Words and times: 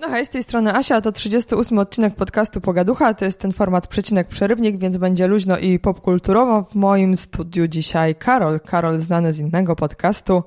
No 0.00 0.08
hej, 0.08 0.26
z 0.26 0.28
tej 0.28 0.42
strony 0.42 0.74
Asia, 0.74 1.00
to 1.00 1.12
38 1.12 1.78
odcinek 1.78 2.14
podcastu 2.14 2.60
Pogaducha, 2.60 3.14
to 3.14 3.24
jest 3.24 3.40
ten 3.40 3.52
format 3.52 3.86
przecinek 3.86 4.28
przerywnik, 4.28 4.78
więc 4.78 4.96
będzie 4.96 5.26
luźno 5.26 5.58
i 5.58 5.78
popkulturowo. 5.78 6.62
W 6.62 6.74
moim 6.74 7.16
studiu 7.16 7.68
dzisiaj 7.68 8.14
Karol, 8.14 8.60
Karol 8.60 9.00
znany 9.00 9.32
z 9.32 9.38
innego 9.38 9.76
podcastu. 9.76 10.42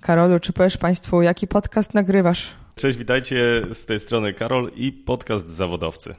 Karolu, 0.00 0.40
czy 0.40 0.52
powiesz 0.52 0.76
Państwu, 0.76 1.22
jaki 1.22 1.48
podcast 1.48 1.94
nagrywasz? 1.94 2.54
Cześć, 2.74 2.98
witajcie 2.98 3.62
z 3.72 3.86
tej 3.86 4.00
strony 4.00 4.34
Karol 4.34 4.70
i 4.76 4.92
podcast 4.92 5.48
Zawodowcy, 5.48 6.14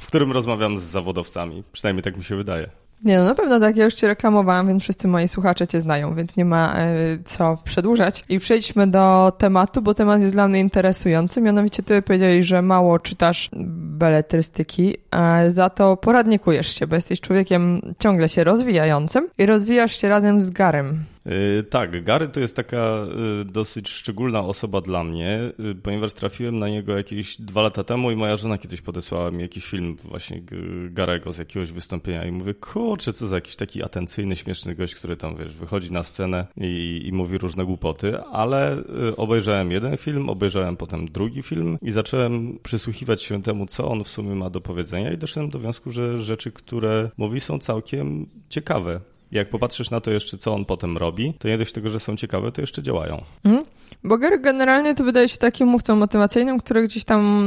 w 0.00 0.06
którym 0.06 0.32
rozmawiam 0.32 0.78
z 0.78 0.82
zawodowcami, 0.82 1.62
przynajmniej 1.72 2.02
tak 2.02 2.16
mi 2.16 2.24
się 2.24 2.36
wydaje. 2.36 2.83
Nie 3.04 3.18
no, 3.18 3.24
na 3.24 3.34
pewno 3.34 3.60
tak, 3.60 3.76
ja 3.76 3.84
już 3.84 3.94
Cię 3.94 4.06
reklamowałam, 4.06 4.68
więc 4.68 4.82
wszyscy 4.82 5.08
moi 5.08 5.28
słuchacze 5.28 5.66
Cię 5.66 5.80
znają, 5.80 6.14
więc 6.14 6.36
nie 6.36 6.44
ma 6.44 6.74
e, 6.76 6.94
co 7.24 7.58
przedłużać. 7.64 8.24
I 8.28 8.38
przejdźmy 8.40 8.86
do 8.86 9.32
tematu, 9.38 9.82
bo 9.82 9.94
temat 9.94 10.20
jest 10.20 10.34
dla 10.34 10.48
mnie 10.48 10.60
interesujący. 10.60 11.40
Mianowicie 11.40 11.82
Ty 11.82 12.02
powiedziałeś, 12.02 12.46
że 12.46 12.62
mało 12.62 12.98
czytasz 12.98 13.50
beletrystyki, 13.76 14.96
a 15.10 15.40
za 15.48 15.70
to 15.70 15.96
poradnikujesz 15.96 16.74
się, 16.78 16.86
bo 16.86 16.94
jesteś 16.94 17.20
człowiekiem 17.20 17.80
ciągle 17.98 18.28
się 18.28 18.44
rozwijającym 18.44 19.28
i 19.38 19.46
rozwijasz 19.46 20.00
się 20.00 20.08
razem 20.08 20.40
z 20.40 20.50
Garem. 20.50 21.13
Yy, 21.26 21.64
tak, 21.70 22.04
Gary 22.04 22.28
to 22.28 22.40
jest 22.40 22.56
taka 22.56 23.06
yy, 23.38 23.44
dosyć 23.44 23.88
szczególna 23.88 24.40
osoba 24.40 24.80
dla 24.80 25.04
mnie, 25.04 25.52
yy, 25.58 25.74
ponieważ 25.74 26.12
trafiłem 26.12 26.58
na 26.58 26.68
niego 26.68 26.96
jakieś 26.96 27.40
dwa 27.40 27.62
lata 27.62 27.84
temu 27.84 28.10
i 28.10 28.16
moja 28.16 28.36
żona 28.36 28.58
kiedyś 28.58 28.80
podesłała 28.80 29.30
mi 29.30 29.42
jakiś 29.42 29.64
film 29.64 29.96
właśnie 30.04 30.42
Garego 30.90 31.32
z 31.32 31.38
jakiegoś 31.38 31.72
wystąpienia 31.72 32.24
i 32.24 32.30
mówię, 32.30 32.54
kurczę, 32.54 33.12
co 33.12 33.26
za 33.26 33.36
jakiś 33.36 33.56
taki 33.56 33.82
atencyjny, 33.82 34.36
śmieszny 34.36 34.74
gość, 34.74 34.94
który 34.94 35.16
tam, 35.16 35.36
wiesz, 35.36 35.54
wychodzi 35.54 35.92
na 35.92 36.02
scenę 36.02 36.46
i, 36.56 37.02
i 37.06 37.12
mówi 37.12 37.38
różne 37.38 37.64
głupoty, 37.64 38.18
ale 38.18 38.82
obejrzałem 39.16 39.70
jeden 39.70 39.96
film, 39.96 40.28
obejrzałem 40.28 40.76
potem 40.76 41.06
drugi 41.06 41.42
film 41.42 41.78
i 41.82 41.90
zacząłem 41.90 42.58
przysłuchiwać 42.62 43.22
się 43.22 43.42
temu, 43.42 43.66
co 43.66 43.88
on 43.88 44.04
w 44.04 44.08
sumie 44.08 44.34
ma 44.34 44.50
do 44.50 44.60
powiedzenia 44.60 45.12
i 45.12 45.18
doszedłem 45.18 45.50
do 45.50 45.58
wniosku, 45.58 45.90
że 45.90 46.18
rzeczy, 46.18 46.52
które 46.52 47.10
mówi 47.16 47.40
są 47.40 47.58
całkiem 47.58 48.26
ciekawe. 48.48 49.00
Jak 49.34 49.48
popatrzysz 49.48 49.90
na 49.90 50.00
to 50.00 50.10
jeszcze, 50.10 50.38
co 50.38 50.54
on 50.54 50.64
potem 50.64 50.98
robi, 50.98 51.32
to 51.38 51.48
nie 51.48 51.58
dość 51.58 51.72
tego, 51.72 51.88
że 51.88 52.00
są 52.00 52.16
ciekawe, 52.16 52.52
to 52.52 52.60
jeszcze 52.60 52.82
działają. 52.82 53.22
Mhm. 53.44 53.64
Bo 54.04 54.18
Gary 54.18 54.38
generalnie 54.38 54.94
to 54.94 55.04
wydaje 55.04 55.28
się 55.28 55.38
takim 55.38 55.68
mówcą 55.68 55.96
motywacyjnym, 55.96 56.58
który 56.58 56.84
gdzieś 56.84 57.04
tam 57.04 57.44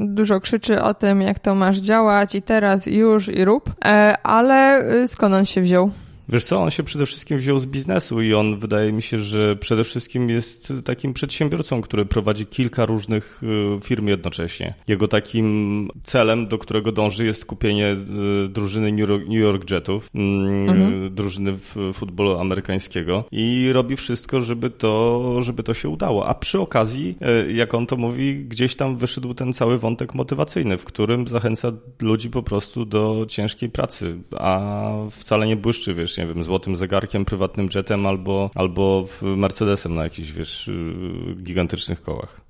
dużo 0.00 0.40
krzyczy 0.40 0.82
o 0.82 0.94
tym, 0.94 1.22
jak 1.22 1.38
to 1.38 1.54
masz 1.54 1.78
działać 1.78 2.34
i 2.34 2.42
teraz, 2.42 2.88
i 2.88 2.96
już, 2.96 3.28
i 3.28 3.44
rób. 3.44 3.70
E, 3.84 4.14
ale 4.22 4.88
y, 5.02 5.08
skąd 5.08 5.34
on 5.34 5.44
się 5.44 5.60
wziął? 5.60 5.90
Wiesz 6.28 6.44
co, 6.44 6.62
on 6.62 6.70
się 6.70 6.82
przede 6.82 7.06
wszystkim 7.06 7.38
wziął 7.38 7.58
z 7.58 7.66
biznesu 7.66 8.22
i 8.22 8.34
on 8.34 8.58
wydaje 8.58 8.92
mi 8.92 9.02
się, 9.02 9.18
że 9.18 9.56
przede 9.56 9.84
wszystkim 9.84 10.30
jest 10.30 10.72
takim 10.84 11.12
przedsiębiorcą, 11.12 11.80
który 11.80 12.06
prowadzi 12.06 12.46
kilka 12.46 12.86
różnych 12.86 13.42
y, 13.42 13.80
firm 13.84 14.06
jednocześnie. 14.06 14.74
Jego 14.88 15.08
takim 15.08 15.88
celem, 16.02 16.48
do 16.48 16.58
którego 16.58 16.92
dąży 16.92 17.24
jest 17.24 17.46
kupienie 17.46 17.96
y, 18.44 18.48
drużyny 18.48 18.92
New 18.92 19.28
York 19.28 19.70
Jetów, 19.70 20.10
mm, 20.14 20.70
mhm. 20.70 21.14
drużyny 21.14 21.56
futbolu 21.92 22.38
amerykańskiego 22.38 23.24
i 23.32 23.70
robi 23.72 23.96
wszystko, 23.96 24.40
żeby 24.40 24.70
to, 24.70 25.42
żeby 25.42 25.62
to 25.62 25.74
się 25.74 25.88
udało. 25.88 26.26
A 26.26 26.34
przy 26.34 26.60
okazji, 26.60 27.16
y, 27.48 27.52
jak 27.52 27.74
on 27.74 27.86
to 27.86 27.96
mówi, 27.96 28.34
gdzieś 28.34 28.76
tam 28.76 28.96
wyszedł 28.96 29.34
ten 29.34 29.52
cały 29.52 29.78
wątek 29.78 30.14
motywacyjny, 30.14 30.76
w 30.76 30.84
którym 30.84 31.28
zachęca 31.28 31.72
ludzi 32.02 32.30
po 32.30 32.42
prostu 32.42 32.84
do 32.84 33.26
ciężkiej 33.28 33.70
pracy, 33.70 34.18
a 34.38 34.92
wcale 35.10 35.46
nie 35.46 35.56
błyszczy, 35.56 35.94
wiesz, 35.94 36.15
nie 36.18 36.26
wiem, 36.26 36.42
złotym 36.42 36.76
zegarkiem, 36.76 37.24
prywatnym 37.24 37.68
jetem 37.74 38.06
albo, 38.06 38.50
albo 38.54 39.04
Mercedesem 39.22 39.94
na 39.94 40.04
jakichś, 40.04 40.32
wiesz, 40.32 40.68
y, 40.68 41.42
gigantycznych 41.42 42.02
kołach. 42.02 42.40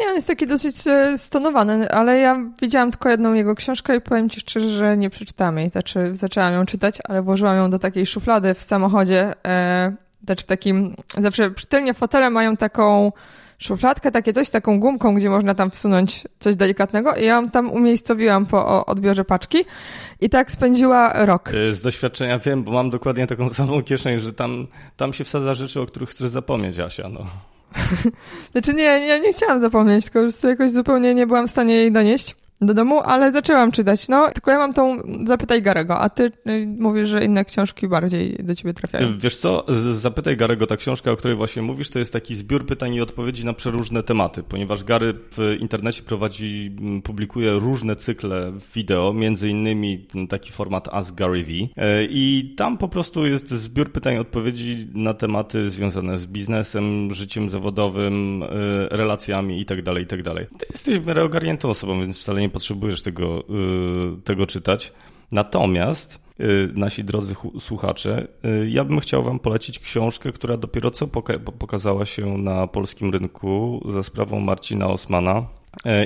Nie, 0.00 0.08
on 0.08 0.14
jest 0.14 0.26
taki 0.26 0.46
dosyć 0.46 0.86
e, 0.86 1.18
stonowany, 1.18 1.90
ale 1.90 2.18
ja 2.18 2.44
widziałam 2.62 2.90
tylko 2.90 3.08
jedną 3.08 3.34
jego 3.34 3.54
książkę 3.54 3.96
i 3.96 4.00
powiem 4.00 4.28
ci 4.28 4.40
szczerze, 4.40 4.68
że 4.68 4.96
nie 4.96 5.10
przeczytałam 5.10 5.58
jej. 5.58 5.70
Znaczy, 5.70 6.10
zaczęłam 6.12 6.54
ją 6.54 6.66
czytać, 6.66 6.98
ale 7.04 7.22
włożyłam 7.22 7.56
ją 7.56 7.70
do 7.70 7.78
takiej 7.78 8.06
szuflady 8.06 8.54
w 8.54 8.62
samochodzie. 8.62 9.32
E, 9.46 9.92
znaczy 10.24 10.44
w 10.44 10.46
takim, 10.46 10.96
zawsze 11.18 11.50
tylnie 11.68 11.94
fotele 11.94 12.30
mają 12.30 12.56
taką 12.56 13.12
szufladkę, 13.60 14.10
takie 14.10 14.32
coś, 14.32 14.50
taką 14.50 14.80
gumką, 14.80 15.14
gdzie 15.14 15.30
można 15.30 15.54
tam 15.54 15.70
wsunąć 15.70 16.28
coś 16.38 16.56
delikatnego 16.56 17.14
i 17.14 17.24
ja 17.24 17.42
tam 17.52 17.70
umiejscowiłam 17.70 18.46
po 18.46 18.86
odbiorze 18.86 19.24
paczki 19.24 19.58
i 20.20 20.30
tak 20.30 20.50
spędziła 20.50 21.26
rok. 21.26 21.54
Y, 21.54 21.74
z 21.74 21.82
doświadczenia 21.82 22.38
wiem, 22.38 22.64
bo 22.64 22.72
mam 22.72 22.90
dokładnie 22.90 23.26
taką 23.26 23.48
samą 23.58 23.82
kieszeń, 23.82 24.20
że 24.20 24.32
tam, 24.32 24.66
tam 24.96 25.12
się 25.12 25.24
wsadza 25.24 25.54
rzeczy, 25.54 25.80
o 25.80 25.86
których 25.86 26.08
chcesz 26.08 26.30
zapomnieć, 26.30 26.78
Asia, 26.78 27.08
no. 27.08 27.26
znaczy 28.52 28.74
nie, 28.74 28.82
ja 28.82 29.18
nie 29.18 29.32
chciałam 29.32 29.60
zapomnieć, 29.60 30.04
tylko 30.04 30.20
już 30.20 30.42
jakoś 30.42 30.70
zupełnie 30.70 31.14
nie 31.14 31.26
byłam 31.26 31.48
w 31.48 31.50
stanie 31.50 31.74
jej 31.74 31.92
donieść 31.92 32.36
do 32.60 32.74
domu, 32.74 33.00
ale 33.00 33.32
zaczęłam 33.32 33.72
czytać. 33.72 34.08
No, 34.08 34.30
tylko 34.30 34.50
ja 34.50 34.58
mam 34.58 34.74
tą 34.74 34.98
Zapytaj 35.26 35.62
Garego, 35.62 35.98
a 35.98 36.08
ty 36.08 36.32
y, 36.48 36.66
mówisz, 36.78 37.08
że 37.08 37.24
inne 37.24 37.44
książki 37.44 37.88
bardziej 37.88 38.36
do 38.42 38.54
ciebie 38.54 38.74
trafiają. 38.74 39.08
Wiesz 39.18 39.36
co, 39.36 39.64
Zapytaj 39.90 40.36
Garego, 40.36 40.66
ta 40.66 40.76
książka, 40.76 41.10
o 41.10 41.16
której 41.16 41.36
właśnie 41.36 41.62
mówisz, 41.62 41.90
to 41.90 41.98
jest 41.98 42.12
taki 42.12 42.34
zbiór 42.34 42.66
pytań 42.66 42.94
i 42.94 43.00
odpowiedzi 43.00 43.46
na 43.46 43.52
przeróżne 43.52 44.02
tematy, 44.02 44.42
ponieważ 44.42 44.84
Gary 44.84 45.14
w 45.36 45.56
internecie 45.60 46.02
prowadzi, 46.02 46.76
publikuje 47.04 47.52
różne 47.52 47.96
cykle 47.96 48.52
wideo, 48.74 49.12
między 49.12 49.48
innymi 49.48 50.06
taki 50.28 50.52
format 50.52 50.88
Ask 50.88 51.14
Gary 51.14 51.44
V. 51.44 51.50
E, 51.76 52.04
I 52.04 52.54
tam 52.56 52.78
po 52.78 52.88
prostu 52.88 53.26
jest 53.26 53.50
zbiór 53.50 53.92
pytań 53.92 54.14
i 54.14 54.18
odpowiedzi 54.18 54.88
na 54.94 55.14
tematy 55.14 55.70
związane 55.70 56.18
z 56.18 56.26
biznesem, 56.26 57.14
życiem 57.14 57.50
zawodowym, 57.50 58.42
e, 58.42 58.46
relacjami 58.96 59.58
itd., 59.58 60.00
itd. 60.00 60.34
Ty 60.34 60.66
jesteś 60.72 60.98
w 60.98 61.06
miarę 61.06 61.24
ogarniętą 61.24 61.68
osobą, 61.68 62.00
więc 62.00 62.20
wcale 62.20 62.40
nie 62.40 62.49
potrzebujesz 62.50 63.02
tego, 63.02 63.44
y, 64.18 64.22
tego 64.22 64.46
czytać. 64.46 64.92
Natomiast 65.32 66.20
y, 66.40 66.70
nasi 66.74 67.04
drodzy 67.04 67.34
słuchacze, 67.58 68.28
y, 68.44 68.70
ja 68.70 68.84
bym 68.84 69.00
chciał 69.00 69.22
Wam 69.22 69.38
polecić 69.38 69.78
książkę, 69.78 70.32
która 70.32 70.56
dopiero 70.56 70.90
co 70.90 71.06
pokazała 71.58 72.06
się 72.06 72.38
na 72.38 72.66
polskim 72.66 73.10
rynku 73.10 73.82
za 73.88 74.02
sprawą 74.02 74.40
Marcina 74.40 74.86
Osmana. 74.86 75.46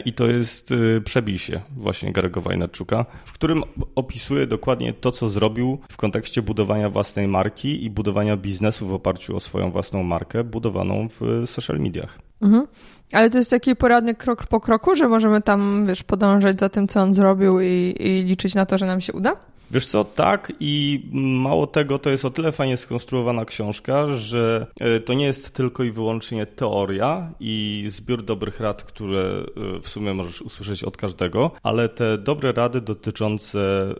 I 0.04 0.12
to 0.12 0.27
jest 0.27 0.75
Przebisie 1.04 1.60
właśnie 1.77 2.12
Garego 2.12 2.41
Wajnarczuka, 2.41 3.06
w 3.25 3.33
którym 3.33 3.62
opisuje 3.94 4.47
dokładnie 4.47 4.93
to, 4.93 5.10
co 5.10 5.28
zrobił 5.28 5.78
w 5.91 5.97
kontekście 5.97 6.43
budowania 6.43 6.88
własnej 6.88 7.28
marki 7.28 7.84
i 7.84 7.91
budowania 7.91 8.37
biznesu 8.37 8.87
w 8.87 8.93
oparciu 8.93 9.37
o 9.37 9.41
swoją 9.41 9.71
własną 9.71 10.03
markę, 10.03 10.44
budowaną 10.44 11.09
w 11.09 11.43
social 11.47 11.78
mediach. 11.78 12.19
Mhm. 12.41 12.66
Ale 13.15 13.31
to 13.31 13.39
jest 13.39 13.51
taki 13.51 13.77
poradnik 13.77 14.19
krok 14.19 14.47
po 14.47 14.61
kroku, 14.61 14.97
że 14.97 15.09
możemy 15.09 15.43
tam, 15.43 15.87
wiesz, 15.87 16.03
podążać 16.03 16.61
za 16.61 16.69
tym, 16.69 16.89
co 16.89 17.01
on 17.01 17.15
zrobił 17.15 17.61
i, 17.61 17.97
i 18.01 18.25
liczyć 18.25 18.55
na 18.55 18.67
to, 18.67 18.79
że 18.79 18.87
nam 18.87 19.01
się 19.01 19.13
uda? 19.13 19.37
Wiesz 19.71 19.87
co, 19.87 20.05
tak 20.05 20.53
i 20.61 21.03
mało 21.13 21.67
tego, 21.67 21.99
to 21.99 22.11
jest 22.11 22.25
o 22.25 22.31
tyle 22.31 22.53
fajnie 22.53 22.77
skonstruowana 22.77 23.45
książka, 23.45 24.07
że 24.07 24.67
e, 24.81 25.01
to 25.01 25.15
nie 25.15 25.25
jest 25.25 25.51
tylko 25.51 25.85
i 25.85 25.91
wyłącznie 25.91 26.47
teoria 26.47 27.33
i 27.41 27.85
zbiór 27.89 28.25
dobrych 28.25 28.61
rad, 28.61 28.83
które 28.83 29.45
e, 29.77 29.81
w 29.81 29.89
sumie 29.89 30.15
możesz 30.15 30.43
usłyszeć 30.43 30.85
od 30.85 30.97
każdego, 30.97 31.51
ale 31.63 31.89
te 31.89 32.19
dobre 32.19 32.53
rady 32.53 32.81
dotyczące 32.81 33.61
e, 33.61 33.95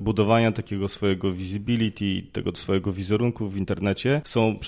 budowania 0.00 0.52
takiego 0.52 0.88
swojego 0.88 1.32
visibility, 1.32 2.22
tego 2.32 2.52
swojego 2.54 2.92
wizerunku 2.92 3.48
w 3.48 3.56
internecie 3.56 4.22
są 4.24 4.58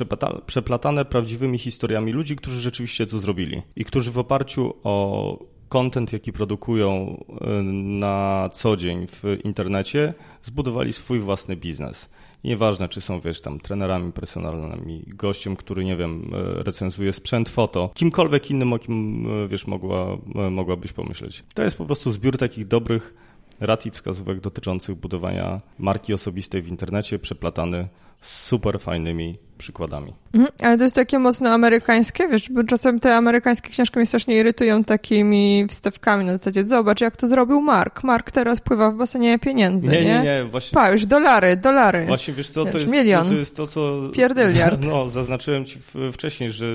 przeplatane 0.47 1.05
prawdziwymi 1.05 1.59
historiami 1.59 2.13
ludzi, 2.13 2.37
którzy 2.37 2.61
rzeczywiście 2.61 3.07
to 3.07 3.19
zrobili 3.19 3.63
i 3.77 3.85
którzy 3.85 4.11
w 4.11 4.19
oparciu 4.19 4.75
o 4.85 5.52
content, 5.73 6.13
jaki 6.13 6.33
produkują 6.33 7.17
y, 7.31 7.63
na 8.03 8.51
co 8.53 8.77
dzień 8.77 9.07
w 9.07 9.23
internecie, 9.45 10.15
zbudowali 10.43 10.93
swój 10.93 11.21
własny 11.21 11.57
biznes. 11.57 12.09
nieważne, 12.45 12.89
czy 12.89 13.01
są, 13.01 13.21
wiesz, 13.21 13.41
tam 13.41 13.61
trenerami 13.61 14.13
personalnymi, 14.13 15.05
gościem, 15.07 15.57
który, 15.57 15.85
nie 15.85 15.97
wiem, 15.97 16.35
y, 16.35 16.63
recenzuje 16.63 17.13
sprzęt 17.13 17.49
foto, 17.49 17.91
kimkolwiek 17.95 18.51
innym, 18.51 18.73
o 18.73 18.79
kim, 18.79 19.27
y, 19.45 19.49
wiesz, 19.49 19.67
mogła, 19.67 20.19
mogłabyś 20.51 20.93
pomyśleć. 20.93 21.45
To 21.55 21.63
jest 21.63 21.79
po 21.79 21.85
prostu 21.85 22.11
zbiór 22.11 22.37
takich 22.39 22.67
dobrych 22.67 23.15
rad 23.61 23.87
i 23.87 23.91
wskazówek 23.91 24.41
dotyczących 24.41 24.97
budowania 24.97 25.61
marki 25.79 26.15
osobistej 26.15 26.63
w 26.63 26.69
internecie, 26.69 27.19
przeplatany 27.19 27.89
z 28.21 28.47
super 28.47 28.81
fajnymi 28.81 29.39
przykładami. 29.63 30.13
Mhm, 30.35 30.53
ale 30.63 30.79
to 30.79 30.83
jest 30.85 30.95
takie 30.95 31.19
mocno 31.19 31.51
amerykańskie, 31.51 32.29
wiesz, 32.29 32.51
bo 32.51 32.65
czasem 32.65 33.01
te 33.01 33.17
amerykańskie 33.17 33.71
książki 33.71 33.99
mnie 33.99 34.07
strasznie 34.07 34.37
irytują 34.37 34.85
takimi 34.85 35.67
wstawkami 35.69 36.25
na 36.25 36.33
zasadzie, 36.33 36.67
zobacz 36.67 37.01
jak 37.01 37.17
to 37.17 37.29
zrobił 37.29 37.61
Mark. 37.61 38.05
Mark 38.05 38.31
teraz 38.31 38.61
pływa 38.61 38.91
w 38.91 38.95
basenie 38.95 39.39
pieniędzy, 39.39 39.91
nie? 39.91 40.01
Nie, 40.01 40.07
nie, 40.07 40.23
nie 40.23 40.45
właśnie. 40.45 40.75
Pa, 40.77 40.91
już 40.91 41.07
dolary, 41.07 41.57
dolary. 41.57 42.07
Właśnie, 42.07 42.35
wiesz 42.35 42.49
co, 42.49 42.65
wiesz, 42.65 42.73
to, 42.73 42.79
jest, 42.79 42.93
milion. 42.93 43.29
to 43.29 43.35
jest 43.35 43.57
to, 43.57 43.67
co... 43.67 44.01
Pierdyliard. 44.13 44.85
No, 44.93 45.09
zaznaczyłem 45.09 45.65
ci 45.65 45.79
wcześniej, 46.13 46.51
że 46.51 46.67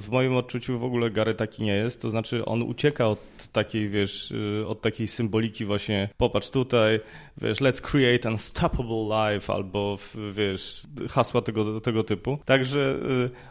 w 0.00 0.08
moim 0.10 0.36
odczuciu 0.36 0.78
w 0.78 0.84
ogóle 0.84 1.10
Gary 1.10 1.34
taki 1.34 1.62
nie 1.62 1.74
jest, 1.74 2.02
to 2.02 2.10
znaczy 2.10 2.44
on 2.44 2.62
ucieka 2.62 3.08
od 3.08 3.18
takiej, 3.52 3.88
wiesz, 3.88 4.30
y, 4.30 4.66
od 4.66 4.80
takiej 4.80 5.08
symboliki 5.08 5.64
właśnie, 5.64 6.08
popatrz 6.16 6.50
tutaj, 6.50 7.00
wiesz, 7.42 7.60
let's 7.60 7.80
create 7.80 8.30
unstoppable 8.30 9.30
life, 9.32 9.52
albo, 9.52 9.98
wiesz, 10.32 10.82
hasła 11.10 11.42
tego, 11.42 11.80
tego 11.80 12.04
typu. 12.04 12.38
Także 12.44 12.98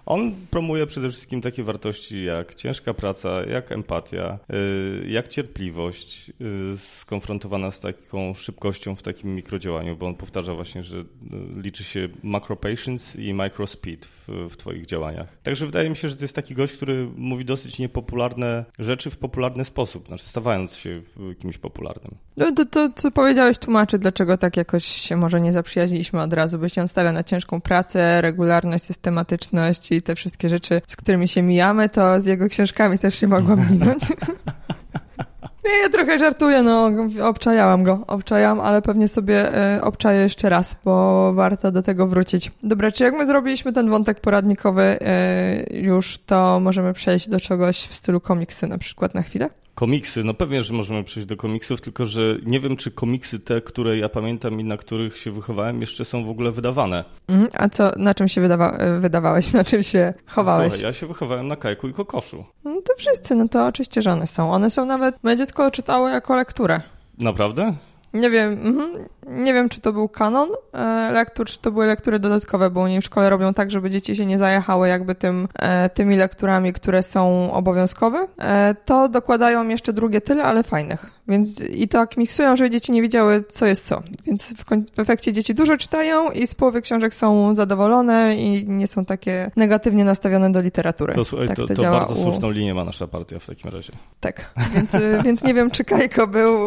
on 0.05 0.35
promuje 0.51 0.85
przede 0.85 1.09
wszystkim 1.09 1.41
takie 1.41 1.63
wartości 1.63 2.23
jak 2.23 2.55
ciężka 2.55 2.93
praca, 2.93 3.45
jak 3.45 3.71
empatia, 3.71 4.39
jak 5.07 5.27
cierpliwość 5.27 6.31
skonfrontowana 6.77 7.71
z 7.71 7.79
taką 7.79 8.33
szybkością 8.33 8.95
w 8.95 9.03
takim 9.03 9.35
mikrodziałaniu, 9.35 9.95
bo 9.95 10.07
on 10.07 10.15
powtarza 10.15 10.53
właśnie, 10.53 10.83
że 10.83 11.03
liczy 11.55 11.83
się 11.83 12.09
macro 12.23 12.55
patience 12.55 13.21
i 13.21 13.33
micro 13.33 13.67
speed 13.67 14.07
w, 14.27 14.49
w 14.49 14.57
twoich 14.57 14.85
działaniach. 14.85 15.27
Także 15.43 15.65
wydaje 15.65 15.89
mi 15.89 15.95
się, 15.95 16.09
że 16.09 16.15
to 16.15 16.23
jest 16.23 16.35
taki 16.35 16.55
gość, 16.55 16.73
który 16.73 17.07
mówi 17.15 17.45
dosyć 17.45 17.79
niepopularne 17.79 18.65
rzeczy 18.79 19.09
w 19.09 19.17
popularny 19.17 19.65
sposób, 19.65 20.07
znaczy 20.07 20.25
stawając 20.25 20.75
się 20.75 21.01
kimś 21.39 21.57
popularnym. 21.57 22.15
No 22.37 22.51
to, 22.51 22.65
to, 22.65 22.89
co 22.95 23.11
powiedziałeś, 23.11 23.57
tłumaczy, 23.57 23.99
dlaczego 23.99 24.37
tak 24.37 24.57
jakoś 24.57 24.85
się 24.85 25.15
może 25.15 25.41
nie 25.41 25.53
zaprzyjaźniliśmy 25.53 26.21
od 26.21 26.33
razu, 26.33 26.59
bo 26.59 26.69
się 26.69 26.81
on 26.81 26.87
stawia 26.87 27.11
na 27.11 27.23
ciężką 27.23 27.61
pracę, 27.61 28.21
regularność, 28.21 28.83
systematyczność 28.83 29.91
i 29.91 30.01
te 30.01 30.15
wszystkie 30.15 30.49
rzeczy, 30.49 30.81
z 30.87 30.95
którymi 30.95 31.27
się 31.27 31.41
mijamy, 31.41 31.89
to 31.89 32.21
z 32.21 32.25
jego 32.25 32.49
książkami 32.49 32.99
też 32.99 33.15
się 33.15 33.27
mogłam 33.27 33.59
minąć. 33.71 34.03
Nie, 35.65 35.81
ja 35.81 35.89
trochę 35.89 36.19
żartuję, 36.19 36.63
no 36.63 36.91
obczajałam 37.23 37.83
go, 37.83 37.99
obczajam, 38.07 38.59
ale 38.59 38.81
pewnie 38.81 39.07
sobie 39.07 39.55
e, 39.55 39.81
obczaję 39.81 40.21
jeszcze 40.21 40.49
raz, 40.49 40.75
bo 40.85 41.33
warto 41.33 41.71
do 41.71 41.83
tego 41.83 42.07
wrócić. 42.07 42.51
Dobra, 42.63 42.91
czy 42.91 43.03
jak 43.03 43.13
my 43.13 43.25
zrobiliśmy 43.25 43.73
ten 43.73 43.89
wątek 43.89 44.19
poradnikowy 44.19 44.81
e, 44.81 45.63
już, 45.71 46.17
to 46.17 46.59
możemy 46.59 46.93
przejść 46.93 47.29
do 47.29 47.39
czegoś 47.39 47.77
w 47.77 47.93
stylu 47.93 48.19
komiksy 48.19 48.67
na 48.67 48.77
przykład 48.77 49.13
na 49.15 49.21
chwilę? 49.21 49.49
Komiksy, 49.75 50.23
no 50.23 50.33
pewnie, 50.33 50.61
że 50.61 50.73
możemy 50.73 51.03
przejść 51.03 51.29
do 51.29 51.37
komiksów, 51.37 51.81
tylko 51.81 52.05
że 52.05 52.21
nie 52.45 52.59
wiem, 52.59 52.75
czy 52.75 52.91
komiksy 52.91 53.39
te, 53.39 53.61
które 53.61 53.97
ja 53.97 54.09
pamiętam 54.09 54.59
i 54.59 54.63
na 54.63 54.77
których 54.77 55.17
się 55.17 55.31
wychowałem, 55.31 55.81
jeszcze 55.81 56.05
są 56.05 56.25
w 56.25 56.29
ogóle 56.29 56.51
wydawane. 56.51 57.03
Mm, 57.27 57.47
a 57.53 57.69
co, 57.69 57.91
na 57.97 58.13
czym 58.13 58.27
się 58.27 58.41
wydawa 58.41 58.77
wydawałeś, 58.99 59.53
na 59.53 59.63
czym 59.63 59.83
się 59.83 60.13
chowałeś? 60.25 60.73
Słuchaj, 60.73 60.85
ja 60.85 60.93
się 60.93 61.07
wychowałem 61.07 61.47
na 61.47 61.55
Kajku 61.55 61.87
i 61.87 61.93
Kokoszu. 61.93 62.45
No 62.63 62.81
to 62.81 62.93
wszyscy, 62.97 63.35
no 63.35 63.47
to 63.47 63.65
oczywiście, 63.67 64.01
że 64.01 64.11
one 64.11 64.27
są. 64.27 64.51
One 64.51 64.69
są 64.69 64.85
nawet, 64.85 65.23
moje 65.23 65.37
dziecko 65.37 65.71
czytało 65.71 66.09
jako 66.09 66.35
lekturę. 66.35 66.81
Naprawdę? 67.17 67.73
Nie 68.13 68.29
wiem, 68.29 68.51
mhm. 68.51 69.07
Nie 69.25 69.53
wiem, 69.53 69.69
czy 69.69 69.81
to 69.81 69.93
był 69.93 70.09
kanon 70.09 70.49
e, 70.73 71.11
lektur, 71.13 71.47
czy 71.47 71.59
to 71.59 71.71
były 71.71 71.85
lektury 71.85 72.19
dodatkowe, 72.19 72.69
bo 72.69 72.81
oni 72.81 73.01
w 73.01 73.05
szkole 73.05 73.29
robią 73.29 73.53
tak, 73.53 73.71
żeby 73.71 73.89
dzieci 73.89 74.15
się 74.15 74.25
nie 74.25 74.37
zajechały 74.37 74.87
jakby 74.87 75.15
tym, 75.15 75.47
e, 75.59 75.89
tymi 75.89 76.17
lekturami, 76.17 76.73
które 76.73 77.03
są 77.03 77.53
obowiązkowe. 77.53 78.27
E, 78.41 78.75
to 78.85 79.09
dokładają 79.09 79.67
jeszcze 79.67 79.93
drugie 79.93 80.21
tyle, 80.21 80.43
ale 80.43 80.63
fajnych. 80.63 81.15
Więc 81.27 81.61
i 81.61 81.87
tak 81.87 82.17
miksują, 82.17 82.57
żeby 82.57 82.69
dzieci 82.69 82.91
nie 82.91 83.01
wiedziały, 83.01 83.43
co 83.51 83.65
jest 83.65 83.87
co. 83.87 84.01
Więc 84.25 84.53
w, 84.53 84.63
efekcie 84.99 85.33
dzieci 85.33 85.55
dużo 85.55 85.77
czytają 85.77 86.31
i 86.31 86.47
z 86.47 86.55
połowy 86.55 86.81
książek 86.81 87.13
są 87.13 87.55
zadowolone 87.55 88.35
i 88.35 88.65
nie 88.67 88.87
są 88.87 89.05
takie 89.05 89.51
negatywnie 89.55 90.03
nastawione 90.03 90.51
do 90.51 90.61
literatury. 90.61 91.13
To, 91.13 91.25
słuchaj, 91.25 91.47
tak 91.47 91.57
to, 91.57 91.67
to, 91.67 91.73
to 91.75 91.81
bardzo 91.81 92.13
u... 92.13 92.17
słuszną 92.17 92.51
linię 92.51 92.73
ma 92.73 92.85
nasza 92.85 93.07
partia 93.07 93.39
w 93.39 93.45
takim 93.45 93.71
razie. 93.71 93.93
Tak, 94.19 94.53
więc, 94.75 94.91
więc 95.25 95.43
nie 95.43 95.53
wiem, 95.53 95.71
czy 95.71 95.83
Kajko 95.83 96.27
był 96.27 96.57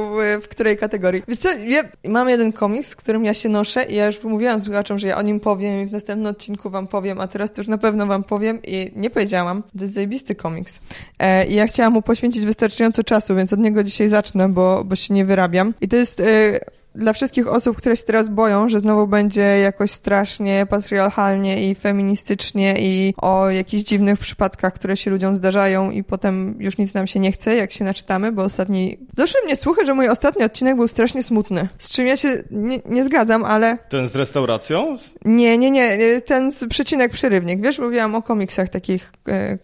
w 0.42 0.48
której 0.48 0.76
kategorii. 0.76 1.22
Wiesz 1.28 1.38
co, 1.38 1.48
ja 1.56 1.82
mam 2.08 2.28
jeden 2.28 2.47
komiks, 2.52 2.88
z 2.88 2.96
którym 2.96 3.24
ja 3.24 3.34
się 3.34 3.48
noszę 3.48 3.84
i 3.84 3.94
ja 3.94 4.06
już 4.06 4.24
mówiłam 4.24 4.60
słuchaczom, 4.60 4.98
że 4.98 5.08
ja 5.08 5.18
o 5.18 5.22
nim 5.22 5.40
powiem 5.40 5.82
i 5.82 5.86
w 5.86 5.92
następnym 5.92 6.30
odcinku 6.30 6.70
wam 6.70 6.86
powiem, 6.86 7.20
a 7.20 7.28
teraz 7.28 7.52
to 7.52 7.60
już 7.60 7.68
na 7.68 7.78
pewno 7.78 8.06
wam 8.06 8.24
powiem 8.24 8.58
i 8.66 8.92
nie 8.96 9.10
powiedziałam. 9.10 9.62
To 9.62 9.84
jest 9.84 9.94
zajebisty 9.94 10.34
komiks. 10.34 10.80
E, 11.18 11.46
I 11.46 11.54
ja 11.54 11.66
chciałam 11.66 11.92
mu 11.92 12.02
poświęcić 12.02 12.44
wystarczająco 12.44 13.04
czasu, 13.04 13.36
więc 13.36 13.52
od 13.52 13.60
niego 13.60 13.82
dzisiaj 13.82 14.08
zacznę, 14.08 14.48
bo, 14.48 14.84
bo 14.84 14.96
się 14.96 15.14
nie 15.14 15.24
wyrabiam. 15.24 15.74
I 15.80 15.88
to 15.88 15.96
jest... 15.96 16.20
E, 16.20 16.60
dla 16.94 17.12
wszystkich 17.12 17.48
osób, 17.48 17.76
które 17.76 17.96
się 17.96 18.02
teraz 18.02 18.28
boją, 18.28 18.68
że 18.68 18.80
znowu 18.80 19.06
będzie 19.06 19.40
jakoś 19.40 19.90
strasznie 19.90 20.66
patriarchalnie 20.70 21.70
i 21.70 21.74
feministycznie 21.74 22.74
i 22.78 23.14
o 23.16 23.50
jakichś 23.50 23.84
dziwnych 23.84 24.18
przypadkach, 24.18 24.74
które 24.74 24.96
się 24.96 25.10
ludziom 25.10 25.36
zdarzają 25.36 25.90
i 25.90 26.04
potem 26.04 26.56
już 26.58 26.78
nic 26.78 26.94
nam 26.94 27.06
się 27.06 27.20
nie 27.20 27.32
chce, 27.32 27.56
jak 27.56 27.72
się 27.72 27.84
naczytamy, 27.84 28.32
bo 28.32 28.42
ostatni... 28.42 28.98
Doszły 29.14 29.40
mnie 29.44 29.56
słuchy, 29.56 29.86
że 29.86 29.94
mój 29.94 30.08
ostatni 30.08 30.44
odcinek 30.44 30.76
był 30.76 30.88
strasznie 30.88 31.22
smutny, 31.22 31.68
z 31.78 31.90
czym 31.90 32.06
ja 32.06 32.16
się 32.16 32.42
nie, 32.50 32.78
nie 32.86 33.04
zgadzam, 33.04 33.44
ale... 33.44 33.78
Ten 33.88 34.08
z 34.08 34.16
restauracją? 34.16 34.96
Nie, 35.24 35.58
nie, 35.58 35.70
nie, 35.70 36.20
ten 36.20 36.52
z 36.52 36.68
przecinek 36.68 37.12
przerywnik. 37.12 37.60
Wiesz, 37.60 37.78
mówiłam 37.78 38.14
o 38.14 38.22
komiksach 38.22 38.68
takich 38.68 39.12
e, 39.28 39.58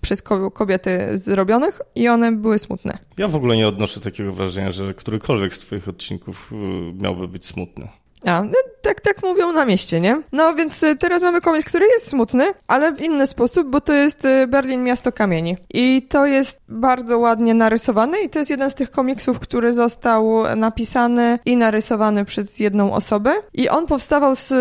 przez 0.00 0.22
kobiety 0.54 1.18
zrobionych 1.18 1.80
i 1.94 2.08
one 2.08 2.32
były 2.32 2.58
smutne. 2.58 2.98
Ja 3.18 3.28
w 3.28 3.36
ogóle 3.36 3.56
nie 3.56 3.68
odnoszę 3.68 4.00
takiego 4.00 4.32
wrażenia, 4.32 4.70
że 4.70 4.94
którykolwiek 4.94 5.54
z 5.54 5.58
twoich 5.58 5.88
odcinków 5.88 6.29
Y, 6.52 6.92
miałby 7.02 7.28
być 7.28 7.46
smutny. 7.46 7.88
A, 8.24 8.42
no, 8.42 8.52
tak, 8.82 9.00
tak 9.00 9.22
mówią 9.22 9.52
na 9.52 9.64
mieście, 9.64 10.00
nie? 10.00 10.22
No 10.32 10.54
więc 10.54 10.82
y, 10.82 10.96
teraz 10.96 11.22
mamy 11.22 11.40
komiks, 11.40 11.68
który 11.68 11.86
jest 11.86 12.08
smutny, 12.08 12.44
ale 12.68 12.92
w 12.92 13.00
inny 13.00 13.26
sposób, 13.26 13.68
bo 13.68 13.80
to 13.80 13.92
jest 13.92 14.24
y, 14.24 14.46
Berlin 14.46 14.84
Miasto 14.84 15.12
Kamieni. 15.12 15.56
I 15.74 16.06
to 16.08 16.26
jest 16.26 16.60
bardzo 16.68 17.18
ładnie 17.18 17.54
narysowany 17.54 18.18
i 18.20 18.28
to 18.28 18.38
jest 18.38 18.50
jeden 18.50 18.70
z 18.70 18.74
tych 18.74 18.90
komiksów, 18.90 19.40
który 19.40 19.74
został 19.74 20.56
napisany 20.56 21.38
i 21.44 21.56
narysowany 21.56 22.24
przez 22.24 22.58
jedną 22.58 22.92
osobę. 22.92 23.32
I 23.54 23.68
on 23.68 23.86
powstawał 23.86 24.34
z 24.34 24.52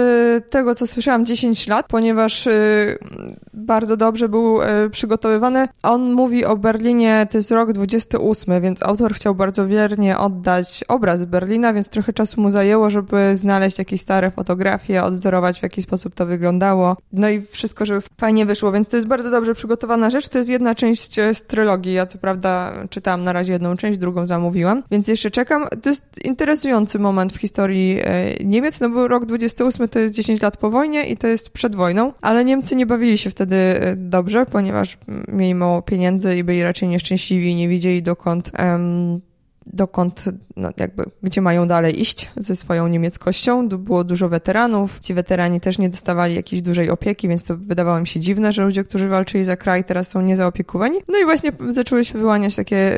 tego, 0.50 0.75
co 0.75 0.88
słyszałam, 0.88 1.25
10 1.25 1.68
lat, 1.68 1.86
ponieważ 1.88 2.48
bardzo 3.54 3.98
dobrze 3.98 4.30
był 4.30 4.60
przygotowywany. 4.92 5.68
On 5.83 6.13
mówi 6.13 6.45
o 6.45 6.57
Berlinie, 6.57 7.27
to 7.31 7.38
jest 7.38 7.51
rok 7.51 7.71
28, 7.71 8.62
więc 8.62 8.83
autor 8.83 9.13
chciał 9.13 9.36
bardzo 9.36 9.68
wiernie 9.68 10.18
oddać 10.18 10.83
obraz 10.88 11.25
Berlina, 11.25 11.74
więc 11.74 11.89
trochę 11.89 12.13
czasu 12.13 12.42
mu 12.42 12.50
zajęło, 12.50 12.89
żeby 12.89 13.36
znaleźć 13.36 13.80
jakieś 13.80 14.04
stare 14.10 14.32
fotografie, 14.32 15.04
odzorować 15.04 15.60
w 15.60 15.64
jaki 15.64 15.82
sposób 15.82 16.16
to 16.16 16.26
wyglądało. 16.26 16.98
No 17.14 17.30
i 17.30 17.42
wszystko, 17.42 17.86
żeby 17.86 18.02
fajnie 18.18 18.46
wyszło, 18.46 18.72
więc 18.72 18.88
to 18.88 18.96
jest 18.96 19.08
bardzo 19.08 19.32
dobrze 19.32 19.54
przygotowana 19.54 20.10
rzecz. 20.10 20.28
To 20.28 20.38
jest 20.38 20.50
jedna 20.50 20.76
część 20.76 21.20
e, 21.20 21.34
z 21.34 21.42
trylogii. 21.42 21.94
Ja 21.94 22.06
co 22.06 22.18
prawda 22.18 22.74
czytałam 22.90 23.24
na 23.24 23.34
razie 23.34 23.54
jedną 23.54 23.78
część, 23.78 24.00
drugą 24.00 24.26
zamówiłam, 24.26 24.84
więc 24.92 25.08
jeszcze 25.08 25.32
czekam. 25.32 25.66
To 25.84 25.90
jest 25.90 26.26
interesujący 26.26 27.00
moment 27.00 27.34
w 27.34 27.38
historii 27.38 28.00
e, 28.04 28.44
Niemiec, 28.44 28.82
no 28.82 28.90
bo 28.90 29.08
rok 29.08 29.26
28 29.26 29.88
to 29.90 30.00
jest 30.00 30.16
10 30.16 30.42
lat 30.42 30.58
po 30.58 30.70
wojnie 30.70 31.04
i 31.04 31.18
to 31.18 31.28
jest 31.28 31.50
przed 31.50 31.76
wojną, 31.76 32.14
ale 32.22 32.46
Niemcy 32.46 32.76
nie 32.76 32.86
bawili 32.86 33.18
się 33.18 33.30
wtedy 33.30 33.56
e, 33.56 33.96
dobrze, 33.96 34.46
ponieważ 34.46 34.98
mieli 35.28 35.56
mało 35.56 35.82
pieniędzy 35.82 36.38
i 36.38 36.44
byli 36.44 36.64
raczej 36.64 36.90
nieszczęśliwi 36.90 37.56
nie 37.56 37.68
widzieli 37.68 38.04
dokąd 38.04 38.52
dokąd, 39.74 40.24
no 40.56 40.69
jakby, 40.77 41.04
gdzie 41.24 41.42
mają 41.42 41.68
dalej 41.68 42.01
iść 42.01 42.31
ze 42.38 42.56
swoją 42.56 42.88
niemieckością. 42.88 43.69
Było 43.69 44.04
dużo 44.04 44.30
weteranów. 44.30 45.00
Ci 45.00 45.13
weterani 45.13 45.60
też 45.60 45.77
nie 45.77 45.89
dostawali 45.89 46.36
jakiejś 46.36 46.62
dużej 46.62 46.89
opieki, 46.89 47.27
więc 47.27 47.44
to 47.44 47.57
wydawało 47.57 48.00
mi 48.00 48.07
się 48.07 48.19
dziwne, 48.19 48.54
że 48.54 48.63
ludzie, 48.63 48.83
którzy 48.83 49.07
walczyli 49.07 49.44
za 49.44 49.57
kraj, 49.57 49.83
teraz 49.83 50.07
są 50.07 50.21
niezaopiekowani. 50.21 51.00
No 51.07 51.19
i 51.19 51.25
właśnie 51.25 51.51
zaczęły 51.69 52.06
się 52.06 52.19
wyłaniać 52.19 52.56
takie 52.56 52.92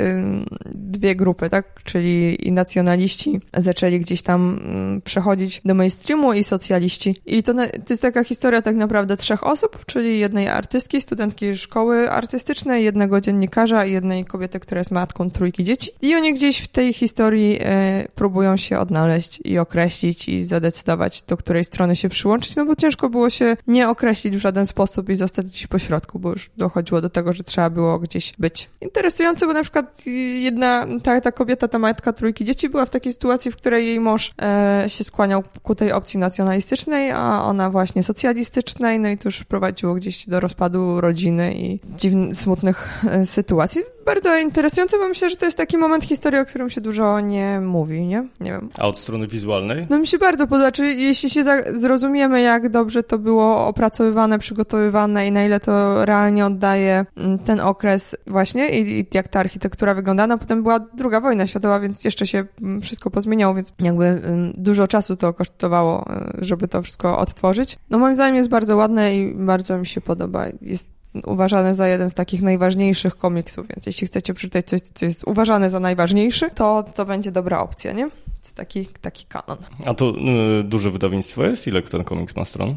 dwie 0.66 1.16
grupy, 1.16 1.50
tak? 1.50 1.84
Czyli 1.84 2.48
i 2.48 2.52
nacjonaliści 2.52 3.40
zaczęli 3.58 4.00
gdzieś 4.00 4.22
tam 4.22 4.60
przechodzić 5.04 5.62
do 5.66 5.74
mainstreamu 5.74 6.34
i 6.34 6.44
socjaliści. 6.44 7.16
I 7.26 7.44
to, 7.44 7.54
to 7.54 7.62
jest 7.90 8.02
taka 8.02 8.24
historia 8.24 8.62
tak 8.62 8.76
naprawdę 8.76 9.18
trzech 9.18 9.48
osób, 9.48 9.86
czyli 9.86 10.20
jednej 10.20 10.48
artystki, 10.48 11.02
studentki 11.02 11.58
szkoły 11.58 12.12
artystycznej, 12.12 12.84
jednego 12.84 13.22
dziennikarza 13.22 13.86
i 13.86 13.92
jednej 13.92 14.26
kobiety, 14.26 14.60
która 14.60 14.80
jest 14.80 14.92
matką 14.92 15.32
trójki 15.32 15.64
dzieci. 15.64 15.92
I 16.02 16.16
oni 16.16 16.34
gdzieś 16.34 16.61
w 16.62 16.68
tej 16.68 16.94
historii 16.94 17.60
e, 17.62 18.08
próbują 18.16 18.58
się 18.58 18.80
odnaleźć 18.80 19.40
i 19.44 19.58
określić 19.58 20.30
i 20.30 20.44
zadecydować, 20.44 21.22
do 21.22 21.38
której 21.38 21.66
strony 21.66 21.96
się 21.96 22.10
przyłączyć, 22.10 22.56
no 22.56 22.66
bo 22.66 22.76
ciężko 22.76 23.10
było 23.10 23.30
się 23.30 23.58
nie 23.68 23.90
określić 23.90 24.38
w 24.38 24.40
żaden 24.40 24.66
sposób 24.66 25.10
i 25.10 25.16
zostać 25.16 25.46
gdzieś 25.46 25.68
po 25.68 25.80
środku, 25.80 26.20
bo 26.20 26.30
już 26.30 26.50
dochodziło 26.58 27.02
do 27.02 27.10
tego, 27.10 27.34
że 27.34 27.44
trzeba 27.44 27.70
było 27.70 28.00
gdzieś 28.00 28.34
być. 28.40 28.70
Interesujące, 28.82 29.48
bo 29.48 29.54
na 29.54 29.62
przykład 29.62 30.06
jedna, 30.42 30.88
ta, 31.04 31.22
ta 31.22 31.32
kobieta, 31.32 31.68
ta 31.68 31.80
matka 31.80 32.14
trójki 32.14 32.46
dzieci 32.46 32.70
była 32.70 32.86
w 32.86 32.90
takiej 32.90 33.14
sytuacji, 33.14 33.52
w 33.52 33.56
której 33.56 33.88
jej 33.88 34.00
mąż 34.00 34.34
e, 34.42 34.84
się 34.88 35.04
skłaniał 35.04 35.44
ku 35.64 35.76
tej 35.76 35.92
opcji 35.92 36.20
nacjonalistycznej, 36.20 37.12
a 37.12 37.44
ona 37.44 37.70
właśnie 37.70 38.04
socjalistycznej, 38.04 39.00
no 39.00 39.10
i 39.10 39.18
to 39.18 39.28
już 39.28 39.44
prowadziło 39.44 39.94
gdzieś 39.94 40.30
do 40.30 40.40
rozpadu 40.40 41.02
rodziny 41.02 41.54
i 41.56 41.80
dziwnych, 41.96 42.36
smutnych 42.36 43.06
e, 43.06 43.26
sytuacji 43.26 43.82
bardzo 44.06 44.38
interesujące, 44.38 44.98
bo 44.98 45.08
myślę, 45.08 45.30
że 45.30 45.36
to 45.36 45.46
jest 45.46 45.58
taki 45.58 45.78
moment 45.78 46.04
historii, 46.06 46.40
o 46.42 46.46
którym 46.46 46.70
się 46.70 46.82
dużo 46.82 47.20
nie 47.20 47.60
mówi, 47.60 48.06
nie? 48.06 48.28
Nie 48.40 48.52
wiem. 48.52 48.70
A 48.78 48.88
od 48.88 48.98
strony 48.98 49.28
wizualnej? 49.28 49.88
No 49.90 50.00
mi 50.00 50.08
się 50.08 50.18
bardzo 50.18 50.48
podoba, 50.48 50.72
czy 50.72 50.86
jeśli 50.86 51.30
się 51.30 51.44
zrozumiemy, 51.76 52.42
jak 52.42 52.70
dobrze 52.70 53.04
to 53.04 53.18
było 53.18 53.68
opracowywane, 53.68 54.40
przygotowywane 54.40 55.28
i 55.28 55.32
na 55.32 55.46
ile 55.46 55.60
to 55.60 56.06
realnie 56.06 56.46
oddaje 56.46 57.06
mm, 57.18 57.40
ten 57.40 57.60
okres 57.60 58.16
właśnie 58.28 58.70
i, 58.70 59.00
i 59.00 59.08
jak 59.14 59.28
ta 59.28 59.40
architektura 59.40 59.94
wygląda, 59.94 60.28
no 60.28 60.38
potem 60.38 60.64
była 60.64 60.80
druga 60.80 61.20
wojna 61.20 61.48
światowa, 61.48 61.80
więc 61.80 62.04
jeszcze 62.04 62.28
się 62.28 62.46
mm, 62.62 62.82
wszystko 62.82 63.12
pozmieniało, 63.12 63.56
więc 63.56 63.74
jakby 63.80 64.06
mm, 64.06 64.54
dużo 64.58 64.88
czasu 64.88 65.16
to 65.16 65.34
kosztowało, 65.34 66.06
y, 66.42 66.46
żeby 66.46 66.68
to 66.68 66.82
wszystko 66.82 67.18
odtworzyć. 67.18 67.78
No 67.90 67.98
moim 67.98 68.16
zdaniem 68.16 68.36
jest 68.36 68.50
bardzo 68.50 68.76
ładne 68.76 69.18
i 69.18 69.36
bardzo 69.36 69.78
mi 69.78 69.86
się 69.86 70.02
podoba. 70.02 70.46
Jest 70.62 71.01
uważany 71.26 71.76
za 71.76 71.88
jeden 71.88 72.10
z 72.10 72.14
takich 72.14 72.42
najważniejszych 72.42 73.18
komiksów, 73.18 73.68
więc 73.68 73.86
jeśli 73.86 74.08
chcecie 74.08 74.34
przeczytać 74.34 74.66
coś, 74.66 74.82
co 74.82 75.06
jest 75.06 75.28
uważane 75.28 75.70
za 75.70 75.80
najważniejszy, 75.80 76.50
to 76.50 76.84
to 76.96 77.06
będzie 77.06 77.32
dobra 77.32 77.60
opcja, 77.60 77.92
nie? 77.92 78.10
To 78.10 78.44
jest 78.44 78.56
taki, 78.56 78.86
taki 79.02 79.26
kanon. 79.26 79.58
A 79.86 79.94
to 79.94 80.14
y, 80.60 80.64
duże 80.64 80.92
wydawnictwo 80.92 81.44
jest? 81.44 81.68
Ile 81.68 81.82
ten 81.82 82.04
komiks 82.04 82.36
ma 82.36 82.46
stron? 82.46 82.70
Y, 82.70 82.76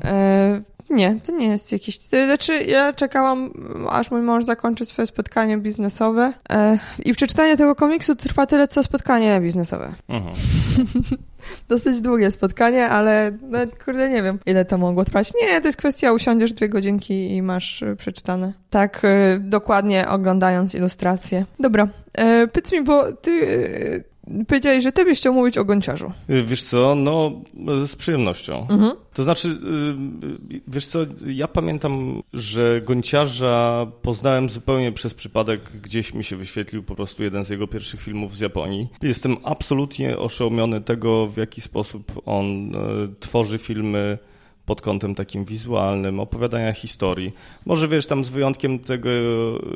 Nie, 0.90 1.20
to 1.26 1.32
nie 1.32 1.48
jest 1.48 1.72
jakiś. 1.72 1.98
Znaczy, 2.00 2.64
ja 2.64 2.92
czekałam, 2.92 3.50
aż 3.90 4.10
mój 4.10 4.22
mąż 4.22 4.44
zakończy 4.44 4.86
swoje 4.86 5.06
spotkanie 5.06 5.58
biznesowe. 5.58 6.32
E, 6.50 6.78
I 7.04 7.14
przeczytanie 7.14 7.56
tego 7.56 7.74
komiksu 7.74 8.16
trwa 8.16 8.46
tyle, 8.46 8.68
co 8.68 8.82
spotkanie 8.82 9.40
biznesowe. 9.40 9.94
Mhm. 10.08 10.34
Dosyć 11.68 12.00
długie 12.00 12.30
spotkanie, 12.30 12.88
ale 12.88 13.32
no, 13.42 13.58
kurde, 13.84 14.08
nie 14.08 14.22
wiem, 14.22 14.38
ile 14.46 14.64
to 14.64 14.78
mogło 14.78 15.04
trwać. 15.04 15.32
Nie, 15.42 15.60
to 15.60 15.68
jest 15.68 15.78
kwestia, 15.78 16.12
usiądziesz 16.12 16.52
dwie 16.52 16.68
godzinki 16.68 17.36
i 17.36 17.42
masz 17.42 17.82
y, 17.82 17.96
przeczytane. 17.96 18.52
Tak, 18.70 19.02
y, 19.04 19.38
dokładnie 19.40 20.08
oglądając 20.08 20.74
ilustrację. 20.74 21.46
Dobra, 21.60 21.88
e, 22.14 22.46
powiedz 22.46 22.72
mi, 22.72 22.82
bo 22.82 23.12
ty 23.12 23.30
y, 23.30 24.04
powiedziałeś, 24.49 24.85
że 24.85 24.93
ty 24.93 25.04
byś 25.04 25.19
chciał 25.19 25.35
mówić 25.35 25.59
o 25.59 25.64
gąciarzu. 25.64 26.12
Y, 26.31 26.45
wiesz 26.45 26.62
co, 26.62 26.95
no 26.95 27.33
z 27.87 27.97
przyjemnością. 27.97 28.66
Mhm. 28.71 28.93
To 29.14 29.23
znaczy, 29.23 29.49
y, 29.49 30.61
wiesz 30.69 30.87
co, 30.87 31.00
ja 31.26 31.49
pamiętam, 31.49 32.23
że 32.33 32.81
gąciarza 32.85 33.87
poznałem 34.02 34.50
zupełnie 34.50 34.93
przez 34.93 35.14
przypadek, 35.14 35.61
gdzieś 35.83 36.14
mi 36.14 36.25
się 36.25 36.37
wyświetlił 36.37 36.83
po 36.83 36.95
prostu 36.95 37.23
jeden 37.23 37.45
z 37.45 37.50
jego 37.50 37.66
pierwszych 37.66 38.00
filmów 38.00 38.37
z 38.37 38.40
Japonii. 38.40 38.88
Jestem 39.02 39.37
absolutnie 39.45 40.19
oszołomiony 40.19 40.81
tego, 40.81 41.26
w 41.28 41.37
jaki 41.37 41.61
sposób 41.61 42.23
on 42.26 42.75
y, 42.75 42.78
tworzy 43.21 43.59
filmy 43.59 44.19
pod 44.66 44.80
kątem 44.80 45.14
takim 45.14 45.44
wizualnym, 45.44 46.21
opowiadania 46.21 46.73
historii. 46.73 47.33
Może 47.66 47.88
wiesz, 47.88 48.06
tam 48.06 48.25
z 48.25 48.28
wyjątkiem 48.28 48.78
tego 48.78 49.09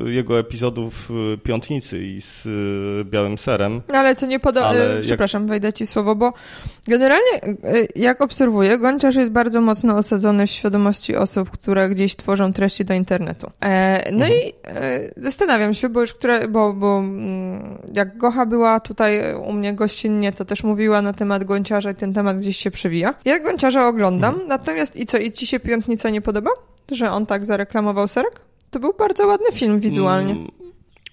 jego 0.05 0.39
epizodów 0.39 1.11
Piątnicy 1.43 2.03
i 2.03 2.21
z 2.21 2.45
y, 2.45 3.05
Białym 3.05 3.37
Serem. 3.37 3.81
No 3.87 3.97
ale 3.97 4.15
co 4.15 4.25
nie 4.25 4.39
podoba, 4.39 4.73
przepraszam, 5.01 5.41
jak... 5.41 5.49
wejdę 5.49 5.73
ci 5.73 5.87
słowo, 5.87 6.15
bo 6.15 6.33
generalnie 6.87 7.39
jak 7.95 8.21
obserwuję, 8.21 8.77
Gonciarz 8.77 9.15
jest 9.15 9.31
bardzo 9.31 9.61
mocno 9.61 9.95
osadzony 9.95 10.47
w 10.47 10.51
świadomości 10.51 11.15
osób, 11.15 11.49
które 11.49 11.89
gdzieś 11.89 12.15
tworzą 12.15 12.53
treści 12.53 12.85
do 12.85 12.93
internetu. 12.93 13.51
E, 13.61 14.03
no 14.11 14.25
mhm. 14.25 14.33
i 14.33 14.53
e, 14.67 15.09
zastanawiam 15.17 15.73
się, 15.73 15.89
bo 15.89 16.01
już 16.01 16.13
które, 16.13 16.47
bo, 16.47 16.73
bo 16.73 16.99
mm, 16.99 17.77
jak 17.93 18.17
Gocha 18.17 18.45
była 18.45 18.79
tutaj 18.79 19.35
u 19.35 19.53
mnie 19.53 19.73
gościnnie, 19.73 20.31
to 20.31 20.45
też 20.45 20.63
mówiła 20.63 21.01
na 21.01 21.13
temat 21.13 21.43
Gonciarza 21.43 21.91
i 21.91 21.95
ten 21.95 22.13
temat 22.13 22.37
gdzieś 22.37 22.57
się 22.57 22.71
przewija. 22.71 23.13
Ja 23.25 23.39
Gonciarza 23.39 23.87
oglądam, 23.87 24.33
mhm. 24.33 24.49
natomiast 24.49 24.78
Natomiast 24.79 24.97
i 24.97 25.05
co, 25.05 25.17
i 25.17 25.31
ci 25.31 25.47
się 25.47 25.59
Piątnica 25.59 26.09
nie 26.09 26.21
podoba? 26.21 26.51
Że 26.91 27.11
on 27.11 27.25
tak 27.25 27.45
zareklamował 27.45 28.07
serek? 28.07 28.41
To 28.71 28.79
był 28.79 28.93
bardzo 28.99 29.27
ładny 29.27 29.51
film 29.53 29.79
wizualnie. 29.79 30.31
Mm. 30.31 30.47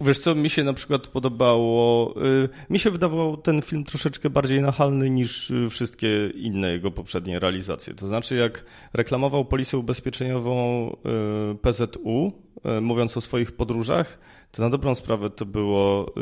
Wiesz 0.01 0.19
co, 0.19 0.35
mi 0.35 0.51
się 0.51 0.65
na 0.65 0.73
przykład 0.73 1.09
podobało, 1.09 2.15
y, 2.45 2.49
mi 2.71 2.79
się 2.79 2.91
wydawał 2.91 3.37
ten 3.37 3.63
film 3.63 3.85
troszeczkę 3.85 4.31
bardziej 4.31 4.63
nachalny 4.63 5.11
niż 5.11 5.51
y, 5.51 5.71
wszystkie 5.71 6.31
inne 6.35 6.73
jego 6.73 6.91
poprzednie 6.91 7.39
realizacje. 7.39 7.95
To 7.95 8.07
znaczy 8.07 8.37
jak 8.37 8.65
reklamował 8.93 9.45
polisę 9.45 9.79
ubezpieczeniową 9.79 10.91
y, 11.53 11.55
PZU, 11.55 12.33
mówiąc 12.81 13.17
o 13.17 13.21
swoich 13.21 13.53
podróżach, 13.53 14.19
to 14.53 14.63
na 14.63 14.71
dobrą 14.71 14.95
sprawę 14.95 15.31
to 15.31 15.47
było 15.47 16.15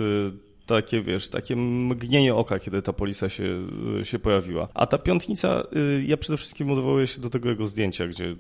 takie, 0.66 1.02
wiesz, 1.02 1.28
takie 1.28 1.56
mgnienie 1.56 2.35
oka, 2.35 2.59
kiedy 2.59 2.83
ta 2.83 2.92
polisa 2.92 3.28
się, 3.28 3.66
się 4.02 4.18
pojawiła. 4.18 4.68
A 4.75 4.87
ta 4.87 4.99
piątnica, 4.99 5.62
y, 5.76 6.04
ja 6.06 6.16
przede 6.16 6.37
wszystkim 6.37 6.71
odwołuję 6.71 7.06
się 7.06 7.21
do 7.21 7.30
tego 7.30 7.49
jego 7.49 7.66
zdjęcia, 7.66 8.06
gdzie 8.06 8.37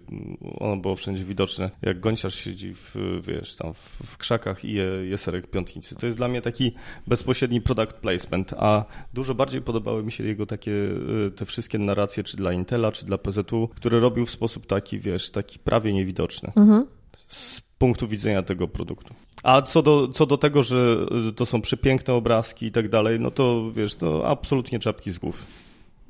ono 0.58 0.76
było 0.76 0.96
wszędzie 0.96 1.24
widoczne, 1.24 1.70
jak 1.82 2.00
gąsiarz 2.00 2.34
siedzi 2.34 2.74
w, 2.74 2.96
wiesz, 3.26 3.56
tam 3.56 3.74
w, 3.74 3.98
w 4.06 4.18
krzakach 4.18 4.64
i 4.64 4.72
je, 4.72 4.84
je 4.84 5.18
serek 5.18 5.46
piątnicy. 5.46 5.96
To 5.96 6.06
jest 6.06 6.18
dla 6.18 6.28
mnie 6.28 6.42
taki 6.42 6.72
bezpośredni 7.06 7.60
product 7.60 7.94
placement, 7.94 8.52
a 8.52 8.84
dużo 9.14 9.34
bardziej 9.34 9.62
podobały 9.62 10.02
mi 10.02 10.12
się 10.12 10.24
jego 10.24 10.46
takie, 10.46 10.72
y, 11.26 11.30
te 11.36 11.44
wszystkie 11.44 11.78
narracje, 11.78 12.24
czy 12.24 12.36
dla 12.36 12.52
Intela, 12.52 12.92
czy 12.92 13.06
dla 13.06 13.18
PZU, 13.18 13.68
które 13.76 13.98
robił 13.98 14.26
w 14.26 14.30
sposób 14.30 14.66
taki, 14.66 14.98
wiesz, 14.98 15.30
taki 15.30 15.58
prawie 15.58 15.92
niewidoczny. 15.92 16.52
Mhm. 16.56 16.86
Z 17.28 17.63
punktu 17.78 18.08
widzenia 18.08 18.42
tego 18.42 18.68
produktu. 18.68 19.14
A 19.42 19.62
co 19.62 19.82
do, 19.82 20.08
co 20.08 20.26
do 20.26 20.38
tego, 20.38 20.62
że 20.62 21.06
to 21.36 21.46
są 21.46 21.60
przepiękne 21.60 22.14
obrazki 22.14 22.66
i 22.66 22.72
tak 22.72 22.88
dalej, 22.88 23.20
no 23.20 23.30
to 23.30 23.70
wiesz, 23.72 23.94
to 23.94 24.28
absolutnie 24.28 24.78
czapki 24.78 25.12
z 25.12 25.18
głów. 25.18 25.42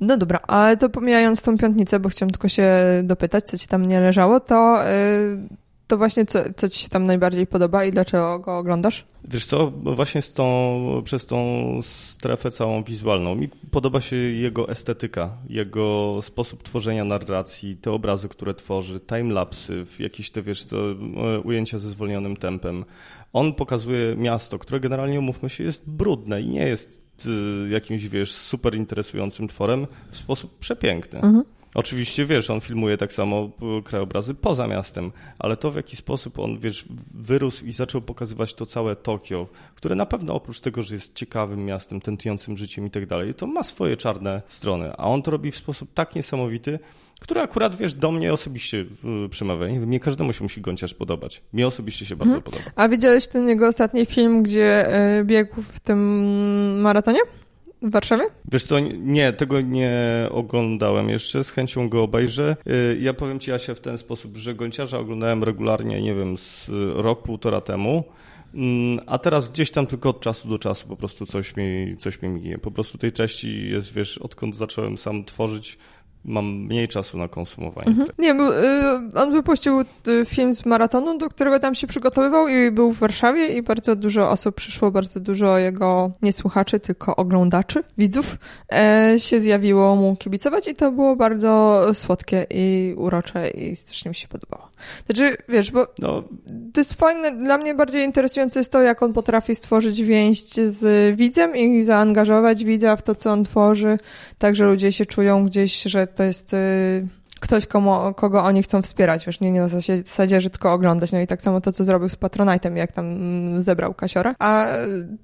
No 0.01 0.17
dobra, 0.17 0.39
ale 0.47 0.77
to 0.77 0.89
pomijając 0.89 1.41
tą 1.41 1.57
piątnicę, 1.57 1.99
bo 1.99 2.09
chciałam 2.09 2.31
tylko 2.31 2.49
się 2.49 2.73
dopytać, 3.03 3.45
co 3.45 3.57
ci 3.57 3.67
tam 3.67 3.85
nie 3.85 3.99
leżało, 3.99 4.39
to 4.39 4.83
yy, 4.83 5.47
to 5.87 5.97
właśnie 5.97 6.25
co, 6.25 6.39
co 6.55 6.69
ci 6.69 6.79
się 6.79 6.89
tam 6.89 7.03
najbardziej 7.03 7.47
podoba 7.47 7.85
i 7.85 7.91
dlaczego 7.91 8.39
go 8.39 8.57
oglądasz? 8.57 9.05
Wiesz 9.23 9.45
co, 9.45 9.71
właśnie 9.71 10.21
z 10.21 10.33
tą, 10.33 11.01
przez 11.03 11.25
tą 11.25 11.79
strefę 11.81 12.51
całą 12.51 12.83
wizualną. 12.83 13.35
Mi 13.35 13.47
podoba 13.47 14.01
się 14.01 14.15
jego 14.15 14.69
estetyka, 14.69 15.37
jego 15.49 16.17
sposób 16.21 16.63
tworzenia 16.63 17.03
narracji, 17.03 17.77
te 17.77 17.91
obrazy, 17.91 18.29
które 18.29 18.53
tworzy, 18.53 18.99
timelapsy, 18.99 19.83
jakieś 19.99 20.31
te, 20.31 20.41
wiesz, 20.41 20.65
to 20.65 20.77
ujęcia 21.43 21.79
ze 21.79 21.89
zwolnionym 21.89 22.37
tempem. 22.37 22.85
On 23.33 23.53
pokazuje 23.53 24.15
miasto, 24.15 24.59
które 24.59 24.79
generalnie, 24.79 25.19
umówmy 25.19 25.49
się, 25.49 25.63
jest 25.63 25.89
brudne 25.89 26.41
i 26.41 26.49
nie 26.49 26.67
jest 26.67 27.01
e, 27.25 27.69
jakimś, 27.69 28.07
wiesz, 28.07 28.31
super 28.31 28.75
interesującym 28.75 29.47
tworem 29.47 29.87
w 30.09 30.15
sposób 30.15 30.59
przepiękny. 30.59 31.19
Mhm. 31.19 31.43
Oczywiście, 31.75 32.25
wiesz, 32.25 32.49
on 32.49 32.61
filmuje 32.61 32.97
tak 32.97 33.13
samo 33.13 33.49
krajobrazy 33.83 34.33
poza 34.33 34.67
miastem, 34.67 35.11
ale 35.39 35.57
to 35.57 35.71
w 35.71 35.75
jaki 35.75 35.95
sposób 35.95 36.39
on, 36.39 36.59
wiesz, 36.59 36.85
wyrósł 37.13 37.65
i 37.65 37.71
zaczął 37.71 38.01
pokazywać 38.01 38.53
to 38.53 38.65
całe 38.65 38.95
Tokio, 38.95 39.47
które 39.75 39.95
na 39.95 40.05
pewno 40.05 40.33
oprócz 40.33 40.59
tego, 40.59 40.81
że 40.81 40.95
jest 40.95 41.15
ciekawym 41.15 41.65
miastem, 41.65 42.01
tętniącym 42.01 42.57
życiem 42.57 42.85
i 42.85 42.89
tak 42.89 43.05
dalej, 43.05 43.33
to 43.33 43.47
ma 43.47 43.63
swoje 43.63 43.97
czarne 43.97 44.41
strony, 44.47 44.91
a 44.97 45.07
on 45.07 45.21
to 45.21 45.31
robi 45.31 45.51
w 45.51 45.57
sposób 45.57 45.93
tak 45.93 46.15
niesamowity, 46.15 46.79
który 47.19 47.41
akurat, 47.41 47.75
wiesz, 47.75 47.93
do 47.93 48.11
mnie 48.11 48.33
osobiście 48.33 48.85
y, 49.25 49.29
przemawia. 49.29 49.67
Nie, 49.67 49.79
nie 49.79 49.99
każdemu 49.99 50.33
się 50.33 50.43
musi 50.43 50.61
gąciarz 50.61 50.93
podobać. 50.93 51.41
Mnie 51.53 51.67
osobiście 51.67 52.05
się 52.05 52.15
bardzo 52.15 52.35
mhm. 52.35 52.43
podoba. 52.43 52.71
A 52.75 52.89
widziałeś 52.89 53.27
ten 53.27 53.47
jego 53.47 53.67
ostatni 53.67 54.05
film, 54.05 54.43
gdzie 54.43 54.95
y, 55.19 55.23
biegł 55.23 55.61
w 55.61 55.79
tym 55.79 56.81
maratonie? 56.81 57.19
W 57.85 57.91
Warszawie? 57.91 58.23
Wiesz 58.51 58.63
co, 58.63 58.79
nie, 58.99 59.33
tego 59.33 59.61
nie 59.61 59.93
oglądałem 60.31 61.09
jeszcze, 61.09 61.43
z 61.43 61.51
chęcią 61.51 61.89
go 61.89 62.03
obejrzę. 62.03 62.57
Y, 62.67 62.97
ja 62.99 63.13
powiem 63.13 63.39
Ci, 63.39 63.51
Asia, 63.51 63.75
w 63.75 63.79
ten 63.79 63.97
sposób, 63.97 64.37
że 64.37 64.55
Gonciarza 64.55 64.99
oglądałem 64.99 65.43
regularnie, 65.43 66.01
nie 66.01 66.15
wiem, 66.15 66.37
z 66.37 66.71
rok, 66.95 67.23
półtora 67.23 67.61
temu. 67.61 68.03
Mm, 68.53 68.99
a 69.05 69.17
teraz 69.17 69.51
gdzieś 69.51 69.71
tam 69.71 69.87
tylko 69.87 70.09
od 70.09 70.19
czasu 70.19 70.49
do 70.49 70.59
czasu 70.59 70.87
po 70.87 70.95
prostu 70.95 71.25
coś 71.25 71.55
mi, 71.55 71.97
coś 71.97 72.21
mi 72.21 72.29
mignie. 72.29 72.57
Po 72.57 72.71
prostu 72.71 72.97
tej 72.97 73.11
treści 73.11 73.69
jest, 73.69 73.93
wiesz, 73.93 74.17
odkąd 74.17 74.55
zacząłem 74.55 74.97
sam 74.97 75.25
tworzyć, 75.25 75.77
mam 76.25 76.45
mniej 76.45 76.87
czasu 76.87 77.17
na 77.17 77.27
konsumowanie. 77.27 77.87
Mhm. 77.87 78.07
Nie, 78.17 78.31
y, 78.31 79.21
on 79.21 79.31
wypuścił 79.31 79.81
y, 79.81 79.85
film 80.25 80.55
z 80.55 80.65
maratonu, 80.65 81.17
do 81.17 81.29
którego 81.29 81.59
tam 81.59 81.75
się 81.75 81.87
przygotowywał 81.87 82.47
i 82.47 82.71
był 82.71 82.93
w 82.93 82.99
Warszawie 82.99 83.47
i 83.47 83.61
bardzo 83.61 83.95
dużo 83.95 84.29
osób 84.29 84.55
przyszło, 84.55 84.91
bardzo 84.91 85.19
dużo 85.19 85.57
jego 85.57 86.11
nie 86.21 86.33
słuchaczy, 86.33 86.79
tylko 86.79 87.15
oglądaczy, 87.15 87.83
widzów 87.97 88.37
e, 88.73 89.15
się 89.17 89.41
zjawiło 89.41 89.95
mu 89.95 90.15
kibicować 90.15 90.67
i 90.67 90.75
to 90.75 90.91
było 90.91 91.15
bardzo 91.15 91.81
słodkie 91.93 92.45
i 92.49 92.93
urocze 92.97 93.49
i 93.49 93.75
strasznie 93.75 94.09
mi 94.09 94.15
się 94.15 94.27
podobało. 94.27 94.69
Znaczy, 95.05 95.37
wiesz, 95.49 95.71
bo 95.71 95.87
no. 95.99 96.23
to 96.73 96.81
jest 96.81 96.93
fajne, 96.93 97.31
dla 97.31 97.57
mnie 97.57 97.75
bardziej 97.75 98.05
interesujące 98.05 98.59
jest 98.59 98.71
to, 98.71 98.81
jak 98.81 99.03
on 99.03 99.13
potrafi 99.13 99.55
stworzyć 99.55 100.01
więź 100.01 100.43
z 100.53 101.15
widzem 101.15 101.55
i 101.55 101.83
zaangażować 101.83 102.65
widza 102.65 102.95
w 102.95 103.01
to, 103.01 103.15
co 103.15 103.31
on 103.31 103.43
tworzy, 103.43 103.97
tak, 104.37 104.55
że 104.55 104.65
ludzie 104.65 104.91
się 104.91 105.05
czują 105.05 105.45
gdzieś, 105.45 105.83
że 105.83 106.07
to 106.07 106.23
jest 106.23 106.53
y, 106.53 107.07
ktoś, 107.39 107.67
komu, 107.67 108.13
kogo 108.15 108.43
oni 108.43 108.63
chcą 108.63 108.81
wspierać, 108.81 109.25
wiesz, 109.25 109.39
nie, 109.39 109.51
nie 109.51 109.61
na 109.61 109.67
zasadzie, 109.67 110.41
że 110.41 110.49
tylko 110.49 110.73
oglądać. 110.73 111.11
No 111.11 111.19
i 111.19 111.27
tak 111.27 111.41
samo 111.41 111.61
to, 111.61 111.71
co 111.71 111.83
zrobił 111.83 112.09
z 112.09 112.15
Patronite'em, 112.15 112.75
jak 112.75 112.91
tam 112.91 113.05
mm, 113.05 113.61
zebrał 113.61 113.93
Kasiora. 113.93 114.35
A 114.39 114.67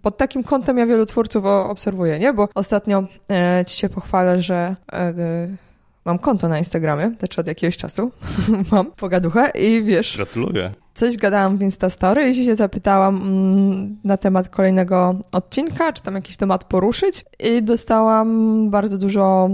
pod 0.01 0.17
takim 0.17 0.43
kątem 0.43 0.77
ja 0.77 0.85
wielu 0.85 1.05
twórców 1.05 1.45
obserwuję, 1.45 2.19
nie? 2.19 2.33
Bo 2.33 2.49
ostatnio 2.55 3.03
e, 3.31 3.63
ci 3.67 3.77
się 3.77 3.89
pochwalę, 3.89 4.41
że 4.41 4.75
e, 4.93 5.13
mam 6.05 6.19
konto 6.19 6.47
na 6.47 6.57
Instagramie, 6.57 7.11
znaczy 7.19 7.41
od 7.41 7.47
jakiegoś 7.47 7.77
czasu. 7.77 8.11
Mam 8.71 8.91
pogaduchę 8.91 9.51
i 9.55 9.83
wiesz... 9.83 10.17
Gratuluję 10.17 10.71
coś 10.93 11.17
gadałam 11.17 11.57
w 11.57 11.61
Instastory 11.61 12.29
i 12.29 12.45
się 12.45 12.55
zapytałam 12.55 13.15
mm, 13.15 13.97
na 14.03 14.17
temat 14.17 14.49
kolejnego 14.49 15.15
odcinka, 15.31 15.93
czy 15.93 16.03
tam 16.03 16.15
jakiś 16.15 16.37
temat 16.37 16.63
poruszyć. 16.63 17.25
I 17.39 17.63
dostałam 17.63 18.69
bardzo 18.69 18.97
dużo 18.97 19.49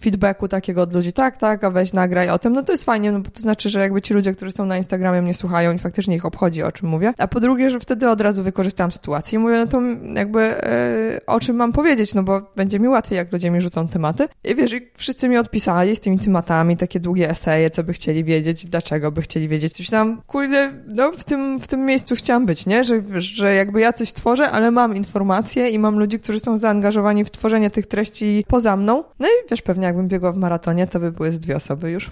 feedbacku 0.00 0.48
takiego 0.48 0.82
od 0.82 0.94
ludzi, 0.94 1.12
tak, 1.12 1.36
tak, 1.36 1.64
a 1.64 1.70
weź 1.70 1.92
nagraj 1.92 2.30
o 2.30 2.38
tym, 2.38 2.52
no 2.52 2.62
to 2.62 2.72
jest 2.72 2.84
fajnie, 2.84 3.12
no 3.12 3.20
bo 3.20 3.30
to 3.30 3.40
znaczy, 3.40 3.70
że 3.70 3.80
jakby 3.80 4.02
ci 4.02 4.14
ludzie, 4.14 4.34
którzy 4.34 4.52
są 4.52 4.66
na 4.66 4.76
Instagramie 4.76 5.22
mnie 5.22 5.34
słuchają 5.34 5.72
i 5.72 5.78
faktycznie 5.78 6.16
ich 6.16 6.24
obchodzi, 6.24 6.62
o 6.62 6.72
czym 6.72 6.88
mówię, 6.88 7.12
a 7.18 7.28
po 7.28 7.40
drugie, 7.40 7.70
że 7.70 7.80
wtedy 7.80 8.08
od 8.08 8.20
razu 8.20 8.42
wykorzystałam 8.42 8.92
sytuację 8.92 9.36
i 9.36 9.38
mówię, 9.38 9.58
no 9.58 9.66
to 9.66 9.80
jakby 10.14 10.40
e, 10.40 11.20
o 11.26 11.40
czym 11.40 11.56
mam 11.56 11.72
powiedzieć, 11.72 12.14
no 12.14 12.22
bo 12.22 12.42
będzie 12.56 12.80
mi 12.80 12.88
łatwiej, 12.88 13.16
jak 13.16 13.32
ludzie 13.32 13.50
mi 13.50 13.60
rzucą 13.60 13.88
tematy. 13.88 14.28
I 14.44 14.54
wiesz, 14.54 14.72
i 14.72 14.80
wszyscy 14.96 15.28
mi 15.28 15.36
odpisali 15.36 15.96
z 15.96 16.00
tymi 16.00 16.18
tematami, 16.18 16.76
takie 16.76 17.00
długie 17.00 17.30
eseje, 17.30 17.70
co 17.70 17.84
by 17.84 17.92
chcieli 17.92 18.24
wiedzieć, 18.24 18.66
dlaczego 18.66 19.12
by 19.12 19.22
chcieli 19.22 19.48
wiedzieć, 19.48 19.76
coś 19.76 19.90
tam, 19.90 20.22
kurde, 20.26 20.72
no, 20.86 21.12
w 21.12 21.24
tym, 21.24 21.60
w 21.60 21.68
tym 21.68 21.84
miejscu 21.86 22.14
chciałam 22.16 22.46
być, 22.46 22.66
nie? 22.66 22.84
Że, 22.84 23.02
że 23.18 23.54
jakby 23.54 23.80
ja 23.80 23.92
coś 23.92 24.12
tworzę, 24.12 24.50
ale 24.50 24.70
mam 24.70 24.96
informacje 24.96 25.68
i 25.68 25.78
mam 25.78 25.98
ludzi, 25.98 26.20
którzy 26.20 26.40
są 26.40 26.58
zaangażowani 26.58 27.24
w 27.24 27.30
tworzenie 27.30 27.70
tych 27.70 27.86
treści 27.86 28.44
poza 28.48 28.76
mną. 28.76 29.04
No 29.18 29.28
i 29.28 29.50
wiesz, 29.50 29.62
pewnie 29.62 29.86
jakbym 29.86 30.08
biegła 30.08 30.32
w 30.32 30.36
maratonie, 30.36 30.86
to 30.86 31.00
by 31.00 31.12
były 31.12 31.32
z 31.32 31.40
dwie 31.40 31.56
osoby 31.56 31.90
już. 31.90 32.10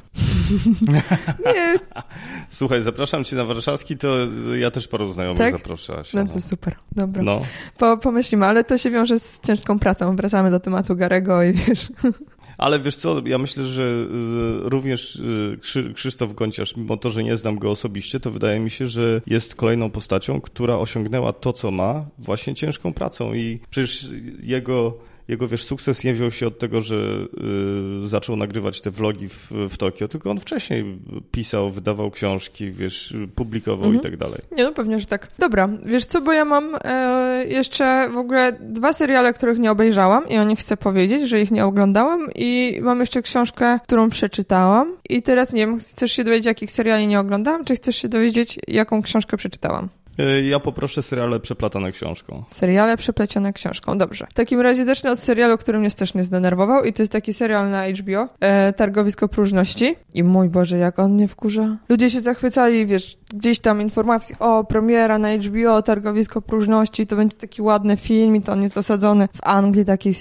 nie. 1.46 1.74
Słuchaj, 2.48 2.82
zapraszam 2.82 3.24
cię 3.24 3.36
na 3.36 3.44
warszawski, 3.44 3.96
to 3.96 4.16
ja 4.58 4.70
też 4.70 4.88
paru 4.88 5.12
znajomych 5.12 5.38
tak? 5.38 5.52
zapraszałaś. 5.52 6.14
No 6.14 6.26
to 6.26 6.40
super, 6.40 6.74
dobra. 6.92 7.22
No. 7.22 7.40
Po, 7.78 7.96
pomyślimy, 7.96 8.46
ale 8.46 8.64
to 8.64 8.78
się 8.78 8.90
wiąże 8.90 9.18
z 9.18 9.40
ciężką 9.40 9.78
pracą. 9.78 10.16
Wracamy 10.16 10.50
do 10.50 10.60
tematu 10.60 10.96
Garego 10.96 11.42
i 11.42 11.52
wiesz... 11.52 11.88
Ale 12.58 12.78
wiesz 12.78 12.96
co, 12.96 13.22
ja 13.26 13.38
myślę, 13.38 13.66
że 13.66 13.82
y, 13.82 14.68
również 14.68 15.16
y, 15.16 15.92
Krzysztof 15.94 16.34
Gonciarz, 16.34 16.76
mimo 16.76 16.96
to, 16.96 17.10
że 17.10 17.24
nie 17.24 17.36
znam 17.36 17.56
go 17.56 17.70
osobiście, 17.70 18.20
to 18.20 18.30
wydaje 18.30 18.60
mi 18.60 18.70
się, 18.70 18.86
że 18.86 19.20
jest 19.26 19.54
kolejną 19.54 19.90
postacią, 19.90 20.40
która 20.40 20.76
osiągnęła 20.76 21.32
to, 21.32 21.52
co 21.52 21.70
ma, 21.70 22.06
właśnie 22.18 22.54
ciężką 22.54 22.92
pracą. 22.92 23.34
I 23.34 23.60
przecież 23.70 24.06
jego 24.42 24.98
jego, 25.28 25.48
wiesz, 25.48 25.64
sukces 25.64 26.04
nie 26.04 26.14
wziął 26.14 26.30
się 26.30 26.46
od 26.46 26.58
tego, 26.58 26.80
że 26.80 26.96
y, 28.04 28.08
zaczął 28.08 28.36
nagrywać 28.36 28.80
te 28.80 28.90
vlogi 28.90 29.28
w, 29.28 29.50
w 29.50 29.76
Tokio, 29.76 30.08
tylko 30.08 30.30
on 30.30 30.38
wcześniej 30.38 30.98
pisał, 31.30 31.70
wydawał 31.70 32.10
książki, 32.10 32.70
wiesz, 32.70 33.16
publikował 33.34 33.84
mhm. 33.84 33.96
i 33.96 34.00
tak 34.00 34.16
dalej. 34.16 34.38
Nie, 34.56 34.64
no 34.64 34.72
pewnie, 34.72 35.00
że 35.00 35.06
tak. 35.06 35.28
Dobra, 35.38 35.68
wiesz 35.84 36.04
co, 36.04 36.20
bo 36.20 36.32
ja 36.32 36.44
mam 36.44 36.76
e, 36.84 37.44
jeszcze 37.48 38.08
w 38.10 38.16
ogóle 38.16 38.52
dwa 38.60 38.92
seriale, 38.92 39.32
których 39.32 39.58
nie 39.58 39.70
obejrzałam 39.70 40.28
i 40.28 40.38
o 40.38 40.44
nich 40.44 40.58
chcę 40.58 40.76
powiedzieć, 40.76 41.28
że 41.28 41.40
ich 41.40 41.50
nie 41.50 41.64
oglądałam 41.64 42.28
i 42.34 42.78
mam 42.82 43.00
jeszcze 43.00 43.22
książkę, 43.22 43.78
którą 43.82 44.10
przeczytałam 44.10 44.96
i 45.08 45.22
teraz 45.22 45.52
nie 45.52 45.66
wiem, 45.66 45.78
chcesz 45.78 46.12
się 46.12 46.24
dowiedzieć, 46.24 46.46
jakich 46.46 46.70
seriali 46.70 47.06
nie 47.06 47.20
oglądałam, 47.20 47.64
czy 47.64 47.76
chcesz 47.76 47.96
się 47.96 48.08
dowiedzieć, 48.08 48.58
jaką 48.68 49.02
książkę 49.02 49.36
przeczytałam? 49.36 49.88
E, 50.18 50.42
ja 50.42 50.60
poproszę 50.60 51.02
seriale 51.02 51.40
przeplatane 51.40 51.92
książką. 51.92 52.42
Seriale 52.48 52.96
przeplecione 52.96 53.52
książką, 53.52 53.98
dobrze. 53.98 54.26
W 54.30 54.34
takim 54.34 54.60
razie 54.60 54.84
zacznę 54.84 55.12
od 55.12 55.18
serialu, 55.18 55.58
który 55.58 55.78
mnie 55.78 55.90
też 55.90 56.14
nie 56.14 56.24
zdenerwował 56.24 56.84
i 56.84 56.92
to 56.92 57.02
jest 57.02 57.12
taki 57.12 57.34
serial 57.34 57.70
na 57.70 57.86
HBO, 57.88 58.28
e, 58.40 58.72
Targowisko 58.72 59.28
Próżności. 59.28 59.96
I 60.14 60.22
mój 60.22 60.48
Boże, 60.48 60.78
jak 60.78 60.98
on 60.98 61.12
mnie 61.12 61.28
wkurza. 61.28 61.76
Ludzie 61.88 62.10
się 62.10 62.20
zachwycali, 62.20 62.86
wiesz, 62.86 63.18
gdzieś 63.34 63.58
tam 63.58 63.80
informacje, 63.80 64.36
o, 64.38 64.64
premiera 64.64 65.18
na 65.18 65.28
HBO, 65.36 65.82
Targowisko 65.82 66.42
Próżności, 66.42 67.06
to 67.06 67.16
będzie 67.16 67.36
taki 67.36 67.62
ładny 67.62 67.96
film 67.96 68.36
i 68.36 68.42
to 68.42 68.52
on 68.52 68.62
jest 68.62 68.78
osadzony 68.78 69.28
w 69.34 69.38
Anglii 69.42 69.84
takiej 69.84 70.12
e, 70.12 70.16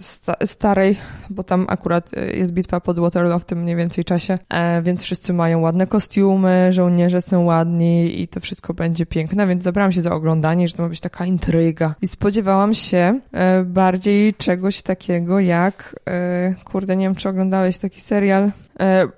sta 0.00 0.34
starej, 0.44 0.96
bo 1.30 1.42
tam 1.42 1.66
akurat 1.68 2.10
e, 2.16 2.36
jest 2.36 2.52
bitwa 2.52 2.80
pod 2.80 2.98
Waterloo 2.98 3.38
w 3.38 3.44
tym 3.44 3.62
mniej 3.62 3.76
więcej 3.76 4.04
czasie, 4.04 4.38
e, 4.48 4.82
więc 4.82 5.02
wszyscy 5.02 5.32
mają 5.32 5.60
ładne 5.60 5.86
kostiumy, 5.86 6.72
żołnierze 6.72 7.20
są 7.20 7.44
ładni 7.44 8.20
i 8.20 8.28
to 8.28 8.40
wszystko 8.40 8.74
będzie 8.74 8.93
będzie 8.94 9.06
piękna, 9.06 9.46
więc 9.46 9.62
zabrałam 9.62 9.92
się 9.92 10.02
za 10.02 10.12
oglądanie, 10.12 10.68
że 10.68 10.74
to 10.74 10.82
ma 10.82 10.88
być 10.88 11.00
taka 11.00 11.26
intryga. 11.26 11.94
I 12.02 12.08
spodziewałam 12.08 12.74
się 12.74 13.20
e, 13.32 13.64
bardziej 13.64 14.34
czegoś 14.34 14.82
takiego 14.82 15.40
jak, 15.40 16.00
e, 16.08 16.54
kurde, 16.64 16.96
nie 16.96 17.06
wiem, 17.06 17.14
czy 17.14 17.28
oglądałeś 17.28 17.78
taki 17.78 18.00
serial. 18.00 18.52
E, 18.80 19.08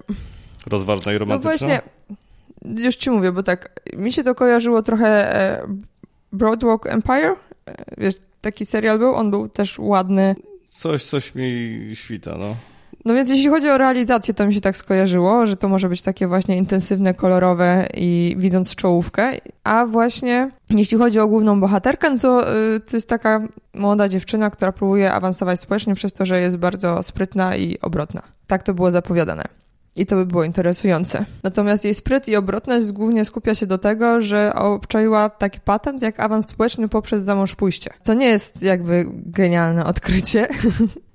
Rozważna 0.66 1.12
i 1.12 1.18
romantyczna? 1.18 1.50
No 1.50 1.58
właśnie, 1.58 1.80
już 2.84 2.96
ci 2.96 3.10
mówię, 3.10 3.32
bo 3.32 3.42
tak, 3.42 3.80
mi 3.96 4.12
się 4.12 4.24
to 4.24 4.34
kojarzyło 4.34 4.82
trochę 4.82 5.36
e, 5.36 5.66
Broadwalk 6.32 6.86
Empire. 6.86 7.34
E, 7.66 7.74
wiesz, 7.98 8.14
taki 8.40 8.66
serial 8.66 8.98
był, 8.98 9.14
on 9.14 9.30
był 9.30 9.48
też 9.48 9.78
ładny. 9.78 10.34
Coś, 10.68 11.04
coś 11.04 11.34
mi 11.34 11.80
świta, 11.94 12.36
no. 12.38 12.56
No 13.06 13.14
więc 13.14 13.30
jeśli 13.30 13.48
chodzi 13.48 13.70
o 13.70 13.78
realizację, 13.78 14.34
to 14.34 14.46
mi 14.46 14.54
się 14.54 14.60
tak 14.60 14.76
skojarzyło, 14.76 15.46
że 15.46 15.56
to 15.56 15.68
może 15.68 15.88
być 15.88 16.02
takie 16.02 16.26
właśnie 16.26 16.56
intensywne, 16.56 17.14
kolorowe 17.14 17.86
i 17.94 18.34
widząc 18.38 18.74
czołówkę. 18.74 19.32
A 19.64 19.86
właśnie 19.86 20.50
jeśli 20.70 20.98
chodzi 20.98 21.20
o 21.20 21.28
główną 21.28 21.60
bohaterkę, 21.60 22.10
no 22.10 22.18
to, 22.18 22.54
yy, 22.54 22.80
to 22.80 22.96
jest 22.96 23.08
taka 23.08 23.40
młoda 23.74 24.08
dziewczyna, 24.08 24.50
która 24.50 24.72
próbuje 24.72 25.12
awansować 25.12 25.60
społecznie 25.60 25.94
przez 25.94 26.12
to, 26.12 26.26
że 26.26 26.40
jest 26.40 26.56
bardzo 26.56 27.02
sprytna 27.02 27.56
i 27.56 27.78
obrotna. 27.80 28.22
Tak 28.46 28.62
to 28.62 28.74
było 28.74 28.90
zapowiadane. 28.90 29.44
I 29.96 30.06
to 30.06 30.16
by 30.16 30.26
było 30.26 30.44
interesujące. 30.44 31.24
Natomiast 31.42 31.84
jej 31.84 31.94
spryt 31.94 32.28
i 32.28 32.36
obrotność 32.36 32.92
głównie 32.92 33.24
skupia 33.24 33.54
się 33.54 33.66
do 33.66 33.78
tego, 33.78 34.20
że 34.20 34.54
obczaiła 34.54 35.30
taki 35.30 35.60
patent 35.60 36.02
jak 36.02 36.20
awans 36.20 36.48
społeczny 36.48 36.88
poprzez 36.88 37.24
zamąż 37.24 37.54
pójście. 37.54 37.90
To 38.04 38.14
nie 38.14 38.26
jest 38.26 38.62
jakby 38.62 39.06
genialne 39.10 39.84
odkrycie. 39.84 40.48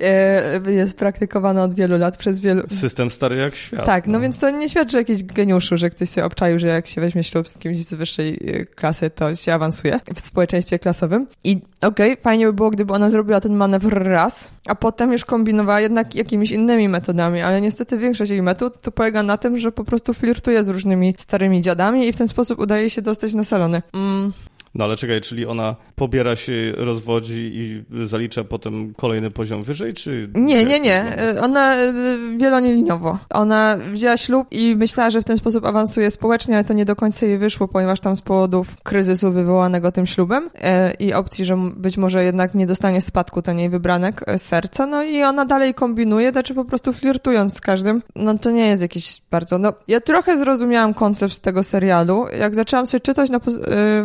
E, 0.03 0.71
jest 0.71 0.97
praktykowane 0.97 1.63
od 1.63 1.73
wielu 1.73 1.97
lat 1.97 2.17
przez 2.17 2.41
wielu... 2.41 2.63
System 2.69 3.11
stary 3.11 3.35
jak 3.35 3.55
świat. 3.55 3.85
Tak, 3.85 4.07
no, 4.07 4.13
no 4.13 4.19
więc 4.19 4.37
to 4.37 4.49
nie 4.49 4.69
świadczy 4.69 4.99
o 4.99 5.01
geniuszu, 5.23 5.77
że 5.77 5.89
ktoś 5.89 6.09
się 6.09 6.23
obczaił, 6.23 6.59
że 6.59 6.67
jak 6.67 6.87
się 6.87 7.01
weźmie 7.01 7.23
ślub 7.23 7.49
z 7.49 7.57
kimś 7.57 7.77
z 7.77 7.93
wyższej 7.93 8.39
e, 8.47 8.65
klasy, 8.65 9.09
to 9.09 9.35
się 9.35 9.53
awansuje 9.53 9.99
w 10.15 10.19
społeczeństwie 10.19 10.79
klasowym. 10.79 11.27
I 11.43 11.57
okej, 11.81 12.11
okay, 12.11 12.23
fajnie 12.23 12.45
by 12.45 12.53
było, 12.53 12.69
gdyby 12.69 12.93
ona 12.93 13.09
zrobiła 13.09 13.41
ten 13.41 13.55
manewr 13.55 14.03
raz, 14.03 14.51
a 14.67 14.75
potem 14.75 15.11
już 15.11 15.25
kombinowała 15.25 15.81
jednak 15.81 16.15
jakimiś 16.15 16.51
innymi 16.51 16.89
metodami, 16.89 17.41
ale 17.41 17.61
niestety 17.61 17.97
większość 17.97 18.31
jej 18.31 18.41
metod 18.41 18.81
to 18.81 18.91
polega 18.91 19.23
na 19.23 19.37
tym, 19.37 19.57
że 19.57 19.71
po 19.71 19.83
prostu 19.83 20.13
flirtuje 20.13 20.63
z 20.63 20.69
różnymi 20.69 21.15
starymi 21.17 21.61
dziadami 21.61 22.07
i 22.07 22.13
w 22.13 22.17
ten 22.17 22.27
sposób 22.27 22.59
udaje 22.59 22.89
się 22.89 23.01
dostać 23.01 23.33
na 23.33 23.43
salony. 23.43 23.81
Mm. 23.93 24.33
No 24.75 24.85
ale 24.85 24.97
czekaj, 24.97 25.21
czyli 25.21 25.45
ona 25.45 25.75
pobiera 25.95 26.35
się, 26.35 26.53
rozwodzi 26.77 27.51
i 27.53 27.83
zalicza 28.05 28.43
potem 28.43 28.93
kolejny 28.93 29.31
poziom 29.31 29.61
wyżej, 29.61 29.93
czy... 29.93 30.29
Nie, 30.35 30.65
nie, 30.65 30.79
nie. 30.79 31.15
Ona 31.41 31.75
e, 31.75 31.93
wieloliniowo. 32.37 33.17
Ona 33.29 33.77
wzięła 33.91 34.17
ślub 34.17 34.47
i 34.51 34.75
myślała, 34.75 35.09
że 35.09 35.21
w 35.21 35.25
ten 35.25 35.37
sposób 35.37 35.65
awansuje 35.65 36.11
społecznie, 36.11 36.55
ale 36.55 36.63
to 36.63 36.73
nie 36.73 36.85
do 36.85 36.95
końca 36.95 37.25
jej 37.25 37.37
wyszło, 37.37 37.67
ponieważ 37.67 37.99
tam 37.99 38.15
z 38.15 38.21
powodów 38.21 38.67
kryzysu 38.83 39.31
wywołanego 39.31 39.91
tym 39.91 40.05
ślubem 40.05 40.49
e, 40.55 40.93
i 40.93 41.13
opcji, 41.13 41.45
że 41.45 41.57
być 41.75 41.97
może 41.97 42.23
jednak 42.23 42.55
nie 42.55 42.67
dostanie 42.67 43.01
spadku 43.01 43.41
ten 43.41 43.59
jej 43.59 43.69
wybranek 43.69 44.23
e, 44.27 44.39
serca, 44.39 44.85
no 44.85 45.03
i 45.03 45.23
ona 45.23 45.45
dalej 45.45 45.73
kombinuje, 45.73 46.31
znaczy 46.31 46.53
po 46.53 46.65
prostu 46.65 46.93
flirtując 46.93 47.53
z 47.53 47.61
każdym. 47.61 48.01
No 48.15 48.37
to 48.37 48.51
nie 48.51 48.67
jest 48.67 48.81
jakiś 48.81 49.21
bardzo... 49.31 49.57
No, 49.57 49.73
ja 49.87 50.01
trochę 50.01 50.37
zrozumiałam 50.37 50.93
koncept 50.93 51.39
tego 51.39 51.63
serialu. 51.63 52.25
Jak 52.39 52.55
zaczęłam 52.55 52.85
sobie 52.85 53.01
czytać 53.01 53.29
na, 53.29 53.39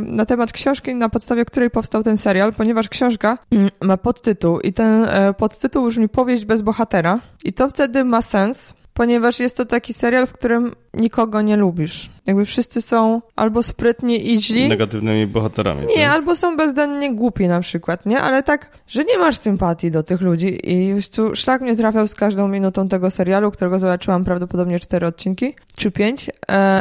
na 0.01 0.27
temat 0.27 0.53
książki, 0.57 0.95
na 0.95 1.09
podstawie 1.09 1.45
której 1.45 1.71
powstał 1.71 2.03
ten 2.03 2.17
serial, 2.17 2.53
ponieważ 2.53 2.89
książka 2.89 3.39
mm, 3.51 3.69
ma 3.81 3.97
podtytuł 3.97 4.61
i 4.61 4.73
ten 4.73 5.05
e, 5.05 5.35
podtytuł 5.35 5.87
brzmi 5.89 6.09
Powieść 6.09 6.45
bez 6.45 6.63
bohatera 6.63 7.21
i 7.45 7.53
to 7.53 7.69
wtedy 7.69 8.05
ma 8.05 8.23
sens, 8.23 8.75
ponieważ 8.95 9.41
jest 9.41 9.57
to 9.57 9.65
taki 9.65 9.95
serial, 9.95 10.27
w 10.27 10.33
którym 10.33 10.73
nikogo 10.95 11.43
nie 11.43 11.57
lubisz. 11.57 12.11
Jakby 12.27 12.45
wszyscy 12.45 12.83
są 12.83 13.23
albo 13.37 13.63
sprytni 13.63 14.33
i 14.33 14.43
źli. 14.43 14.69
Negatywnymi 14.69 15.27
bohaterami. 15.27 15.87
Nie, 15.87 16.05
tak? 16.05 16.13
albo 16.13 16.37
są 16.37 16.57
bezdennie 16.57 17.15
głupi 17.15 17.49
na 17.49 17.61
przykład, 17.61 18.07
nie? 18.07 18.21
Ale 18.21 18.43
tak, 18.43 18.71
że 18.87 19.05
nie 19.05 19.19
masz 19.19 19.39
sympatii 19.39 19.91
do 19.91 20.03
tych 20.03 20.21
ludzi 20.21 20.71
i 20.73 20.87
już 20.87 21.09
tu 21.09 21.37
szlak 21.37 21.63
mnie 21.63 21.77
trafiał 21.77 22.07
z 22.07 22.15
każdą 22.15 22.49
minutą 22.49 22.89
tego 22.89 23.11
serialu, 23.11 23.51
którego 23.51 23.79
zobaczyłam 23.79 24.25
prawdopodobnie 24.25 24.81
cztery 24.81 25.07
odcinki, 25.07 25.55
czy 25.77 25.91
pięć. 25.91 26.29
E, 26.29 26.33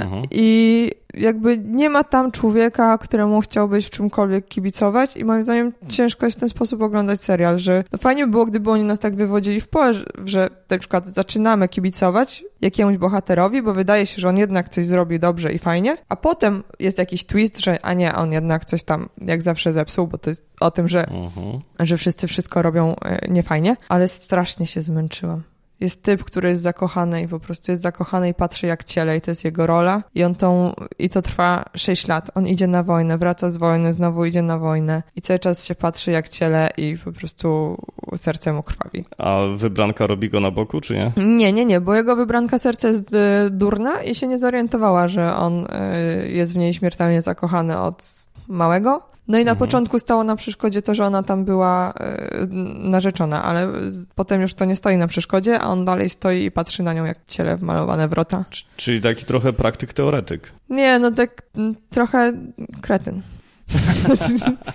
mhm. 0.01 0.21
I 0.31 0.91
jakby 1.17 1.57
nie 1.57 1.89
ma 1.89 2.03
tam 2.03 2.31
człowieka, 2.31 2.97
któremu 2.97 3.41
chciałbyś 3.41 3.85
w 3.85 3.89
czymkolwiek 3.89 4.47
kibicować 4.47 5.17
i 5.17 5.25
moim 5.25 5.43
zdaniem 5.43 5.73
ciężko 5.87 6.25
jest 6.25 6.37
w 6.37 6.39
ten 6.39 6.49
sposób 6.49 6.81
oglądać 6.81 7.21
serial, 7.21 7.59
że 7.59 7.83
no 7.91 7.97
fajnie 7.97 8.25
by 8.25 8.31
było, 8.31 8.45
gdyby 8.45 8.71
oni 8.71 8.83
nas 8.83 8.99
tak 8.99 9.15
wywodzili 9.15 9.61
w 9.61 9.67
pole, 9.67 9.93
że 10.25 10.49
na 10.69 10.77
przykład 10.77 11.07
zaczynamy 11.07 11.67
kibicować 11.67 12.43
jakiemuś 12.61 12.97
bohaterowi, 12.97 13.61
bo 13.61 13.73
wydaje 13.73 14.05
się, 14.05 14.21
że 14.21 14.29
on 14.29 14.37
jednak 14.37 14.69
coś 14.69 14.85
zrobi 14.85 15.19
dobrze 15.19 15.53
i 15.53 15.59
fajnie, 15.59 15.97
a 16.09 16.15
potem 16.15 16.63
jest 16.79 16.97
jakiś 16.97 17.25
twist, 17.25 17.59
że 17.59 17.85
a 17.85 17.93
nie, 17.93 18.15
on 18.15 18.31
jednak 18.31 18.65
coś 18.65 18.83
tam 18.83 19.09
jak 19.17 19.41
zawsze 19.41 19.73
zepsuł, 19.73 20.07
bo 20.07 20.17
to 20.17 20.29
jest 20.29 20.45
o 20.59 20.71
tym, 20.71 20.87
że, 20.87 20.99
uh 20.99 21.13
mhm. 21.13 21.47
-huh. 21.47 21.59
że 21.79 21.97
wszyscy 21.97 22.27
wszystko 22.27 22.61
robią 22.61 22.95
e, 22.95 23.27
niefajnie, 23.29 23.77
ale 23.89 24.07
strasznie 24.07 24.67
się 24.67 24.81
zmęczyłam 24.81 25.43
jest 25.79 26.03
typ, 26.03 26.23
który 26.23 26.49
jest 26.49 26.61
zakochany 26.61 27.21
i 27.21 27.27
po 27.27 27.39
prostu 27.39 27.71
jest 27.71 27.81
zakochany 27.83 28.29
i 28.29 28.33
patrzy 28.33 28.67
jak 28.67 28.83
ciele 28.83 29.17
i 29.17 29.21
to 29.21 29.31
jest 29.31 29.45
jego 29.45 29.67
rola 29.67 30.03
i 30.15 30.23
on 30.23 30.35
tą, 30.35 30.73
i 30.99 31.09
to 31.09 31.21
trwa 31.21 31.65
6 31.75 32.07
lat. 32.07 32.31
On 32.35 32.47
idzie 32.47 32.67
na 32.67 32.83
wojnę, 32.83 33.17
wraca 33.17 33.49
z 33.49 33.57
wojny, 33.57 33.93
znowu 33.93 34.25
idzie 34.25 34.41
na 34.41 34.57
wojnę 34.57 35.03
i 35.15 35.21
cały 35.21 35.39
czas 35.39 35.65
się 35.65 35.75
patrzy 35.75 36.11
jak 36.11 36.29
ciele 36.29 36.69
i 36.77 36.97
po 37.05 37.11
prostu 37.11 37.77
serce 38.15 38.53
mu 38.53 38.63
krwawi. 38.63 39.05
A 39.17 39.41
wybranka 39.55 40.07
robi 40.07 40.29
go 40.29 40.39
na 40.39 40.51
boku, 40.51 40.81
czy 40.81 40.93
nie? 40.93 41.11
Nie, 41.17 41.53
nie, 41.53 41.65
nie, 41.65 41.81
bo 41.81 41.95
jego 41.95 42.15
wybranka 42.15 42.59
serce 42.59 42.87
jest 42.87 43.13
y, 43.13 43.49
durna 43.51 44.03
i 44.03 44.15
się 44.15 44.27
nie 44.27 44.39
zorientowała, 44.39 45.07
że 45.07 45.35
on 45.35 45.65
y, 45.65 46.31
jest 46.31 46.53
w 46.53 46.57
niej 46.57 46.73
śmiertelnie 46.73 47.21
zakochany 47.21 47.79
od 47.79 48.27
małego 48.47 49.15
no 49.27 49.37
i 49.37 49.45
na 49.45 49.51
mhm. 49.51 49.57
początku 49.57 49.99
stało 49.99 50.23
na 50.23 50.35
przeszkodzie 50.35 50.81
to, 50.81 50.95
że 50.95 51.05
ona 51.05 51.23
tam 51.23 51.45
była 51.45 51.93
y, 51.93 52.47
narzeczona, 52.79 53.43
ale 53.43 53.67
potem 54.15 54.41
już 54.41 54.53
to 54.53 54.65
nie 54.65 54.75
stoi 54.75 54.97
na 54.97 55.07
przeszkodzie, 55.07 55.59
a 55.59 55.67
on 55.67 55.85
dalej 55.85 56.09
stoi 56.09 56.43
i 56.43 56.51
patrzy 56.51 56.83
na 56.83 56.93
nią 56.93 57.05
jak 57.05 57.17
ciele 57.27 57.57
wmalowane 57.57 58.07
wrota. 58.07 58.45
Czyli 58.75 59.01
taki 59.01 59.25
trochę 59.25 59.53
praktyk 59.53 59.93
teoretyk. 59.93 60.51
Nie, 60.69 60.99
no 60.99 61.11
tak 61.11 61.41
trochę 61.89 62.33
kretyn. 62.81 63.21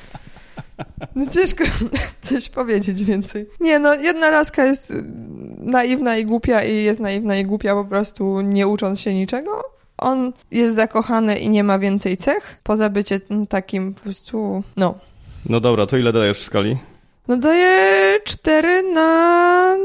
No 1.15 1.27
ciężko 1.27 1.65
coś 2.23 2.49
powiedzieć 2.49 3.05
więcej. 3.05 3.47
Nie, 3.61 3.79
no 3.79 3.95
jedna 3.95 4.31
laska 4.31 4.65
jest 4.65 4.95
naiwna 5.59 6.17
i 6.17 6.27
głupia 6.27 6.65
i 6.65 6.85
jest 6.85 7.01
naiwna 7.01 7.37
i 7.37 7.45
głupia 7.45 7.75
po 7.75 7.85
prostu 7.85 8.41
nie 8.41 8.69
ucząc 8.69 9.01
się 9.01 9.15
niczego, 9.15 9.65
on 10.01 10.33
jest 10.51 10.77
zakochany 10.77 11.39
i 11.39 11.51
nie 11.51 11.65
ma 11.65 11.79
więcej 11.79 12.17
cech, 12.17 12.61
poza 12.63 12.89
bycie 12.89 13.21
takim 13.49 13.95
po 13.95 14.01
prostu, 14.01 14.63
no. 14.77 14.95
No 15.49 15.61
dobra, 15.61 15.87
to 15.87 15.97
ile 15.97 16.13
dajesz 16.13 16.39
w 16.39 16.43
skali? 16.43 16.77
No 17.29 17.37
daję 17.37 18.19
4 18.25 18.83
na 18.83 19.77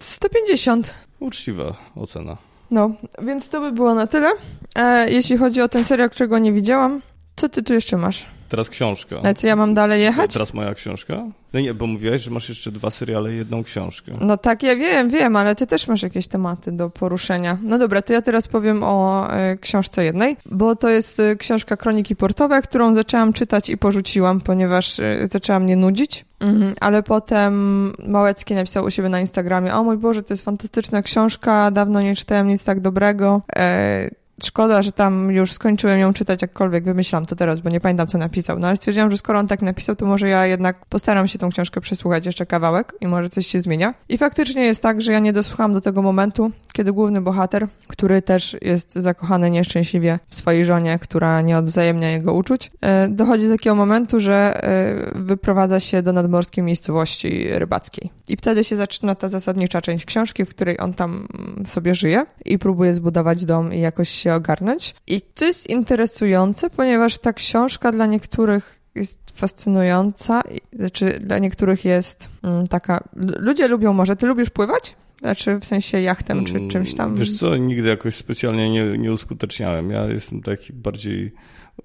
150. 0.00 0.94
Uczciwa 1.20 1.74
ocena. 1.96 2.36
No, 2.70 2.90
więc 3.22 3.48
to 3.48 3.60
by 3.60 3.72
było 3.72 3.94
na 3.94 4.06
tyle. 4.06 4.30
E, 4.76 5.12
jeśli 5.12 5.36
chodzi 5.36 5.62
o 5.62 5.68
ten 5.68 5.84
serial, 5.84 6.10
którego 6.10 6.38
nie 6.38 6.52
widziałam, 6.52 7.00
co 7.36 7.48
ty 7.48 7.62
tu 7.62 7.74
jeszcze 7.74 7.96
masz? 7.96 8.26
Teraz 8.52 8.70
książka. 8.70 9.16
A 9.24 9.34
co 9.34 9.46
ja 9.46 9.56
mam 9.56 9.74
dalej 9.74 10.02
jechać? 10.02 10.32
Teraz 10.32 10.54
moja 10.54 10.74
książka? 10.74 11.24
No 11.52 11.60
nie, 11.60 11.74
bo 11.74 11.86
mówiłaś, 11.86 12.22
że 12.22 12.30
masz 12.30 12.48
jeszcze 12.48 12.72
dwa 12.72 12.90
seriale 12.90 13.34
i 13.34 13.36
jedną 13.36 13.62
książkę. 13.62 14.12
No 14.20 14.36
tak, 14.36 14.62
ja 14.62 14.76
wiem, 14.76 15.10
wiem, 15.10 15.36
ale 15.36 15.54
ty 15.54 15.66
też 15.66 15.88
masz 15.88 16.02
jakieś 16.02 16.26
tematy 16.26 16.72
do 16.72 16.90
poruszenia. 16.90 17.58
No 17.62 17.78
dobra, 17.78 18.02
to 18.02 18.12
ja 18.12 18.22
teraz 18.22 18.48
powiem 18.48 18.82
o 18.82 19.28
y, 19.52 19.58
książce 19.58 20.04
jednej, 20.04 20.36
bo 20.46 20.76
to 20.76 20.88
jest 20.88 21.20
y, 21.20 21.36
książka 21.36 21.76
Kroniki 21.76 22.16
Portowe, 22.16 22.62
którą 22.62 22.94
zaczęłam 22.94 23.32
czytać 23.32 23.70
i 23.70 23.78
porzuciłam, 23.78 24.40
ponieważ 24.40 24.98
y, 24.98 25.28
zaczęła 25.30 25.58
mnie 25.58 25.76
nudzić. 25.76 26.24
Mhm, 26.40 26.74
ale 26.80 27.02
potem 27.02 27.92
Małecki 28.06 28.54
napisał 28.54 28.84
u 28.84 28.90
siebie 28.90 29.08
na 29.08 29.20
Instagramie, 29.20 29.74
o 29.74 29.84
mój 29.84 29.96
Boże, 29.96 30.22
to 30.22 30.32
jest 30.34 30.44
fantastyczna 30.44 31.02
książka, 31.02 31.70
dawno 31.70 32.02
nie 32.02 32.16
czytałem 32.16 32.48
nic 32.48 32.64
tak 32.64 32.80
dobrego. 32.80 33.42
E, 33.56 34.21
Szkoda, 34.44 34.82
że 34.82 34.92
tam 34.92 35.30
już 35.30 35.52
skończyłem 35.52 35.98
ją 35.98 36.12
czytać, 36.12 36.42
jakkolwiek 36.42 36.84
wymyślam 36.84 37.26
to 37.26 37.36
teraz, 37.36 37.60
bo 37.60 37.70
nie 37.70 37.80
pamiętam, 37.80 38.06
co 38.06 38.18
napisał. 38.18 38.58
No 38.58 38.68
ale 38.68 38.76
stwierdziłam, 38.76 39.10
że 39.10 39.16
skoro 39.16 39.38
on 39.38 39.48
tak 39.48 39.62
napisał, 39.62 39.96
to 39.96 40.06
może 40.06 40.28
ja 40.28 40.46
jednak 40.46 40.86
postaram 40.86 41.28
się 41.28 41.38
tą 41.38 41.50
książkę 41.50 41.80
przesłuchać 41.80 42.26
jeszcze 42.26 42.46
kawałek 42.46 42.94
i 43.00 43.06
może 43.06 43.30
coś 43.30 43.46
się 43.46 43.60
zmienia. 43.60 43.94
I 44.08 44.18
faktycznie 44.18 44.64
jest 44.64 44.82
tak, 44.82 45.02
że 45.02 45.12
ja 45.12 45.18
nie 45.18 45.32
dosłuchałam 45.32 45.72
do 45.72 45.80
tego 45.80 46.02
momentu, 46.02 46.50
kiedy 46.72 46.92
główny 46.92 47.20
bohater, 47.20 47.68
który 47.88 48.22
też 48.22 48.56
jest 48.62 48.94
zakochany 48.94 49.50
nieszczęśliwie 49.50 50.18
w 50.28 50.34
swojej 50.34 50.64
żonie, 50.64 50.98
która 50.98 51.40
nie 51.40 51.58
odwzajemnia 51.58 52.10
jego 52.10 52.34
uczuć, 52.34 52.70
e, 52.80 53.08
dochodzi 53.08 53.48
do 53.48 53.52
takiego 53.52 53.76
momentu, 53.76 54.20
że 54.20 54.64
e, 54.64 55.12
wyprowadza 55.14 55.80
się 55.80 56.02
do 56.02 56.12
nadmorskiej 56.12 56.64
miejscowości 56.64 57.48
rybackiej. 57.50 58.10
I 58.28 58.36
wtedy 58.36 58.64
się 58.64 58.76
zaczyna 58.76 59.14
ta 59.14 59.28
zasadnicza 59.28 59.82
część 59.82 60.04
książki, 60.04 60.44
w 60.44 60.48
której 60.48 60.80
on 60.80 60.94
tam 60.94 61.28
sobie 61.64 61.94
żyje 61.94 62.26
i 62.44 62.58
próbuje 62.58 62.94
zbudować 62.94 63.44
dom 63.44 63.74
i 63.74 63.80
jakoś 63.80 64.08
się 64.08 64.31
ogarnąć. 64.34 64.94
I 65.06 65.20
to 65.20 65.44
jest 65.44 65.70
interesujące, 65.70 66.70
ponieważ 66.70 67.18
ta 67.18 67.32
książka 67.32 67.92
dla 67.92 68.06
niektórych 68.06 68.80
jest 68.94 69.18
fascynująca, 69.34 70.42
znaczy 70.72 71.18
dla 71.20 71.38
niektórych 71.38 71.84
jest 71.84 72.28
mm, 72.42 72.66
taka... 72.66 73.04
Ludzie 73.16 73.68
lubią 73.68 73.92
może, 73.92 74.16
ty 74.16 74.26
lubisz 74.26 74.50
pływać? 74.50 74.96
Znaczy 75.20 75.58
w 75.58 75.64
sensie 75.64 76.00
jachtem 76.00 76.44
czy 76.44 76.56
mm, 76.56 76.70
czymś 76.70 76.94
tam? 76.94 77.14
Wiesz 77.14 77.38
co, 77.38 77.56
nigdy 77.56 77.88
jakoś 77.88 78.14
specjalnie 78.14 78.70
nie, 78.70 78.98
nie 78.98 79.12
uskuteczniałem. 79.12 79.90
Ja 79.90 80.06
jestem 80.06 80.42
taki 80.42 80.72
bardziej 80.72 81.32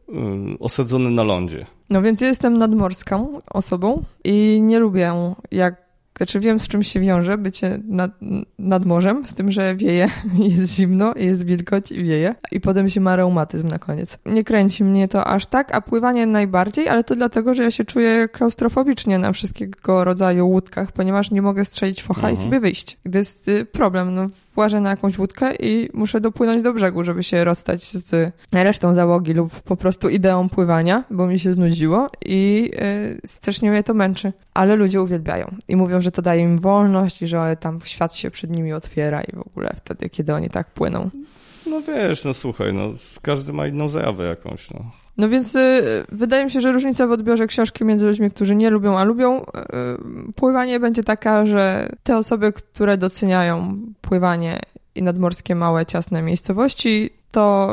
um, 0.08 0.58
osadzony 0.60 1.10
na 1.10 1.24
lądzie. 1.24 1.66
No 1.90 2.02
więc 2.02 2.22
ja 2.22 2.28
jestem 2.28 2.58
nadmorską 2.58 3.40
osobą 3.50 4.04
i 4.24 4.60
nie 4.62 4.80
lubię 4.80 5.14
jak 5.52 5.87
znaczy 6.18 6.40
wiem, 6.40 6.60
z 6.60 6.68
czym 6.68 6.84
się 6.84 7.00
wiąże 7.00 7.38
bycie 7.38 7.80
nad, 7.88 8.12
nad 8.60 8.86
morzem, 8.86 9.26
z 9.26 9.34
tym, 9.34 9.52
że 9.52 9.76
wieje, 9.76 10.10
jest 10.58 10.74
zimno, 10.74 11.14
jest 11.16 11.46
wilgoć 11.46 11.92
i 11.92 12.04
wieje. 12.04 12.36
I 12.52 12.60
potem 12.60 12.90
się 12.90 13.02
ma 13.02 13.16
reumatyzm 13.16 13.68
na 13.68 13.80
koniec. 13.80 14.18
Nie 14.26 14.44
kręci 14.44 14.84
mnie 14.84 15.08
to 15.08 15.28
aż 15.28 15.46
tak, 15.46 15.76
a 15.76 15.82
pływanie 15.82 16.26
najbardziej, 16.26 16.90
ale 16.90 17.04
to 17.04 17.16
dlatego, 17.16 17.54
że 17.54 17.64
ja 17.64 17.72
się 17.72 17.86
czuję 17.86 18.28
klaustrofobicznie 18.32 19.20
na 19.20 19.32
wszystkiego 19.32 20.04
rodzaju 20.04 20.48
łódkach, 20.48 20.92
ponieważ 20.92 21.32
nie 21.32 21.42
mogę 21.42 21.66
strzelić 21.66 22.04
focha 22.04 22.30
mhm. 22.30 22.34
i 22.34 22.38
sobie 22.38 22.60
wyjść. 22.60 22.98
Gdy 23.04 23.18
jest 23.18 23.48
y, 23.48 23.66
problem, 23.66 24.16
no 24.16 24.30
włażę 24.58 24.82
na 24.82 24.90
jakąś 24.90 25.18
łódkę 25.18 25.56
i 25.60 25.90
muszę 25.94 26.22
dopłynąć 26.22 26.64
do 26.64 26.74
brzegu, 26.74 27.04
żeby 27.04 27.24
się 27.24 27.44
rozstać 27.44 27.84
z 27.84 28.34
resztą 28.54 28.94
załogi 28.94 29.34
lub 29.34 29.62
po 29.62 29.76
prostu 29.76 30.10
ideą 30.10 30.50
pływania, 30.50 31.04
bo 31.12 31.28
mi 31.28 31.40
się 31.40 31.54
znudziło 31.54 32.10
i 32.26 32.72
yy, 33.14 33.22
strasznie 33.26 33.72
mnie 33.72 33.84
to 33.84 33.94
męczy. 33.94 34.34
Ale 34.54 34.76
ludzie 34.76 35.02
uwielbiają 35.02 35.56
i 35.68 35.76
mówią, 35.76 36.00
że 36.00 36.12
to 36.12 36.22
daje 36.22 36.42
im 36.42 36.60
wolność 36.60 37.22
i 37.22 37.28
że 37.28 37.58
tam 37.60 37.80
świat 37.84 38.16
się 38.16 38.32
przed 38.32 38.56
nimi 38.56 38.74
otwiera 38.74 39.22
i 39.22 39.36
w 39.36 39.42
ogóle 39.42 39.74
wtedy, 39.76 40.10
kiedy 40.10 40.34
oni 40.34 40.50
tak 40.50 40.72
płyną. 40.72 41.10
No 41.70 41.82
wiesz, 41.82 42.26
no 42.26 42.34
słuchaj, 42.34 42.74
no 42.74 42.90
każdy 43.22 43.54
ma 43.54 43.68
inną 43.68 43.90
zajawę 43.90 44.26
jakąś, 44.26 44.72
no. 44.72 44.92
No 45.18 45.30
więc 45.30 45.56
y, 45.56 45.82
wydaje 46.12 46.46
mi 46.46 46.52
się, 46.52 46.62
że 46.62 46.72
różnica 46.72 47.08
w 47.08 47.12
odbiorze 47.12 47.48
książki 47.48 47.86
między 47.86 48.06
ludźmi, 48.06 48.32
którzy 48.32 48.56
nie 48.56 48.70
lubią, 48.70 48.98
a 48.98 49.04
lubią 49.04 49.42
y, 49.42 49.44
pływanie 50.36 50.80
będzie 50.80 51.04
taka, 51.04 51.46
że 51.46 51.90
te 52.04 52.18
osoby, 52.18 52.54
które 52.54 52.98
doceniają 52.98 53.78
pływanie 54.02 54.60
i 54.96 55.04
nadmorskie 55.04 55.56
małe, 55.56 55.86
ciasne 55.86 56.22
miejscowości, 56.22 57.10
to 57.32 57.70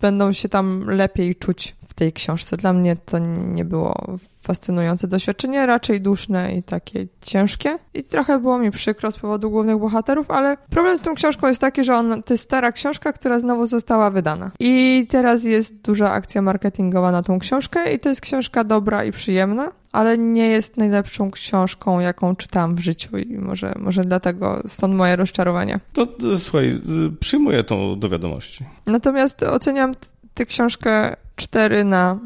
będą 0.00 0.32
się 0.32 0.48
tam 0.48 0.84
lepiej 0.90 1.36
czuć 1.36 1.77
tej 1.98 2.12
książce. 2.12 2.56
Dla 2.56 2.72
mnie 2.72 2.96
to 2.96 3.18
nie 3.54 3.64
było 3.64 4.18
fascynujące 4.42 5.08
doświadczenie, 5.08 5.66
raczej 5.66 6.00
duszne 6.00 6.54
i 6.54 6.62
takie 6.62 7.06
ciężkie. 7.20 7.78
I 7.94 8.02
trochę 8.02 8.38
było 8.38 8.58
mi 8.58 8.70
przykro 8.70 9.10
z 9.10 9.18
powodu 9.18 9.50
głównych 9.50 9.78
bohaterów, 9.78 10.30
ale 10.30 10.56
problem 10.70 10.98
z 10.98 11.00
tą 11.00 11.14
książką 11.14 11.48
jest 11.48 11.60
taki, 11.60 11.84
że 11.84 11.94
on, 11.94 12.22
to 12.22 12.34
jest 12.34 12.44
stara 12.44 12.72
książka, 12.72 13.12
która 13.12 13.40
znowu 13.40 13.66
została 13.66 14.10
wydana. 14.10 14.50
I 14.60 15.06
teraz 15.08 15.44
jest 15.44 15.80
duża 15.80 16.10
akcja 16.10 16.42
marketingowa 16.42 17.12
na 17.12 17.22
tą 17.22 17.38
książkę 17.38 17.94
i 17.94 17.98
to 17.98 18.08
jest 18.08 18.20
książka 18.20 18.64
dobra 18.64 19.04
i 19.04 19.12
przyjemna, 19.12 19.72
ale 19.92 20.18
nie 20.18 20.46
jest 20.46 20.76
najlepszą 20.76 21.30
książką, 21.30 22.00
jaką 22.00 22.36
czytałam 22.36 22.74
w 22.74 22.80
życiu 22.80 23.18
i 23.18 23.38
może, 23.38 23.74
może 23.78 24.02
dlatego 24.02 24.62
stąd 24.66 24.94
moje 24.94 25.16
rozczarowanie. 25.16 25.80
To, 25.92 26.06
to 26.06 26.38
słuchaj, 26.38 26.80
przyjmuję 27.20 27.64
to 27.64 27.96
do 27.96 28.08
wiadomości. 28.08 28.64
Natomiast 28.86 29.42
oceniam 29.42 29.94
tę 30.38 30.46
książkę 30.46 31.16
4 31.36 31.84
na 31.84 32.18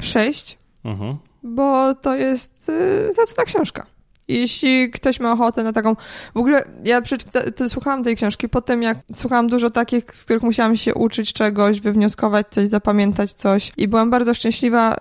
6. 0.00 0.58
Mhm 0.84 1.18
bo 1.42 1.94
to 1.94 2.14
jest 2.14 2.68
yy, 2.68 3.12
zacna 3.12 3.44
książka. 3.44 3.86
Jeśli 4.28 4.90
ktoś 4.90 5.20
ma 5.20 5.32
ochotę 5.32 5.62
na 5.62 5.72
taką. 5.72 5.96
W 6.34 6.36
ogóle 6.36 6.64
ja 6.84 7.02
przeczyta... 7.02 7.40
słuchałam 7.68 8.04
tej 8.04 8.16
książki 8.16 8.48
potem, 8.48 8.82
jak 8.82 8.98
słuchałam 9.16 9.46
dużo 9.46 9.70
takich, 9.70 10.16
z 10.16 10.24
których 10.24 10.42
musiałam 10.42 10.76
się 10.76 10.94
uczyć 10.94 11.32
czegoś, 11.32 11.80
wywnioskować 11.80 12.46
coś, 12.50 12.68
zapamiętać 12.68 13.32
coś. 13.32 13.72
I 13.76 13.88
byłam 13.88 14.10
bardzo 14.10 14.34
szczęśliwa, 14.34 14.94
y, 14.94 14.96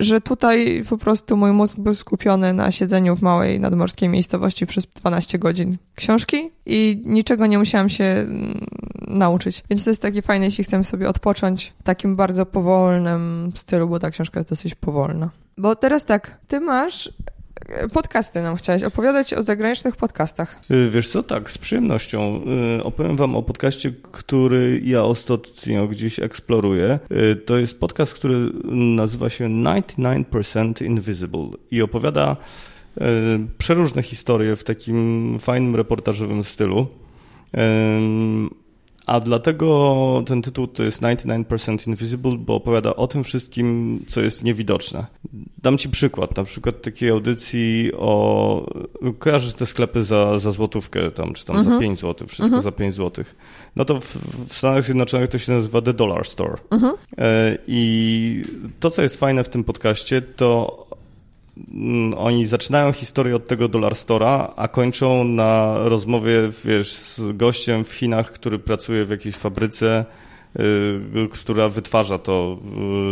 że 0.00 0.20
tutaj 0.20 0.84
po 0.88 0.98
prostu 0.98 1.36
mój 1.36 1.52
mózg 1.52 1.78
był 1.78 1.94
skupiony 1.94 2.52
na 2.52 2.70
siedzeniu 2.70 3.16
w 3.16 3.22
małej 3.22 3.60
nadmorskiej 3.60 4.08
miejscowości 4.08 4.66
przez 4.66 4.86
12 4.86 5.38
godzin 5.38 5.76
książki 5.94 6.50
i 6.66 7.02
niczego 7.04 7.46
nie 7.46 7.58
musiałam 7.58 7.88
się 7.88 8.04
mm, 8.04 8.66
nauczyć. 9.06 9.64
Więc 9.70 9.84
to 9.84 9.90
jest 9.90 10.02
takie 10.02 10.22
fajne, 10.22 10.44
jeśli 10.44 10.64
chcemy 10.64 10.84
sobie 10.84 11.08
odpocząć 11.08 11.72
w 11.80 11.82
takim 11.82 12.16
bardzo 12.16 12.46
powolnym 12.46 13.52
stylu, 13.54 13.88
bo 13.88 13.98
ta 13.98 14.10
książka 14.10 14.40
jest 14.40 14.48
dosyć 14.48 14.74
powolna. 14.74 15.30
Bo 15.58 15.76
teraz 15.76 16.04
tak, 16.04 16.38
ty 16.48 16.60
masz 16.60 17.12
podcasty 17.92 18.42
nam 18.42 18.56
chciałeś 18.56 18.82
opowiadać 18.82 19.34
o 19.34 19.42
zagranicznych 19.42 19.96
podcastach. 19.96 20.60
Y, 20.70 20.90
wiesz 20.90 21.08
co, 21.08 21.22
tak, 21.22 21.50
z 21.50 21.58
przyjemnością. 21.58 22.42
Y, 22.78 22.84
opowiem 22.84 23.16
wam 23.16 23.36
o 23.36 23.42
podcaście, 23.42 23.92
który 24.12 24.80
ja 24.84 25.02
ostatnio 25.02 25.88
gdzieś 25.88 26.20
eksploruję. 26.20 26.98
To 27.46 27.58
jest 27.58 27.80
podcast, 27.80 28.14
który 28.14 28.50
nazywa 28.74 29.30
się 29.30 29.48
99% 29.48 30.84
Invisible 30.84 31.48
i 31.70 31.82
opowiada 31.82 32.36
przeróżne 33.58 34.02
historie 34.02 34.56
w 34.56 34.64
takim 34.64 35.38
fajnym 35.40 35.76
reportażowym 35.76 36.44
stylu. 36.44 36.86
A 39.06 39.20
dlatego 39.20 40.22
ten 40.26 40.42
tytuł 40.42 40.66
to 40.66 40.82
jest 40.82 41.02
99% 41.02 41.88
Invisible, 41.88 42.36
bo 42.38 42.54
opowiada 42.54 42.96
o 42.96 43.06
tym 43.06 43.24
wszystkim, 43.24 43.98
co 44.08 44.20
jest 44.20 44.44
niewidoczne. 44.44 45.06
Dam 45.62 45.78
ci 45.78 45.88
przykład, 45.88 46.36
na 46.36 46.44
przykład 46.44 46.82
takiej 46.82 47.10
audycji 47.10 47.90
o... 47.98 48.70
Kojarzysz 49.18 49.54
te 49.54 49.66
sklepy 49.66 50.02
za, 50.02 50.38
za 50.38 50.50
złotówkę 50.50 51.10
tam, 51.10 51.34
czy 51.34 51.44
tam 51.44 51.56
mhm. 51.56 51.74
za 51.74 51.80
5 51.80 51.98
zł, 51.98 52.28
wszystko 52.28 52.56
mhm. 52.56 52.62
za 52.62 52.72
5 52.72 52.94
zł. 52.94 53.24
No 53.76 53.84
to 53.84 54.00
w, 54.00 54.16
w, 54.16 54.54
Stanach 54.54 54.84
Zjednoczonych 54.84 55.28
to 55.28 55.38
się 55.38 55.52
nazywa 55.52 55.82
The 55.82 55.92
Dollar 55.92 56.26
Store. 56.26 56.56
Mhm. 56.70 56.94
E, 57.18 57.58
I 57.66 58.42
to, 58.80 58.90
co 58.90 59.02
jest 59.02 59.16
fajne 59.16 59.44
w 59.44 59.48
tym 59.48 59.64
podcaście, 59.64 60.22
to 60.22 60.85
Mm, 60.85 60.85
oni 62.16 62.46
zaczynają 62.46 62.92
historię 62.92 63.36
od 63.36 63.46
tego 63.46 63.68
Dollar 63.68 63.92
Store'a, 63.92 64.52
a 64.56 64.68
kończą 64.68 65.24
na 65.24 65.78
rozmowie, 65.78 66.50
wiesz, 66.64 66.92
z 66.92 67.36
gościem 67.36 67.84
w 67.84 67.92
Chinach, 67.92 68.32
który 68.32 68.58
pracuje 68.58 69.04
w 69.04 69.10
jakiejś 69.10 69.36
fabryce, 69.36 70.04
y, 70.56 71.28
która 71.30 71.68
wytwarza 71.68 72.18
to, 72.18 72.58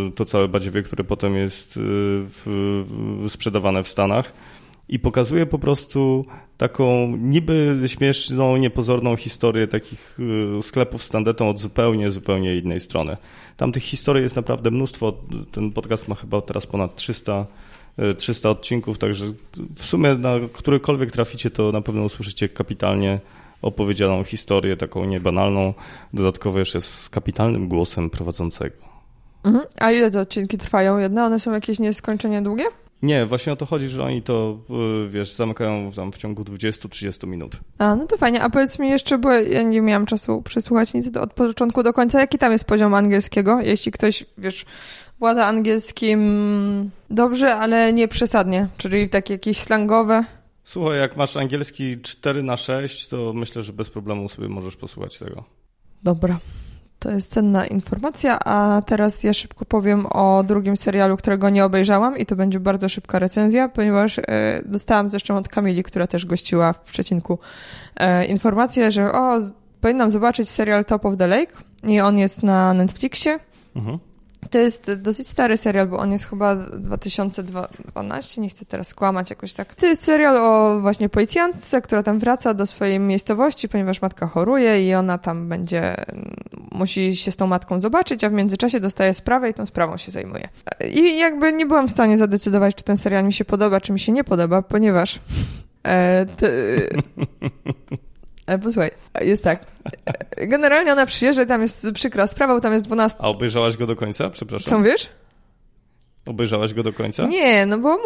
y, 0.09 0.13
to 0.13 0.25
całe 0.25 0.49
badziewie, 0.49 0.83
które 0.83 1.05
potem 1.05 1.37
jest 1.37 1.77
y, 1.77 3.29
sprzedawane 3.29 3.83
w 3.83 3.89
Stanach 3.89 4.33
i 4.89 4.99
pokazuje 4.99 5.47
po 5.47 5.59
prostu 5.59 6.27
taką 6.57 7.17
niby 7.17 7.81
śmieszną, 7.87 8.57
niepozorną 8.57 9.17
historię 9.17 9.69
takich 9.69 10.19
sklepów 10.61 11.03
z 11.03 11.09
tandetą 11.09 11.49
od 11.49 11.59
zupełnie, 11.59 12.11
zupełnie 12.11 12.57
innej 12.57 12.81
strony. 12.81 13.17
Tam 13.57 13.73
tych 13.73 13.83
historii 13.83 14.23
jest 14.23 14.37
naprawdę 14.37 14.71
mnóstwo. 14.71 15.13
Ten 15.53 15.73
podcast 15.73 16.09
ma 16.09 16.15
chyba 16.15 16.41
teraz 16.41 16.67
ponad 16.67 16.97
300 16.97 17.47
300 18.17 18.51
odcinków, 18.51 18.99
także 18.99 19.27
w 19.75 19.87
sumie 19.87 20.15
na 20.15 20.35
którykolwiek 20.53 21.11
traficie, 21.11 21.51
to 21.51 21.73
na 21.73 21.81
pewno 21.81 22.03
usłyszycie 22.05 22.49
kapitalnie 22.49 23.21
opowiedzianą 23.63 24.25
historię, 24.25 24.77
taką 24.77 25.05
niebanalną, 25.05 25.75
dodatkowo 26.13 26.59
jeszcze 26.59 26.81
z 26.81 27.11
kapitalnym 27.11 27.69
głosem 27.69 28.11
prowadzącego. 28.11 28.77
Mhm. 29.45 29.65
A 29.81 29.93
ile 29.93 30.11
te 30.11 30.21
odcinki 30.21 30.59
trwają 30.59 30.99
jedne? 30.99 31.25
One 31.25 31.39
są 31.39 31.53
jakieś 31.53 31.79
nieskończenie 31.79 32.43
długie? 32.43 32.65
Nie, 33.05 33.27
właśnie 33.27 33.53
o 33.53 33.57
to 33.57 33.67
chodzi, 33.67 33.89
że 33.89 34.05
oni 34.05 34.23
to, 34.23 34.59
y, 35.07 35.09
wiesz, 35.09 35.33
zamykają 35.33 35.93
tam 35.93 36.13
w 36.13 36.17
ciągu 36.17 36.43
20-30 36.43 37.27
minut. 37.27 37.57
A, 37.79 37.97
no 37.97 38.07
to 38.07 38.17
fajnie. 38.17 38.43
A 38.43 38.51
powiedz 38.51 38.79
mi 38.79 38.91
jeszcze, 38.91 39.19
bo 39.19 39.33
ja 39.33 39.63
nie 39.63 39.81
miałam 39.81 40.07
czasu 40.07 40.43
przesłuchać 40.43 40.95
nic 40.95 41.17
od 41.17 41.33
początku 41.33 41.83
do 41.83 41.93
końca, 41.93 42.21
jaki 42.21 42.39
tam 42.39 42.53
jest 42.53 42.65
poziom 42.65 42.95
angielskiego? 42.95 43.61
Jeśli 43.61 43.93
ktoś, 43.93 44.25
wiesz, 44.39 44.65
włada 45.19 45.47
angielskim 45.47 46.91
dobrze, 47.11 47.55
ale 47.55 47.93
nie 47.93 48.09
przesadnie, 48.09 48.69
czyli 48.77 49.09
takie 49.09 49.35
jakieś 49.35 49.59
slangowe. 49.59 50.25
Słuchaj, 50.65 50.99
jak 50.99 51.17
masz 51.17 51.37
angielski 51.37 52.01
4 52.03 52.43
na 52.43 52.57
6, 52.57 53.09
to 53.09 53.33
myślę, 53.33 53.63
że 53.63 53.73
bez 53.73 53.91
problemu 53.91 54.29
sobie 54.29 54.49
możesz 54.49 54.77
posłuchać 54.77 55.19
tego. 55.19 55.45
Dobra. 56.03 56.39
To 57.05 57.11
jest 57.11 57.33
cenna 57.33 57.67
informacja, 57.67 58.39
a 58.45 58.83
teraz 58.87 59.25
ja 59.25 59.33
szybko 59.33 59.65
powiem 59.65 60.07
o 60.07 60.43
drugim 60.43 60.77
serialu, 60.77 61.17
którego 61.17 61.51
nie 61.51 61.65
obejrzałam 61.65 62.19
i 62.19 62.27
to 62.27 62.37
będzie 62.37 62.61
bardzo 62.61 62.89
szybka 62.89 63.19
recenzja, 63.19 63.69
ponieważ 63.69 64.19
e, 64.19 64.23
dostałam 64.65 65.09
zresztą 65.09 65.37
od 65.37 65.49
Kamili, 65.49 65.83
która 65.83 66.07
też 66.07 66.27
gościła 66.27 66.73
w 66.73 66.81
przecinku, 66.81 67.39
e, 67.97 68.25
informację, 68.25 68.93
że 68.93 69.13
o, 69.13 69.39
powinnam 69.81 70.11
zobaczyć 70.11 70.51
serial 70.51 70.85
Top 70.85 71.07
of 71.07 71.17
the 71.17 71.27
Lake 71.27 71.53
i 71.83 72.01
on 72.01 72.19
jest 72.19 72.43
na 72.43 72.75
Netflixie. 72.75 73.39
Mhm. 73.77 73.99
To 74.51 74.59
jest 74.59 74.93
dosyć 74.95 75.29
stary 75.29 75.57
serial, 75.57 75.87
bo 75.87 75.97
on 75.97 76.13
jest 76.13 76.25
chyba 76.25 76.57
2012, 76.57 78.41
nie 78.41 78.49
chcę 78.49 78.65
teraz 78.65 78.89
skłamać 78.89 79.31
jakoś 79.31 79.53
tak. 79.53 79.75
To 79.75 79.87
jest 79.87 80.05
serial 80.05 80.37
o 80.37 80.81
właśnie 80.81 81.09
policjantce, 81.09 81.83
która 81.83 82.03
tam 82.03 82.19
wraca 82.19 82.55
do 82.55 82.67
swojej 82.67 82.99
miejscowości, 82.99 83.69
ponieważ 83.69 84.03
matka 84.03 84.27
choruje 84.27 84.89
i 84.89 84.95
ona 84.95 85.19
tam 85.19 85.49
będzie, 85.49 85.95
musi 86.73 87.17
się 87.17 87.33
z 87.33 87.37
tą 87.37 87.47
matką 87.47 87.81
zobaczyć, 87.81 88.25
a 88.25 88.31
w 88.31 88.33
międzyczasie 88.33 88.81
dostaje 88.81 89.15
sprawę 89.15 89.51
i 89.51 89.55
tą 89.55 89.67
sprawą 89.67 89.97
się 89.97 90.13
zajmuje. 90.13 90.49
I 90.95 91.19
jakby 91.19 91.53
nie 91.53 91.67
byłam 91.67 91.89
w 91.89 91.91
stanie 91.91 92.19
zadecydować, 92.19 92.75
czy 92.75 92.85
ten 92.85 92.97
serial 92.97 93.25
mi 93.25 93.33
się 93.33 93.45
podoba, 93.45 93.81
czy 93.81 93.93
mi 93.93 94.01
się 94.01 94.13
nie 94.13 94.25
podoba, 94.25 94.63
ponieważ 94.63 95.21
e, 95.87 95.95
E, 95.95 96.27
posłuchaj, 98.47 98.91
jest 99.21 99.45
tak. 99.45 99.67
Generalnie 100.37 100.93
ona 100.93 101.07
przyjeżdża 101.07 101.43
i 101.43 101.47
tam 101.47 101.63
jest 101.63 101.87
przykra 101.95 102.27
sprawa, 102.27 102.55
bo 102.55 102.61
tam 102.61 102.73
jest 102.73 102.85
12. 102.85 103.19
A 103.21 103.29
obejrzałaś 103.29 103.77
go 103.77 103.87
do 103.87 103.97
końca? 103.97 104.31
Przepraszam. 104.31 104.71
Co 104.71 104.79
mówisz? 104.79 105.09
Obejrzałaś 106.27 106.75
go 106.75 106.83
do 106.83 106.93
końca? 106.93 107.27
Nie, 107.27 107.67
no 107.67 107.79
bo 107.79 107.99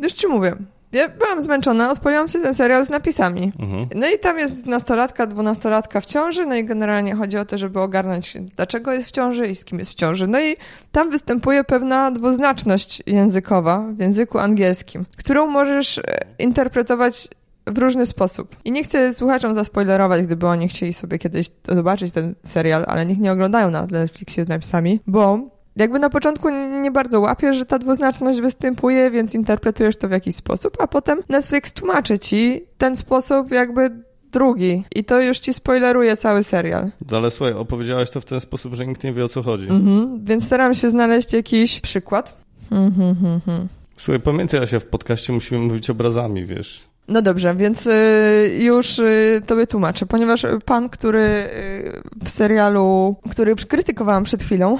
już 0.00 0.12
ci 0.12 0.26
mówię. 0.26 0.56
Ja 0.92 1.08
byłam 1.08 1.42
zmęczona, 1.42 1.90
odpowiadałam 1.90 2.28
się 2.28 2.38
ten 2.38 2.54
serial 2.54 2.86
z 2.86 2.90
napisami. 2.90 3.52
Mhm. 3.58 3.88
No 3.94 4.06
i 4.10 4.18
tam 4.18 4.38
jest 4.38 4.66
nastolatka, 4.66 5.26
dwunastolatka 5.26 6.00
w 6.00 6.04
ciąży, 6.06 6.46
no 6.46 6.54
i 6.54 6.64
generalnie 6.64 7.14
chodzi 7.14 7.38
o 7.38 7.44
to, 7.44 7.58
żeby 7.58 7.80
ogarnąć, 7.80 8.36
dlaczego 8.56 8.92
jest 8.92 9.08
w 9.08 9.12
ciąży 9.12 9.46
i 9.46 9.54
z 9.54 9.64
kim 9.64 9.78
jest 9.78 9.90
w 9.90 9.94
ciąży. 9.94 10.26
No 10.26 10.40
i 10.40 10.56
tam 10.92 11.10
występuje 11.10 11.64
pewna 11.64 12.10
dwuznaczność 12.10 13.02
językowa 13.06 13.86
w 13.92 13.98
języku 13.98 14.38
angielskim, 14.38 15.04
którą 15.16 15.46
możesz 15.46 15.98
e, 15.98 16.02
interpretować 16.38 17.28
w 17.66 17.78
różny 17.78 18.06
sposób. 18.06 18.56
I 18.64 18.72
nie 18.72 18.84
chcę 18.84 19.14
słuchaczom 19.14 19.54
zaspoilerować, 19.54 20.22
gdyby 20.22 20.46
oni 20.46 20.68
chcieli 20.68 20.92
sobie 20.92 21.18
kiedyś 21.18 21.50
zobaczyć 21.68 22.12
ten 22.12 22.34
serial, 22.42 22.84
ale 22.88 23.06
niech 23.06 23.18
nie 23.18 23.32
oglądają 23.32 23.70
na 23.70 23.86
Netflixie 23.86 24.44
z 24.44 24.48
napisami, 24.48 25.00
bo 25.06 25.38
jakby 25.76 25.98
na 25.98 26.10
początku 26.10 26.50
nie 26.80 26.90
bardzo 26.90 27.20
łapiesz, 27.20 27.56
że 27.56 27.64
ta 27.64 27.78
dwuznaczność 27.78 28.40
występuje, 28.40 29.10
więc 29.10 29.34
interpretujesz 29.34 29.96
to 29.96 30.08
w 30.08 30.10
jakiś 30.10 30.36
sposób, 30.36 30.76
a 30.80 30.86
potem 30.86 31.22
Netflix 31.28 31.72
tłumaczy 31.72 32.18
ci 32.18 32.64
ten 32.78 32.96
sposób 32.96 33.50
jakby 33.50 33.90
drugi. 34.32 34.84
I 34.94 35.04
to 35.04 35.20
już 35.20 35.38
ci 35.38 35.54
spoileruje 35.54 36.16
cały 36.16 36.42
serial. 36.42 36.90
No 37.10 37.16
ale 37.16 37.30
słuchaj, 37.30 37.54
opowiedziałaś 37.54 38.10
to 38.10 38.20
w 38.20 38.24
ten 38.24 38.40
sposób, 38.40 38.74
że 38.74 38.86
nikt 38.86 39.04
nie 39.04 39.12
wie 39.12 39.24
o 39.24 39.28
co 39.28 39.42
chodzi. 39.42 39.68
Mhm, 39.68 40.24
więc 40.24 40.44
staram 40.44 40.74
się 40.74 40.90
znaleźć 40.90 41.32
jakiś 41.32 41.80
przykład. 41.80 42.36
Mhm, 42.70 43.08
mhm, 43.08 43.34
mhm. 43.34 43.68
Słuchaj, 43.96 44.20
pamiętaj, 44.20 44.66
się 44.66 44.80
w 44.80 44.86
podcaście 44.86 45.32
musimy 45.32 45.60
mówić 45.60 45.90
obrazami, 45.90 46.44
wiesz. 46.46 46.91
No 47.08 47.22
dobrze, 47.22 47.54
więc 47.54 47.86
y, 47.86 48.58
już 48.60 48.98
y, 48.98 49.40
tobie 49.46 49.66
tłumaczę, 49.66 50.06
ponieważ 50.06 50.46
pan, 50.64 50.88
który 50.88 51.24
y, 51.24 52.02
w 52.24 52.28
serialu, 52.30 53.16
który 53.30 53.56
krytykowałam 53.56 54.24
przed 54.24 54.42
chwilą, 54.42 54.78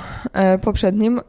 poprzednim, 0.62 1.20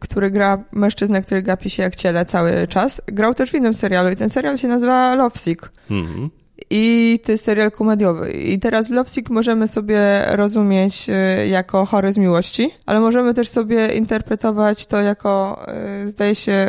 który 0.00 0.30
gra 0.30 0.58
mężczyznę, 0.72 1.22
który 1.22 1.42
gapi 1.42 1.70
się 1.70 1.82
jak 1.82 1.96
ciele 1.96 2.26
cały 2.26 2.68
czas, 2.68 3.02
grał 3.06 3.34
też 3.34 3.50
w 3.50 3.54
innym 3.54 3.74
serialu 3.74 4.10
i 4.10 4.16
ten 4.16 4.30
serial 4.30 4.58
się 4.58 4.68
nazywa 4.68 5.14
Lovesick. 5.14 5.70
Mhm. 5.90 6.30
I 6.70 7.18
to 7.24 7.32
jest 7.32 7.44
serial 7.44 7.70
komediowy. 7.70 8.30
I 8.32 8.58
teraz 8.58 8.90
Lovesick 8.90 9.30
możemy 9.30 9.68
sobie 9.68 10.22
rozumieć 10.26 11.06
jako 11.50 11.86
chory 11.86 12.12
z 12.12 12.18
miłości, 12.18 12.70
ale 12.86 13.00
możemy 13.00 13.34
też 13.34 13.48
sobie 13.48 13.88
interpretować 13.88 14.86
to 14.86 15.00
jako, 15.00 15.66
zdaje 16.06 16.34
się, 16.34 16.66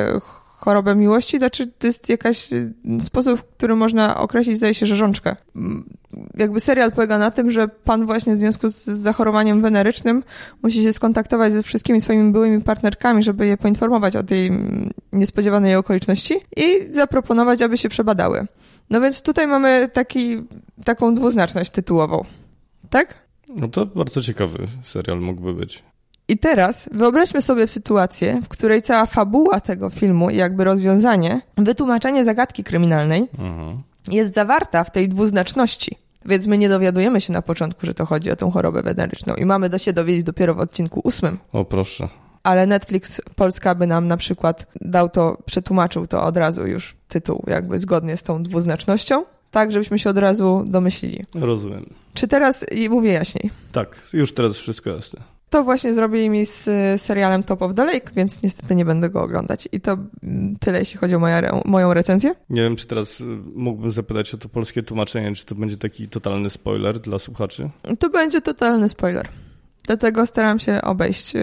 chorobę 0.60 0.96
miłości, 0.96 1.38
znaczy 1.38 1.68
to 1.68 1.88
jest 1.88 2.10
jakaś 2.10 2.54
y, 2.54 2.74
sposób, 3.02 3.40
w 3.40 3.44
który 3.44 3.76
można 3.76 4.18
określić, 4.18 4.58
zdaje 4.58 4.74
się, 4.74 4.86
rzeżączkę. 4.86 5.36
Mm, 5.56 5.90
jakby 6.38 6.60
serial 6.60 6.92
polega 6.92 7.18
na 7.18 7.32
tym, 7.32 7.52
że 7.52 7.68
pan 7.68 8.06
właśnie 8.06 8.36
w 8.36 8.40
związku 8.40 8.70
z 8.70 8.84
zachorowaniem 8.86 9.62
wenerycznym 9.62 10.24
musi 10.62 10.84
się 10.84 10.94
skontaktować 10.94 11.54
ze 11.54 11.64
wszystkimi 11.64 12.02
swoimi 12.02 12.32
byłymi 12.32 12.62
partnerkami, 12.62 13.24
żeby 13.24 13.48
je 13.48 13.58
poinformować 13.58 14.16
o 14.16 14.24
tej 14.24 14.48
mm, 14.48 14.90
niespodziewanej 15.14 15.76
okoliczności 15.76 16.34
i 16.58 16.94
zaproponować, 16.94 17.62
aby 17.62 17.78
się 17.78 17.90
przebadały. 17.90 18.48
No 18.90 19.02
więc 19.02 19.22
tutaj 19.22 19.48
mamy 19.48 19.90
taki, 19.94 20.44
taką 20.86 21.16
dwuznaczność 21.16 21.72
tytułową. 21.72 22.26
Tak? 22.90 23.16
No 23.56 23.68
to 23.68 23.86
bardzo 23.86 24.22
ciekawy 24.22 24.68
serial 24.84 25.20
mógłby 25.20 25.54
być. 25.54 25.84
I 26.30 26.38
teraz 26.38 26.90
wyobraźmy 26.92 27.42
sobie 27.42 27.68
sytuację, 27.68 28.42
w 28.44 28.48
której 28.48 28.82
cała 28.82 29.06
fabuła 29.06 29.60
tego 29.60 29.90
filmu 29.90 30.30
jakby 30.30 30.64
rozwiązanie, 30.64 31.42
wytłumaczenie 31.58 32.26
zagadki 32.26 32.64
kryminalnej 32.64 33.28
mhm. 33.40 33.82
jest 34.12 34.34
zawarta 34.34 34.84
w 34.84 34.92
tej 34.92 35.08
dwuznaczności. 35.08 35.98
Więc 36.26 36.48
my 36.48 36.58
nie 36.58 36.70
dowiadujemy 36.70 37.22
się 37.22 37.34
na 37.34 37.42
początku, 37.42 37.86
że 37.86 37.94
to 37.94 38.06
chodzi 38.06 38.32
o 38.32 38.36
tą 38.36 38.52
chorobę 38.52 38.84
weneryczną 38.84 39.36
i 39.36 39.46
mamy 39.46 39.70
do 39.70 39.78
się 39.78 39.94
dowiedzieć 39.94 40.24
dopiero 40.24 40.54
w 40.54 40.60
odcinku 40.60 41.02
ósmym. 41.04 41.38
O 41.54 41.66
proszę. 41.66 42.08
Ale 42.44 42.68
Netflix 42.68 43.22
Polska 43.36 43.76
by 43.76 43.88
nam 43.88 44.08
na 44.08 44.18
przykład 44.18 44.68
dał 44.82 45.10
to, 45.10 45.38
przetłumaczył 45.46 46.08
to 46.08 46.24
od 46.24 46.38
razu 46.38 46.68
już 46.68 46.96
tytuł 47.08 47.44
jakby 47.48 47.80
zgodnie 47.80 48.18
z 48.18 48.24
tą 48.24 48.44
dwuznacznością 48.44 49.26
tak, 49.52 49.72
żebyśmy 49.72 50.00
się 50.00 50.10
od 50.10 50.18
razu 50.18 50.64
domyślili. 50.68 51.26
Rozumiem. 51.36 51.90
Czy 52.14 52.28
teraz 52.28 52.66
mówię 52.90 53.12
jaśniej? 53.12 53.52
Tak, 53.72 54.02
już 54.14 54.34
teraz 54.34 54.58
wszystko 54.58 54.90
jasne. 54.90 55.20
To 55.50 55.64
właśnie 55.64 55.94
zrobili 55.94 56.30
mi 56.30 56.46
z 56.46 56.70
serialem 57.02 57.44
Top 57.44 57.62
of 57.62 57.76
the 57.76 57.86
Lake, 57.86 58.12
więc 58.16 58.44
niestety 58.44 58.76
nie 58.76 58.86
będę 58.86 59.10
go 59.10 59.22
oglądać. 59.22 59.70
I 59.72 59.82
to 59.82 59.98
mm, 60.24 60.56
tyle, 60.60 60.80
jeśli 60.80 60.98
chodzi 61.00 61.16
o 61.16 61.20
moja, 61.20 61.62
moją 61.66 61.94
recenzję. 61.94 62.36
Nie 62.50 62.62
wiem, 62.62 62.76
czy 62.76 62.88
teraz 62.88 63.22
y, 63.22 63.24
mógłbym 63.56 63.92
zapytać 63.92 64.34
o 64.34 64.38
to 64.38 64.50
polskie 64.50 64.84
tłumaczenie, 64.84 65.36
czy 65.36 65.46
to 65.46 65.56
będzie 65.56 65.78
taki 65.78 66.08
totalny 66.08 66.50
spoiler 66.50 67.00
dla 67.00 67.20
słuchaczy? 67.20 67.70
To 68.00 68.10
będzie 68.10 68.42
totalny 68.42 68.90
spoiler. 68.90 69.30
Dlatego 69.84 70.26
staram 70.26 70.60
się 70.60 70.82
obejść, 70.82 71.36
y, 71.36 71.42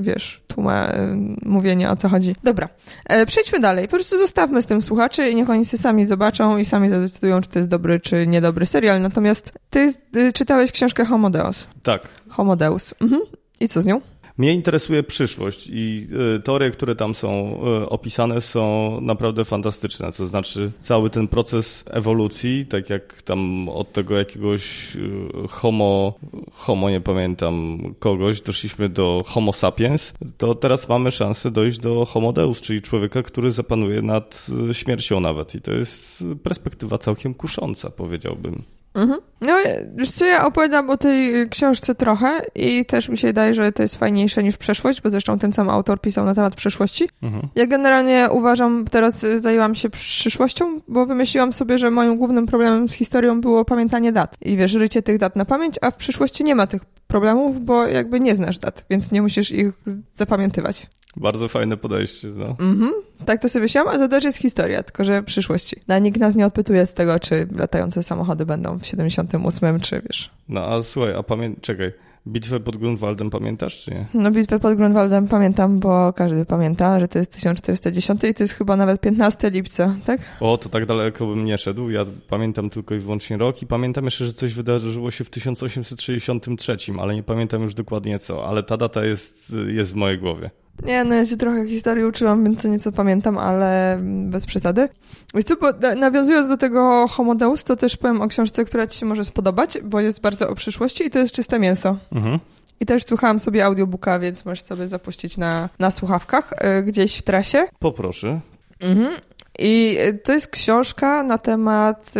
wiesz, 0.00 0.42
tłuma, 0.46 0.88
y, 0.88 0.96
mówienie 1.42 1.90
o 1.90 1.96
co 1.96 2.08
chodzi. 2.08 2.36
Dobra, 2.44 2.68
e, 3.06 3.26
przejdźmy 3.26 3.60
dalej. 3.60 3.86
Po 3.88 3.90
prostu 3.90 4.18
zostawmy 4.18 4.62
z 4.62 4.66
tym 4.66 4.82
słuchaczy 4.82 5.30
i 5.30 5.36
niech 5.36 5.50
oni 5.50 5.64
sobie 5.64 5.82
sami 5.82 6.06
zobaczą 6.06 6.58
i 6.58 6.64
sami 6.64 6.88
zadecydują, 6.88 7.40
czy 7.40 7.48
to 7.48 7.58
jest 7.58 7.68
dobry, 7.68 8.00
czy 8.00 8.26
niedobry 8.26 8.66
serial. 8.66 9.00
Natomiast 9.00 9.52
ty 9.70 9.92
czytałeś 10.34 10.72
książkę 10.72 11.04
Homodeus. 11.04 11.68
Tak. 11.82 12.08
Homodeus. 12.28 12.94
Mhm. 13.00 13.20
I 13.60 13.68
co 13.68 13.82
z 13.82 13.86
nią? 13.86 14.00
Mnie 14.38 14.54
interesuje 14.54 15.02
przyszłość 15.02 15.68
i 15.72 16.06
e, 16.36 16.40
teorie, 16.40 16.70
które 16.70 16.96
tam 16.96 17.14
są 17.14 17.60
e, 17.82 17.88
opisane, 17.88 18.40
są 18.40 19.00
naprawdę 19.00 19.44
fantastyczne. 19.44 20.12
To 20.12 20.26
znaczy, 20.26 20.70
cały 20.80 21.10
ten 21.10 21.28
proces 21.28 21.84
ewolucji, 21.90 22.66
tak 22.66 22.90
jak 22.90 23.22
tam 23.22 23.68
od 23.68 23.92
tego 23.92 24.18
jakiegoś 24.18 24.96
e, 24.96 25.00
homo, 25.48 26.14
homo 26.52 26.90
nie 26.90 27.00
pamiętam 27.00 27.78
kogoś, 27.98 28.40
doszliśmy 28.40 28.88
do 28.88 29.22
homo 29.26 29.52
sapiens, 29.52 30.14
to 30.38 30.54
teraz 30.54 30.88
mamy 30.88 31.10
szansę 31.10 31.50
dojść 31.50 31.78
do 31.78 32.04
homo 32.04 32.32
deus, 32.32 32.60
czyli 32.60 32.82
człowieka, 32.82 33.22
który 33.22 33.50
zapanuje 33.50 34.02
nad 34.02 34.46
śmiercią 34.72 35.20
nawet. 35.20 35.54
I 35.54 35.60
to 35.60 35.72
jest 35.72 36.24
perspektywa 36.42 36.98
całkiem 36.98 37.34
kusząca, 37.34 37.90
powiedziałbym. 37.90 38.62
Mhm. 38.94 39.20
No, 39.40 39.56
wiesz 39.96 40.10
co, 40.10 40.24
ja 40.24 40.46
opowiadam 40.46 40.90
o 40.90 40.96
tej 40.96 41.48
książce 41.48 41.94
trochę 41.94 42.40
i 42.54 42.84
też 42.84 43.08
mi 43.08 43.18
się 43.18 43.26
wydaje, 43.26 43.54
że 43.54 43.72
to 43.72 43.82
jest 43.82 43.96
fajniejsze 43.96 44.42
niż 44.42 44.56
przeszłość, 44.56 45.02
bo 45.02 45.10
zresztą 45.10 45.38
ten 45.38 45.52
sam 45.52 45.68
autor 45.68 46.00
pisał 46.00 46.24
na 46.24 46.34
temat 46.34 46.54
przeszłości. 46.54 47.08
Mhm. 47.22 47.48
Ja 47.54 47.66
generalnie 47.66 48.28
uważam, 48.30 48.84
teraz 48.90 49.20
zajęłam 49.20 49.74
się 49.74 49.90
przyszłością, 49.90 50.78
bo 50.88 51.06
wymyśliłam 51.06 51.52
sobie, 51.52 51.78
że 51.78 51.90
moim 51.90 52.16
głównym 52.16 52.46
problemem 52.46 52.88
z 52.88 52.94
historią 52.94 53.40
było 53.40 53.64
pamiętanie 53.64 54.12
dat. 54.12 54.36
I 54.40 54.56
wiesz, 54.56 54.70
życie 54.70 55.02
tych 55.02 55.18
dat 55.18 55.36
na 55.36 55.44
pamięć, 55.44 55.74
a 55.80 55.90
w 55.90 55.96
przyszłości 55.96 56.44
nie 56.44 56.54
ma 56.54 56.66
tych 56.66 56.84
problemów, 57.06 57.64
bo 57.64 57.86
jakby 57.86 58.20
nie 58.20 58.34
znasz 58.34 58.58
dat, 58.58 58.84
więc 58.90 59.12
nie 59.12 59.22
musisz 59.22 59.50
ich 59.50 59.68
zapamiętywać. 60.14 60.86
Bardzo 61.16 61.48
fajne 61.48 61.76
podejście, 61.76 62.28
no. 62.28 62.56
Mhm, 62.60 62.92
tak 63.26 63.42
to 63.42 63.48
sobie 63.48 63.62
myślałam, 63.62 63.94
a 63.94 63.98
to 63.98 64.08
też 64.08 64.24
jest 64.24 64.38
historia, 64.38 64.82
tylko 64.82 65.04
że 65.04 65.22
przyszłości. 65.22 65.76
No, 65.88 65.98
nikt 65.98 66.20
nas 66.20 66.34
nie 66.34 66.46
odpytuje 66.46 66.86
z 66.86 66.94
tego, 66.94 67.20
czy 67.20 67.48
latające 67.56 68.02
samochody 68.02 68.46
będą 68.46 68.78
w 68.78 68.86
78, 68.86 69.80
czy 69.80 70.02
wiesz. 70.06 70.30
No 70.48 70.60
a 70.60 70.82
słuchaj, 70.82 71.14
a 71.14 71.22
pamię... 71.22 71.50
czekaj, 71.60 71.92
Bitwę 72.26 72.60
pod 72.60 72.76
Grunwaldem 72.76 73.30
pamiętasz, 73.30 73.84
czy 73.84 73.90
nie? 73.90 74.06
No 74.14 74.30
bitwę 74.30 74.58
pod 74.58 74.74
Grunwaldem 74.74 75.28
pamiętam, 75.28 75.78
bo 75.78 76.12
każdy 76.12 76.44
pamięta, 76.44 77.00
że 77.00 77.08
to 77.08 77.18
jest 77.18 77.32
1410 77.32 78.24
i 78.24 78.34
to 78.34 78.42
jest 78.42 78.54
chyba 78.54 78.76
nawet 78.76 79.00
15 79.00 79.50
lipca, 79.50 79.96
tak? 80.04 80.20
O, 80.40 80.58
to 80.58 80.68
tak 80.68 80.86
daleko 80.86 81.26
bym 81.26 81.44
nie 81.44 81.58
szedł. 81.58 81.90
Ja 81.90 82.04
pamiętam 82.28 82.70
tylko 82.70 82.94
i 82.94 82.98
wyłącznie 82.98 83.36
rok 83.36 83.62
i 83.62 83.66
pamiętam 83.66 84.04
jeszcze, 84.04 84.26
że 84.26 84.32
coś 84.32 84.54
wydarzyło 84.54 85.10
się 85.10 85.24
w 85.24 85.30
1863, 85.30 86.76
ale 87.00 87.14
nie 87.14 87.22
pamiętam 87.22 87.62
już 87.62 87.74
dokładnie 87.74 88.18
co, 88.18 88.46
ale 88.46 88.62
ta 88.62 88.76
data 88.76 89.04
jest, 89.04 89.56
jest 89.66 89.92
w 89.92 89.96
mojej 89.96 90.18
głowie. 90.18 90.50
Nie, 90.84 91.04
no 91.04 91.14
ja 91.14 91.26
się 91.26 91.36
trochę 91.36 91.68
historii 91.68 92.04
uczyłam, 92.04 92.44
więc 92.44 92.62
co 92.62 92.68
nieco 92.68 92.92
pamiętam, 92.92 93.38
ale 93.38 93.98
bez 94.02 94.46
przesady. 94.46 94.88
Wiesz 95.34 95.44
co, 95.44 95.56
nawiązując 95.96 96.48
do 96.48 96.56
tego 96.56 97.06
Homo 97.08 97.34
Deus, 97.34 97.64
to 97.64 97.76
też 97.76 97.96
powiem 97.96 98.22
o 98.22 98.28
książce, 98.28 98.64
która 98.64 98.86
ci 98.86 98.98
się 98.98 99.06
może 99.06 99.24
spodobać, 99.24 99.78
bo 99.82 100.00
jest 100.00 100.20
bardzo 100.20 100.48
o 100.48 100.54
przyszłości 100.54 101.06
i 101.06 101.10
to 101.10 101.18
jest 101.18 101.34
Czyste 101.34 101.58
Mięso. 101.58 101.96
Mhm. 102.12 102.38
I 102.80 102.86
też 102.86 103.04
słuchałam 103.04 103.38
sobie 103.38 103.64
audiobooka, 103.64 104.18
więc 104.18 104.44
możesz 104.44 104.62
sobie 104.62 104.88
zapuścić 104.88 105.36
na, 105.38 105.68
na 105.78 105.90
słuchawkach 105.90 106.52
y, 106.78 106.82
gdzieś 106.82 107.16
w 107.16 107.22
trasie. 107.22 107.66
Poproszę. 107.78 108.40
Mhm. 108.80 109.16
I 109.58 109.98
to 110.24 110.32
jest 110.32 110.48
książka 110.48 111.22
na 111.22 111.38
temat, 111.38 112.12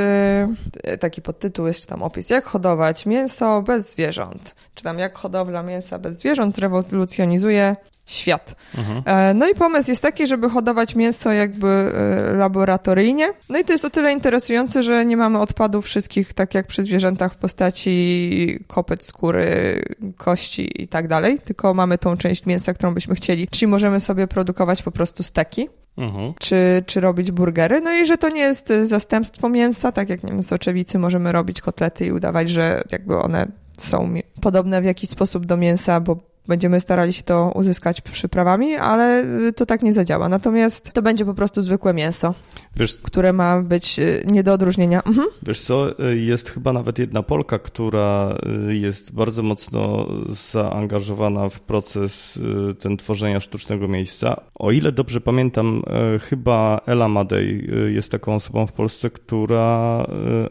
y, 0.92 0.98
taki 0.98 1.22
podtytuł 1.22 1.66
jest, 1.66 1.80
czy 1.80 1.86
tam 1.86 2.02
opis, 2.02 2.30
jak 2.30 2.44
hodować 2.44 3.06
mięso 3.06 3.62
bez 3.62 3.90
zwierząt. 3.90 4.54
Czy 4.74 4.84
tam 4.84 4.98
jak 4.98 5.18
hodowla 5.18 5.62
mięsa 5.62 5.98
bez 5.98 6.18
zwierząt 6.18 6.58
rewolucjonizuje 6.58 7.76
świat. 8.10 8.54
Mhm. 8.78 9.02
E, 9.06 9.34
no 9.34 9.48
i 9.48 9.54
pomysł 9.54 9.90
jest 9.90 10.02
taki, 10.02 10.26
żeby 10.26 10.50
hodować 10.50 10.94
mięso 10.94 11.32
jakby 11.32 11.68
e, 11.68 12.36
laboratoryjnie. 12.36 13.32
No 13.48 13.58
i 13.58 13.64
to 13.64 13.72
jest 13.72 13.84
o 13.84 13.90
tyle 13.90 14.12
interesujące, 14.12 14.82
że 14.82 15.06
nie 15.06 15.16
mamy 15.16 15.38
odpadów 15.38 15.84
wszystkich, 15.84 16.32
tak 16.32 16.54
jak 16.54 16.66
przy 16.66 16.82
zwierzętach 16.82 17.34
w 17.34 17.36
postaci 17.36 18.64
kopyt, 18.66 19.04
skóry, 19.04 19.82
kości 20.16 20.82
i 20.82 20.88
tak 20.88 21.08
dalej, 21.08 21.38
tylko 21.38 21.74
mamy 21.74 21.98
tą 21.98 22.16
część 22.16 22.46
mięsa, 22.46 22.74
którą 22.74 22.94
byśmy 22.94 23.14
chcieli. 23.14 23.48
Czyli 23.48 23.66
możemy 23.66 24.00
sobie 24.00 24.26
produkować 24.26 24.82
po 24.82 24.90
prostu 24.90 25.22
steki. 25.22 25.68
Mhm. 25.96 26.34
Czy, 26.38 26.84
czy 26.86 27.00
robić 27.00 27.30
burgery. 27.30 27.80
No 27.80 27.92
i 27.92 28.06
że 28.06 28.16
to 28.16 28.28
nie 28.28 28.40
jest 28.40 28.72
zastępstwo 28.82 29.48
mięsa, 29.48 29.92
tak 29.92 30.08
jak 30.08 30.22
nie 30.22 30.32
wiem, 30.32 30.42
z 30.42 30.52
oczewicy 30.52 30.98
możemy 30.98 31.32
robić 31.32 31.60
kotlety 31.60 32.06
i 32.06 32.12
udawać, 32.12 32.50
że 32.50 32.82
jakby 32.92 33.18
one 33.18 33.46
są 33.78 34.14
podobne 34.40 34.82
w 34.82 34.84
jakiś 34.84 35.10
sposób 35.10 35.46
do 35.46 35.56
mięsa, 35.56 36.00
bo 36.00 36.29
będziemy 36.48 36.80
starali 36.80 37.12
się 37.12 37.22
to 37.22 37.52
uzyskać 37.54 38.00
przyprawami, 38.00 38.74
ale 38.74 39.24
to 39.56 39.66
tak 39.66 39.82
nie 39.82 39.92
zadziała. 39.92 40.28
Natomiast 40.28 40.92
to 40.92 41.02
będzie 41.02 41.24
po 41.24 41.34
prostu 41.34 41.62
zwykłe 41.62 41.94
mięso, 41.94 42.34
Wiesz, 42.76 42.96
które 42.96 43.32
ma 43.32 43.62
być 43.62 43.98
y, 43.98 44.24
nie 44.30 44.42
do 44.42 44.52
odróżnienia. 44.52 45.02
Mhm. 45.02 45.28
Wiesz 45.42 45.60
co, 45.60 46.08
y, 46.10 46.18
jest 46.18 46.50
chyba 46.50 46.72
nawet 46.72 46.98
jedna 46.98 47.22
Polka, 47.22 47.58
która 47.58 48.38
y, 48.68 48.76
jest 48.76 49.14
bardzo 49.14 49.42
mocno 49.42 50.06
zaangażowana 50.28 51.48
w 51.48 51.60
proces 51.60 52.40
ten 52.78 52.96
tworzenia 52.96 53.40
sztucznego 53.40 53.88
miejsca. 53.88 54.40
O 54.54 54.70
ile 54.70 54.92
dobrze 54.92 55.20
pamiętam, 55.20 55.82
chyba 56.20 56.80
Ela 56.86 57.08
Madej 57.08 57.70
jest 57.88 58.12
taką 58.12 58.34
osobą 58.34 58.66
w 58.66 58.72
Polsce, 58.72 59.10
która 59.10 60.06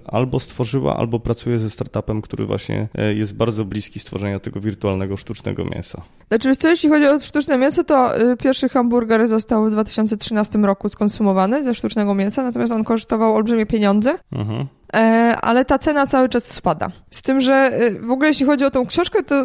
albo 0.05 0.39
stworzyła, 0.39 0.97
albo 0.97 1.19
pracuje 1.19 1.59
ze 1.59 1.69
startupem, 1.69 2.21
który 2.21 2.45
właśnie 2.45 2.87
jest 3.15 3.35
bardzo 3.35 3.65
bliski 3.65 3.99
stworzenia 3.99 4.39
tego 4.39 4.59
wirtualnego 4.59 5.17
sztucznego 5.17 5.65
mięsa 5.65 5.88
mięsa. 5.97 6.19
Znaczy, 6.27 6.55
co, 6.55 6.69
jeśli 6.69 6.89
chodzi 6.89 7.05
o 7.07 7.19
sztuczne 7.19 7.57
mięso, 7.57 7.83
to 7.83 8.21
y, 8.31 8.37
pierwszy 8.37 8.69
hamburger 8.69 9.27
został 9.27 9.65
w 9.65 9.71
2013 9.71 10.59
roku 10.59 10.89
skonsumowany 10.89 11.63
ze 11.63 11.75
sztucznego 11.75 12.15
mięsa, 12.15 12.43
natomiast 12.43 12.71
on 12.71 12.83
kosztował 12.83 13.35
olbrzymie 13.35 13.65
pieniądze. 13.65 14.15
Mhm. 14.31 14.67
E, 14.93 14.99
ale 15.41 15.65
ta 15.65 15.79
cena 15.79 16.07
cały 16.07 16.29
czas 16.29 16.43
spada. 16.43 16.87
Z 17.11 17.21
tym, 17.21 17.41
że 17.41 17.71
y, 17.81 17.99
w 17.99 18.11
ogóle 18.11 18.27
jeśli 18.27 18.45
chodzi 18.45 18.65
o 18.65 18.69
tą 18.69 18.85
książkę, 18.85 19.23
to 19.23 19.43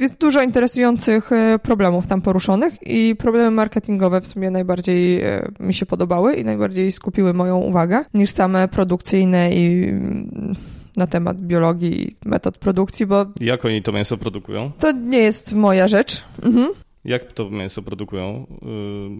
jest 0.00 0.14
dużo 0.14 0.42
interesujących 0.42 1.32
y, 1.32 1.58
problemów 1.58 2.06
tam 2.06 2.22
poruszonych 2.22 2.74
i 2.86 3.16
problemy 3.16 3.50
marketingowe 3.50 4.20
w 4.20 4.26
sumie 4.26 4.50
najbardziej 4.50 5.22
mi 5.60 5.74
się 5.74 5.86
podobały 5.86 6.34
i 6.34 6.44
najbardziej 6.44 6.92
skupiły 6.92 7.34
moją 7.34 7.58
uwagę 7.58 8.04
niż 8.14 8.30
same 8.30 8.68
produkcyjne 8.68 9.52
i 9.52 9.88
mm, 9.88 10.54
na 10.98 11.06
temat 11.06 11.40
biologii 11.40 12.10
i 12.10 12.16
metod 12.24 12.58
produkcji, 12.58 13.06
bo... 13.06 13.26
Jak 13.40 13.64
oni 13.64 13.82
to 13.82 13.92
mięso 13.92 14.16
produkują? 14.16 14.72
To 14.78 14.92
nie 14.92 15.18
jest 15.18 15.52
moja 15.52 15.88
rzecz. 15.88 16.24
Mhm. 16.42 16.68
Jak 17.04 17.32
to 17.32 17.50
mięso 17.50 17.82
produkują? 17.82 18.46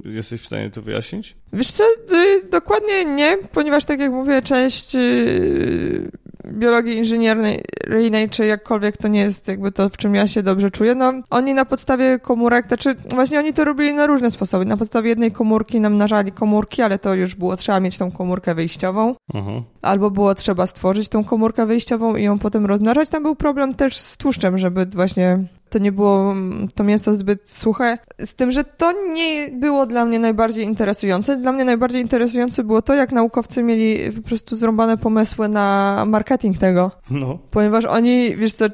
Y, 0.05 0.11
jesteś 0.11 0.41
w 0.41 0.47
stanie 0.47 0.71
to 0.71 0.83
wyjaśnić? 0.83 1.37
Wiesz 1.53 1.71
co, 1.71 1.85
y, 1.85 2.49
dokładnie 2.51 3.05
nie, 3.05 3.37
ponieważ 3.53 3.85
tak 3.85 4.01
jak 4.01 4.13
mówię, 4.13 4.43
część 4.43 4.95
y, 4.95 6.11
biologii 6.47 6.97
inżynieryjnej, 6.97 8.31
czy 8.31 8.47
jakkolwiek 8.47 8.97
to 8.97 9.09
nie 9.09 9.21
jest 9.21 9.49
jakby 9.49 9.73
to, 9.73 9.89
w 9.89 9.97
czym 9.97 10.15
ja 10.15 10.29
się 10.29 10.43
dobrze 10.43 10.71
czuję, 10.71 10.95
no 10.95 11.13
oni 11.31 11.55
na 11.55 11.65
podstawie 11.65 12.19
komórek, 12.19 12.69
znaczy 12.69 12.95
właśnie 13.15 13.39
oni 13.39 13.53
to 13.53 13.65
robili 13.65 13.95
na 13.95 14.07
różne 14.07 14.31
sposoby. 14.31 14.65
Na 14.65 14.77
podstawie 14.77 15.09
jednej 15.09 15.33
komórki 15.33 15.81
namnażali 15.81 16.33
komórki, 16.33 16.83
ale 16.83 16.99
to 16.99 17.15
już 17.15 17.35
było 17.35 17.57
trzeba 17.57 17.81
mieć 17.81 17.99
tą 17.99 18.11
komórkę 18.11 18.55
wyjściową. 18.55 19.15
Uh-huh. 19.35 19.63
Albo 19.83 20.11
było 20.11 20.35
trzeba 20.35 20.67
stworzyć 20.67 21.09
tą 21.09 21.25
komórkę 21.25 21.67
wyjściową 21.67 22.17
i 22.17 22.23
ją 22.23 22.39
potem 22.39 22.67
rozmnażać. 22.67 23.09
Tam 23.11 23.23
był 23.23 23.37
problem 23.37 23.75
też 23.75 23.97
z 23.97 24.17
tłuszczem, 24.17 24.59
żeby 24.59 24.87
właśnie 24.87 25.39
to 25.71 25.79
nie 25.79 25.93
było 25.93 26.35
to 26.75 26.85
mięso 26.85 27.15
zbyt 27.15 27.51
suche. 27.51 27.99
Z 28.19 28.35
tym, 28.35 28.51
że 28.53 28.65
to 28.65 28.93
nie 28.93 29.49
było 29.53 29.87
dla 29.87 30.05
mnie 30.05 30.19
najbardziej 30.19 30.65
interesujące. 30.65 31.37
Dla 31.37 31.53
mnie 31.53 31.65
najbardziej 31.65 32.03
interesujące 32.03 32.65
było 32.65 32.83
to, 32.83 32.95
jak 32.95 33.13
naukowcy 33.13 33.63
mieli 33.63 34.13
po 34.13 34.23
prostu 34.23 34.57
zrąbane 34.57 34.97
pomysły 34.97 35.49
na 35.49 36.05
marketing 36.07 36.59
tego. 36.59 36.91
No. 37.11 37.39
Ponieważ 37.51 37.85
oni, 37.85 38.37
wiesz 38.37 38.55
co, 38.55 38.65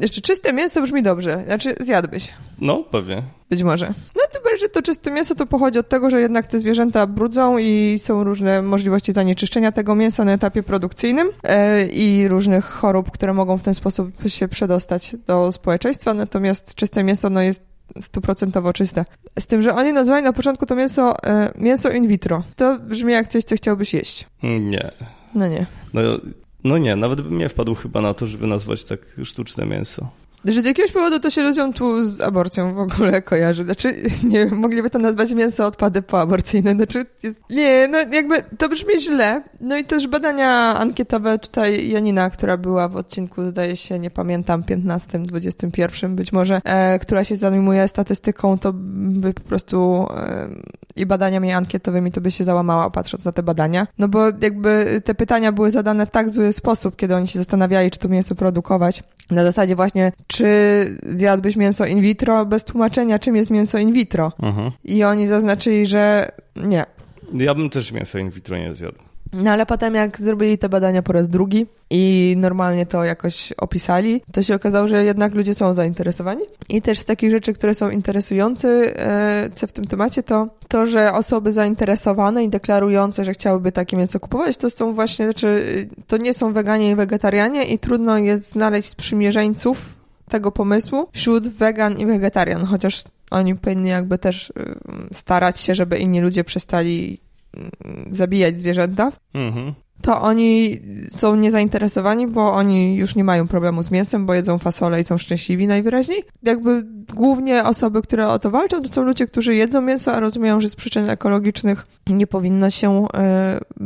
jeszcze 0.00 0.20
czyste 0.20 0.52
mięso 0.52 0.82
brzmi 0.82 1.02
dobrze. 1.02 1.42
Znaczy, 1.46 1.74
zjadłbyś. 1.80 2.32
No, 2.60 2.84
pewnie. 2.90 3.22
Być 3.50 3.62
może. 3.62 3.94
No 4.16 4.22
tym 4.32 4.42
że 4.60 4.68
to 4.68 4.82
czyste 4.82 5.10
mięso 5.10 5.34
to 5.34 5.46
pochodzi 5.46 5.78
od 5.78 5.88
tego, 5.88 6.10
że 6.10 6.20
jednak 6.20 6.46
te 6.46 6.60
zwierzęta 6.60 7.06
brudzą 7.06 7.58
i 7.58 7.98
są 7.98 8.24
różne 8.24 8.62
możliwości 8.62 9.12
zanieczyszczenia 9.12 9.72
tego 9.72 9.94
mięsa 9.94 10.24
na 10.24 10.32
etapie 10.32 10.62
produkcyjnym 10.62 11.30
e, 11.44 11.86
i 11.86 12.28
różnych 12.28 12.64
chorób, 12.64 13.10
które 13.10 13.34
mogą 13.34 13.58
w 13.58 13.62
ten 13.62 13.74
sposób 13.74 14.10
się 14.26 14.48
przedostać 14.48 15.16
do 15.26 15.52
społeczeństwa. 15.52 16.14
Natomiast 16.42 16.74
czyste 16.74 17.04
mięso 17.04 17.30
no, 17.30 17.42
jest 17.42 17.62
stuprocentowo 18.00 18.72
czyste. 18.72 19.04
Z 19.38 19.46
tym, 19.46 19.62
że 19.62 19.74
oni 19.74 19.92
nazwali 19.92 20.24
na 20.24 20.32
początku 20.32 20.66
to 20.66 20.76
mięso 20.76 21.24
e, 21.24 21.52
mięso 21.58 21.90
in 21.90 22.08
vitro. 22.08 22.42
To 22.56 22.78
brzmi 22.78 23.12
jak 23.12 23.28
coś, 23.28 23.44
co 23.44 23.56
chciałbyś 23.56 23.94
jeść. 23.94 24.26
Nie. 24.42 24.90
No 25.34 25.48
nie. 25.48 25.66
No, 25.94 26.00
no 26.64 26.78
nie, 26.78 26.96
nawet 26.96 27.20
bym 27.20 27.38
nie 27.38 27.48
wpadł 27.48 27.74
chyba 27.74 28.00
na 28.00 28.14
to, 28.14 28.26
żeby 28.26 28.46
nazwać 28.46 28.84
tak 28.84 29.00
sztuczne 29.24 29.66
mięso. 29.66 30.10
Że 30.44 30.62
z 30.62 30.64
jakiegoś 30.64 30.92
powodu 30.92 31.20
to 31.20 31.30
się 31.30 31.42
ludziom 31.42 31.72
tu 31.72 32.06
z 32.06 32.20
aborcją 32.20 32.74
w 32.74 32.78
ogóle 32.78 33.22
kojarzy. 33.22 33.64
Znaczy, 33.64 33.96
nie 34.32 34.46
mogliby 34.46 34.90
to 34.90 34.98
nazwać 34.98 35.32
mięso 35.32 35.66
odpady 35.66 36.02
poaborcyjne. 36.02 36.74
Znaczy, 36.74 37.06
jest, 37.22 37.40
nie, 37.50 37.88
no 37.88 37.98
jakby 37.98 38.34
to 38.58 38.68
brzmi 38.68 39.00
źle. 39.00 39.42
No 39.60 39.76
i 39.76 39.84
też 39.84 40.06
badania 40.06 40.50
ankietowe 40.78 41.38
tutaj 41.38 41.88
Janina, 41.88 42.30
która 42.30 42.56
była 42.56 42.88
w 42.88 42.96
odcinku, 42.96 43.44
zdaje 43.44 43.76
się, 43.76 43.98
nie 43.98 44.10
pamiętam, 44.10 44.62
15, 44.62 45.18
21 45.18 46.16
być 46.16 46.32
może, 46.32 46.60
e, 46.64 46.98
która 46.98 47.24
się 47.24 47.36
zajmuje 47.36 47.88
statystyką, 47.88 48.58
to 48.58 48.72
by 48.74 49.34
po 49.34 49.42
prostu 49.42 50.06
e, 50.16 50.48
i 50.96 51.06
badaniami 51.06 51.52
ankietowymi 51.52 52.12
to 52.12 52.20
by 52.20 52.30
się 52.30 52.44
załamała 52.44 52.90
patrząc 52.90 53.24
na 53.24 53.32
te 53.32 53.42
badania. 53.42 53.86
No 53.98 54.08
bo 54.08 54.24
jakby 54.26 55.00
te 55.04 55.14
pytania 55.14 55.52
były 55.52 55.70
zadane 55.70 56.06
w 56.06 56.10
tak 56.10 56.30
zły 56.30 56.52
sposób, 56.52 56.96
kiedy 56.96 57.14
oni 57.14 57.28
się 57.28 57.38
zastanawiali, 57.38 57.90
czy 57.90 57.98
to 57.98 58.08
mięso 58.08 58.34
produkować. 58.34 59.02
Na 59.30 59.44
zasadzie 59.44 59.76
właśnie, 59.76 60.12
czy 60.32 60.46
zjadłbyś 61.02 61.56
mięso 61.56 61.86
in 61.86 62.00
vitro 62.00 62.46
bez 62.46 62.64
tłumaczenia, 62.64 63.18
czym 63.18 63.36
jest 63.36 63.50
mięso 63.50 63.78
in 63.78 63.92
vitro. 63.92 64.32
Mhm. 64.42 64.70
I 64.84 65.04
oni 65.04 65.28
zaznaczyli, 65.28 65.86
że 65.86 66.32
nie. 66.56 66.84
Ja 67.34 67.54
bym 67.54 67.70
też 67.70 67.92
mięso 67.92 68.18
in 68.18 68.30
vitro 68.30 68.58
nie 68.58 68.74
zjadł. 68.74 68.98
No 69.32 69.50
ale 69.50 69.66
potem 69.66 69.94
jak 69.94 70.20
zrobili 70.20 70.58
te 70.58 70.68
badania 70.68 71.02
po 71.02 71.12
raz 71.12 71.28
drugi 71.28 71.66
i 71.90 72.34
normalnie 72.38 72.86
to 72.86 73.04
jakoś 73.04 73.52
opisali, 73.52 74.22
to 74.32 74.42
się 74.42 74.54
okazało, 74.54 74.88
że 74.88 75.04
jednak 75.04 75.34
ludzie 75.34 75.54
są 75.54 75.72
zainteresowani. 75.72 76.42
I 76.68 76.82
też 76.82 76.98
z 76.98 77.04
takich 77.04 77.30
rzeczy, 77.30 77.52
które 77.52 77.74
są 77.74 77.90
interesujące 77.90 78.68
e, 79.58 79.66
w 79.68 79.72
tym 79.72 79.84
temacie, 79.84 80.22
to 80.22 80.48
to, 80.68 80.86
że 80.86 81.12
osoby 81.12 81.52
zainteresowane 81.52 82.44
i 82.44 82.48
deklarujące, 82.48 83.24
że 83.24 83.32
chciałyby 83.32 83.72
takie 83.72 83.96
mięso 83.96 84.20
kupować, 84.20 84.56
to 84.56 84.70
są 84.70 84.94
właśnie, 84.94 85.24
znaczy 85.24 85.64
to 86.06 86.16
nie 86.16 86.34
są 86.34 86.52
weganie 86.52 86.90
i 86.90 86.94
wegetarianie 86.94 87.64
i 87.64 87.78
trudno 87.78 88.18
jest 88.18 88.48
znaleźć 88.48 88.88
sprzymierzeńców 88.88 90.01
tego 90.28 90.52
pomysłu 90.52 91.08
wśród 91.12 91.48
wegan 91.48 91.98
i 91.98 92.06
wegetarian, 92.06 92.64
chociaż 92.64 93.04
oni 93.30 93.56
powinni 93.56 93.88
jakby 93.88 94.18
też 94.18 94.50
y, 94.50 94.54
starać 95.12 95.60
się, 95.60 95.74
żeby 95.74 95.98
inni 95.98 96.20
ludzie 96.20 96.44
przestali 96.44 97.20
zabijać 98.10 98.58
zwierzęta, 98.58 99.12
mhm. 99.34 99.74
to 100.02 100.20
oni 100.20 100.80
są 101.08 101.36
niezainteresowani, 101.36 102.26
bo 102.26 102.52
oni 102.52 102.96
już 102.96 103.14
nie 103.16 103.24
mają 103.24 103.48
problemu 103.48 103.82
z 103.82 103.90
mięsem, 103.90 104.26
bo 104.26 104.34
jedzą 104.34 104.58
fasolę 104.58 105.00
i 105.00 105.04
są 105.04 105.18
szczęśliwi 105.18 105.66
najwyraźniej. 105.66 106.24
Jakby 106.42 106.82
głównie 107.14 107.64
osoby, 107.64 108.02
które 108.02 108.28
o 108.28 108.38
to 108.38 108.50
walczą, 108.50 108.82
to 108.82 108.94
są 108.94 109.02
ludzie, 109.02 109.26
którzy 109.26 109.54
jedzą 109.54 109.80
mięso, 109.80 110.12
a 110.12 110.20
rozumieją, 110.20 110.60
że 110.60 110.68
z 110.68 110.74
przyczyn 110.74 111.10
ekologicznych 111.10 111.86
nie 112.06 112.26
powinno 112.26 112.70
się 112.70 113.06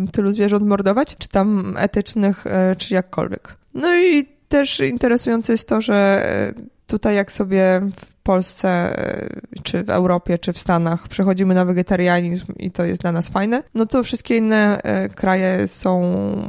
y, 0.05 0.13
tylu 0.13 0.33
zwierząt 0.33 0.67
mordować, 0.67 1.17
czy 1.19 1.29
tam 1.29 1.75
etycznych, 1.79 2.47
y, 2.47 2.77
czy 2.77 2.95
jakkolwiek. 2.95 3.57
No 3.75 3.97
i 3.97 4.36
też 4.49 4.81
interesujące 4.81 5.53
jest 5.53 5.69
to, 5.69 5.81
że 5.81 6.27
tutaj 6.87 7.17
jak 7.17 7.33
sobie 7.33 7.81
w 7.97 8.17
Polsce, 8.23 8.69
e, 8.69 9.31
czy 9.63 9.85
w 9.85 9.91
Europie, 9.91 10.39
czy 10.39 10.53
w 10.53 10.59
Stanach 10.59 11.09
przechodzimy 11.09 11.55
na 11.55 11.65
wegetarianizm 11.65 12.47
i 12.57 12.71
to 12.71 12.85
jest 12.85 13.01
dla 13.01 13.13
nas 13.13 13.29
fajne, 13.29 13.63
no 13.75 13.87
to 13.87 14.03
wszystkie 14.03 14.37
inne 14.37 14.83
e, 14.83 15.09
kraje 15.09 15.69
są 15.69 16.03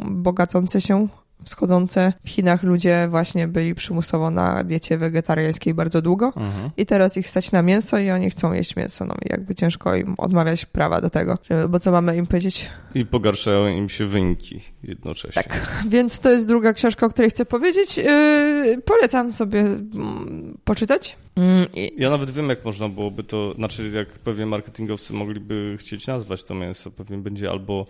bogacące 0.06 0.82
się 0.82 1.08
wschodzące. 1.48 2.14
W 2.26 2.30
Chinach 2.30 2.64
ludzie 2.64 3.08
właśnie 3.10 3.48
byli 3.48 3.76
przymusowo 3.76 4.32
na 4.32 4.64
diecie 4.64 4.98
wegetariańskiej 4.98 5.74
bardzo 5.74 6.02
długo 6.02 6.26
Mhm. 6.36 6.70
i 6.78 6.86
teraz 6.86 7.18
ich 7.18 7.28
stać 7.28 7.52
na 7.52 7.62
mięso 7.62 7.98
i 7.98 8.10
oni 8.12 8.30
chcą 8.30 8.54
jeść 8.54 8.76
mięso. 8.76 9.06
No 9.06 9.14
i 9.26 9.30
jakby 9.30 9.56
ciężko 9.56 9.96
im 9.96 10.16
odmawiać 10.18 10.66
prawa 10.66 11.02
do 11.02 11.10
tego, 11.10 11.38
żeby, 11.50 11.70
bo 11.70 11.80
co 11.80 11.92
mamy 11.92 12.18
im 12.18 12.28
powiedzieć? 12.28 12.70
I 12.96 13.06
pogarszają 13.06 13.68
im 13.68 13.90
się 13.90 14.06
wyniki 14.06 14.62
jednocześnie. 14.84 15.44
Tak. 15.44 15.68
Więc 15.90 16.20
to 16.20 16.32
jest 16.32 16.48
druga 16.48 16.74
książka, 16.74 17.06
o 17.06 17.10
której 17.10 17.30
chcę 17.32 17.46
powiedzieć. 17.46 17.98
Yy, 17.98 18.82
polecam 18.86 19.32
sobie 19.32 19.60
mm, 19.60 20.58
poczytać. 20.64 21.16
Mm, 21.36 21.66
i- 21.76 21.92
Ja 21.98 22.10
nawet 22.10 22.30
wiem, 22.30 22.50
jak 22.50 22.66
można 22.66 22.90
byłoby 22.90 23.24
to, 23.24 23.54
znaczy 23.54 23.90
jak 23.96 24.08
pewnie 24.10 24.46
marketingowcy 24.46 25.14
mogliby 25.14 25.76
chcieć 25.80 26.08
nazwać 26.08 26.44
to 26.44 26.54
mięso. 26.56 26.92
Pewnie 26.92 27.18
będzie 27.18 27.50
albo 27.50 27.86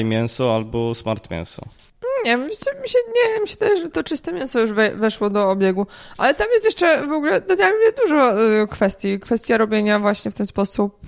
iMięso, 0.00 0.54
albo 0.54 0.94
smart 0.94 1.30
mięso. 1.30 1.62
Nie, 2.24 2.32
się, 2.32 2.80
mi 2.82 2.88
się, 2.88 2.98
nie, 3.08 3.40
mi 3.42 3.48
się 3.48 3.54
wydaje, 3.60 3.80
że 3.80 3.90
to 3.90 4.04
czyste 4.04 4.32
mięso 4.32 4.60
już 4.60 4.72
we, 4.72 4.90
weszło 4.90 5.30
do 5.30 5.50
obiegu. 5.50 5.86
Ale 6.18 6.34
tam 6.34 6.46
jest 6.52 6.64
jeszcze 6.64 7.06
w 7.06 7.12
ogóle, 7.12 7.40
tam 7.40 7.72
jest 7.84 7.96
dużo 8.02 8.42
y, 8.62 8.66
kwestii. 8.66 9.20
Kwestia 9.20 9.58
robienia 9.58 9.98
właśnie 9.98 10.30
w 10.30 10.34
ten 10.34 10.46
sposób 10.46 10.98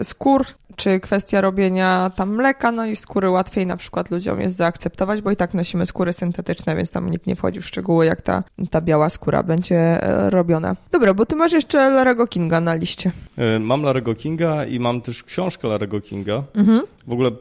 y, 0.00 0.04
skór, 0.04 0.46
czy 0.76 1.00
kwestia 1.00 1.40
robienia 1.40 2.10
tam 2.16 2.34
mleka, 2.34 2.72
no 2.72 2.86
i 2.86 2.96
skóry 2.96 3.30
łatwiej 3.30 3.66
na 3.66 3.76
przykład 3.76 4.10
ludziom 4.10 4.40
jest 4.40 4.56
zaakceptować, 4.56 5.22
bo 5.22 5.30
i 5.30 5.36
tak 5.36 5.54
nosimy 5.54 5.86
skóry 5.86 6.12
syntetyczne, 6.12 6.76
więc 6.76 6.90
tam 6.90 7.10
nikt 7.10 7.26
nie 7.26 7.36
wchodzi 7.36 7.60
w 7.60 7.66
szczegóły, 7.66 8.06
jak 8.06 8.22
ta, 8.22 8.42
ta 8.70 8.80
biała 8.80 9.10
skóra 9.10 9.42
będzie 9.42 9.76
e, 9.76 10.30
robiona. 10.30 10.76
Dobra, 10.90 11.14
bo 11.14 11.26
ty 11.26 11.36
masz 11.36 11.52
jeszcze 11.52 11.90
Larego 11.90 12.26
Kinga 12.26 12.60
na 12.60 12.74
liście. 12.74 13.12
E, 13.36 13.58
Mam 13.58 13.82
Larego 13.82 14.14
Kinga 14.14 14.64
i 14.64 14.80
mam 14.80 15.00
też 15.00 15.22
książkę 15.22 15.68
Larego 15.68 16.00
Kinga. 16.00 16.42
Mhm. 16.54 16.82
W 17.10 17.12
ogóle 17.12 17.30
e, 17.30 17.34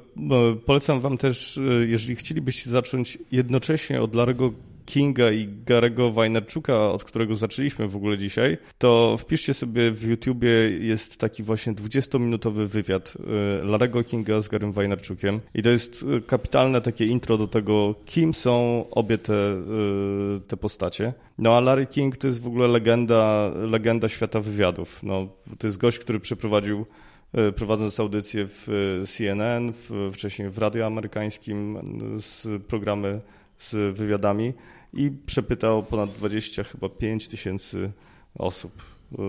polecam 0.65 0.99
wam 0.99 1.17
też, 1.17 1.57
e, 1.57 1.61
jeżeli 1.87 2.15
chcielibyście 2.15 2.69
zacząć 2.69 3.17
jednocześnie 3.31 4.01
od 4.01 4.15
Larego 4.15 4.51
Kinga 4.85 5.31
i 5.31 5.49
Garego 5.65 6.11
Wajnerczuka, 6.11 6.91
od 6.91 7.03
którego 7.03 7.35
zaczęliśmy 7.35 7.87
w 7.87 7.95
ogóle 7.95 8.17
dzisiaj, 8.17 8.57
to 8.77 9.17
wpiszcie 9.17 9.53
sobie 9.53 9.91
w 9.91 10.03
YouTubie, 10.03 10.49
jest 10.79 11.17
taki 11.17 11.43
właśnie 11.43 11.73
20-minutowy 11.73 12.67
wywiad 12.67 13.13
e, 13.61 13.63
Larego 13.63 14.03
Kinga 14.03 14.41
z 14.41 14.47
Garym 14.47 14.71
Wajnerczukiem 14.71 15.39
i 15.55 15.61
to 15.61 15.69
jest 15.69 16.05
e, 16.17 16.21
kapitalne 16.21 16.81
takie 16.81 17.05
intro 17.05 17.37
do 17.37 17.47
tego, 17.47 17.95
kim 18.05 18.33
są 18.33 18.85
obie 18.91 19.17
te, 19.17 19.33
te 20.47 20.57
postacie. 20.57 21.13
No 21.37 21.57
a 21.57 21.59
Larry 21.59 21.85
King 21.85 22.17
to 22.17 22.27
jest 22.27 22.43
w 22.43 22.47
ogóle 22.47 22.67
legenda, 22.67 23.51
legenda 23.55 24.07
świata 24.07 24.39
wywiadów. 24.39 25.03
No, 25.03 25.27
to 25.57 25.67
jest 25.67 25.77
gość, 25.77 25.99
który 25.99 26.19
przeprowadził 26.19 26.85
prowadząc 27.55 27.99
audycję 27.99 28.47
w 28.47 28.69
e, 28.69 29.07
CNN, 29.07 29.73
w, 29.73 30.11
wcześniej 30.13 30.49
w 30.49 30.57
radio 30.57 30.85
amerykańskim, 30.85 31.77
e, 31.77 31.81
z 32.19 32.47
programy 32.67 33.21
z 33.57 33.97
wywiadami 33.97 34.53
i 34.93 35.11
przepytał 35.25 35.83
ponad 35.83 36.11
20, 36.11 36.63
chyba 36.63 36.89
5 36.89 37.27
tysięcy 37.27 37.91
osób. 38.35 38.98
E, 39.19 39.21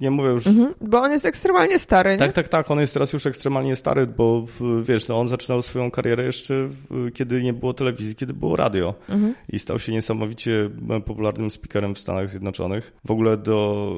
Nie 0.00 0.10
mówię 0.10 0.28
już. 0.28 0.46
Mhm. 0.46 0.74
Bo 0.80 1.00
on 1.00 1.10
jest 1.10 1.26
ekstremalnie 1.26 1.78
stary, 1.78 2.10
nie? 2.10 2.18
Tak, 2.18 2.32
tak, 2.32 2.48
tak. 2.48 2.70
On 2.70 2.80
jest 2.80 2.94
teraz 2.94 3.12
już 3.12 3.26
ekstremalnie 3.26 3.76
stary, 3.76 4.06
bo 4.06 4.46
wiesz, 4.82 5.08
no 5.08 5.20
on 5.20 5.28
zaczynał 5.28 5.62
swoją 5.62 5.90
karierę 5.90 6.24
jeszcze, 6.24 6.68
kiedy 7.14 7.42
nie 7.42 7.52
było 7.52 7.74
telewizji, 7.74 8.14
kiedy 8.14 8.34
było 8.34 8.56
radio. 8.56 8.94
Mhm. 9.08 9.34
I 9.48 9.58
stał 9.58 9.78
się 9.78 9.92
niesamowicie 9.92 10.70
e, 10.90 11.00
popularnym 11.00 11.50
speakerem 11.50 11.94
w 11.94 11.98
Stanach 11.98 12.30
Zjednoczonych. 12.30 12.92
W 13.04 13.10
ogóle 13.10 13.36
do, 13.36 13.88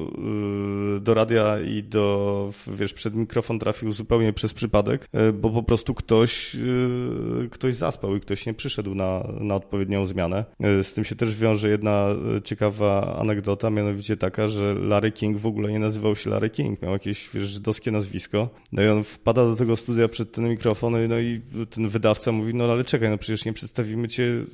y, 0.97 0.99
do 0.99 1.13
radia 1.13 1.59
i 1.59 1.83
do, 1.83 2.49
wiesz, 2.67 2.93
przed 2.93 3.15
mikrofon 3.15 3.59
trafił 3.59 3.91
zupełnie 3.91 4.33
przez 4.33 4.53
przypadek, 4.53 5.07
e, 5.13 5.31
bo 5.31 5.49
po 5.49 5.63
prostu 5.63 5.93
ktoś, 5.93 6.55
ktoś 7.51 7.75
zaspał 7.75 8.15
i 8.15 8.19
ktoś 8.21 8.45
nie 8.45 8.53
przyszedł 8.53 8.95
na, 8.95 9.27
na 9.39 9.55
odpowiednią 9.55 10.05
zmianę. 10.05 10.45
E, 10.59 10.83
Z 10.83 10.93
tym 10.93 11.05
się 11.05 11.15
też 11.15 11.35
wiąże 11.37 11.69
jedna 11.69 12.07
e, 12.37 12.41
ciekawa 12.41 13.17
anegdota, 13.19 13.69
mianowicie 13.69 14.17
taka, 14.17 14.47
że 14.47 14.73
Larry 14.73 15.11
King 15.21 15.37
w 15.37 15.45
ogóle 15.45 15.71
nie 15.71 15.79
nazywał 15.79 16.15
się 16.15 16.29
Larry 16.29 16.49
King, 16.49 16.81
miał 16.81 16.91
jakieś, 16.91 17.29
wiesz, 17.33 17.49
żydowskie 17.49 17.91
nazwisko. 17.91 18.49
No 18.71 18.83
i 18.83 18.87
on 18.87 19.03
wpada 19.03 19.45
do 19.45 19.55
tego 19.55 19.75
studia 19.75 20.07
przed 20.07 20.31
ten 20.31 20.49
mikrofon 20.49 21.07
no 21.07 21.19
i 21.19 21.41
ten 21.69 21.87
wydawca 21.87 22.31
mówi, 22.31 22.53
no 22.53 22.63
ale 22.63 22.83
czekaj, 22.83 23.09
no 23.09 23.17
przecież 23.17 23.45
nie 23.45 23.53
przedstawimy 23.53 24.07
cię 24.07 24.23
y, 24.23 24.45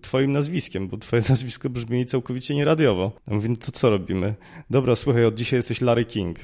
twoim 0.00 0.32
nazwiskiem, 0.32 0.88
bo 0.88 0.96
twoje 0.96 1.22
nazwisko 1.28 1.70
brzmi 1.70 2.06
całkowicie 2.06 2.54
nieradiowo. 2.54 3.12
Ja 3.28 3.34
mówi, 3.34 3.50
no 3.50 3.56
to 3.56 3.72
co 3.72 3.90
robimy? 3.90 4.34
Dobra, 4.70 4.96
słuchaj, 4.96 5.24
od 5.24 5.34
dzisiaj 5.34 5.58
jesteś 5.58 5.80
Larry 5.80 6.04
King. 6.04 6.36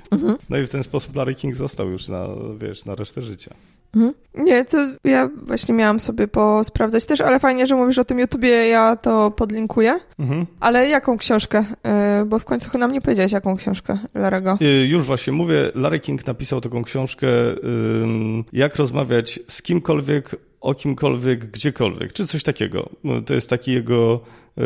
No 0.51 0.59
i 0.59 0.67
w 0.67 0.69
ten 0.69 0.83
sposób 0.83 1.17
Larry 1.17 1.35
King 1.35 1.57
został 1.57 1.91
już 1.91 2.09
na, 2.09 2.29
wiesz, 2.59 2.85
na 2.85 2.95
resztę 2.95 3.23
życia. 3.23 3.55
Mhm. 3.97 4.15
Nie, 4.35 4.65
to 4.65 4.79
ja 5.05 5.31
właśnie 5.47 5.75
miałam 5.75 6.01
sobie 6.01 6.29
posprawdzać 6.29 7.07
też, 7.07 7.21
ale 7.21 7.41
fajnie, 7.41 7.67
że 7.67 7.77
mówisz 7.77 7.99
o 7.99 8.05
tym 8.05 8.19
YouTubie, 8.19 8.49
ja 8.49 8.97
to 8.97 9.31
podlinkuję. 9.31 9.99
Mhm. 10.19 10.47
Ale 10.61 10.89
jaką 10.89 11.19
książkę? 11.19 11.65
Yy, 12.19 12.27
Bo 12.27 12.39
w 12.39 12.45
końcu 12.45 12.79
nam 12.79 12.93
nie 12.93 13.01
powiedziałeś, 13.01 13.33
jaką 13.33 13.57
książkę 13.57 13.99
Larego. 14.15 14.59
Y, 14.63 14.87
Już 14.87 15.05
właśnie 15.05 15.33
mówię, 15.33 15.71
Larry 15.75 16.01
King 16.01 16.27
napisał 16.27 16.61
taką 16.61 16.85
książkę 16.85 17.27
Jak 18.53 18.77
rozmawiać 18.77 19.41
z 19.49 19.63
kimkolwiek, 19.63 20.37
o 20.61 20.75
kimkolwiek, 20.75 21.51
gdziekolwiek, 21.51 22.13
czy 22.13 22.27
coś 22.27 22.43
takiego. 22.43 22.89
No, 23.05 23.23
To 23.23 23.35
jest 23.35 23.51
taki 23.51 23.73
jego 23.73 24.21
y, 24.59 24.63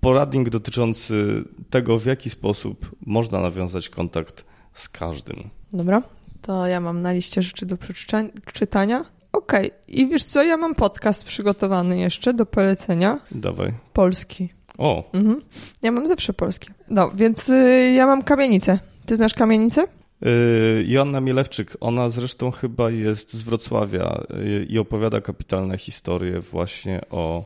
poradnik 0.00 0.48
dotyczący 0.50 1.44
tego, 1.70 1.98
w 1.98 2.06
jaki 2.06 2.30
sposób 2.30 2.90
można 3.06 3.40
nawiązać 3.40 3.88
kontakt 3.88 4.44
z 4.72 4.88
każdym. 4.88 5.36
Dobra, 5.72 6.02
to 6.42 6.66
ja 6.66 6.80
mam 6.80 7.02
na 7.02 7.12
liście 7.12 7.42
rzeczy 7.42 7.66
do 7.66 7.76
przeczyta- 7.76 8.28
czytania. 8.52 9.04
Okej, 9.32 9.70
i 9.88 10.06
wiesz 10.06 10.24
co, 10.24 10.42
ja 10.42 10.56
mam 10.56 10.74
podcast 10.74 11.24
przygotowany 11.24 11.98
jeszcze 11.98 12.34
do 12.34 12.46
polecenia. 12.46 13.18
Dawaj. 13.30 13.72
Polski. 13.92 14.48
O, 14.78 15.10
Mhm. 15.12 15.42
Ja 15.82 15.92
mam 15.92 16.06
zawsze 16.06 16.32
polski. 16.32 16.68
No, 16.90 17.10
więc 17.14 17.48
y, 17.48 17.92
ja 17.96 18.06
mam 18.06 18.22
kamienicę. 18.22 18.78
Ty 19.06 19.16
znasz 19.16 19.34
kamienicę? 19.34 19.84
y, 20.26 20.84
Joanna 20.86 21.20
Mielewczyk, 21.20 21.76
ona 21.80 22.08
zresztą 22.08 22.50
chyba 22.50 22.90
jest 22.90 23.32
z 23.32 23.42
Wrocławia 23.42 24.22
y, 24.44 24.66
i 24.68 24.78
opowiada 24.78 25.20
kapitalne 25.20 25.78
historie 25.78 26.40
właśnie 26.40 27.00
o 27.10 27.44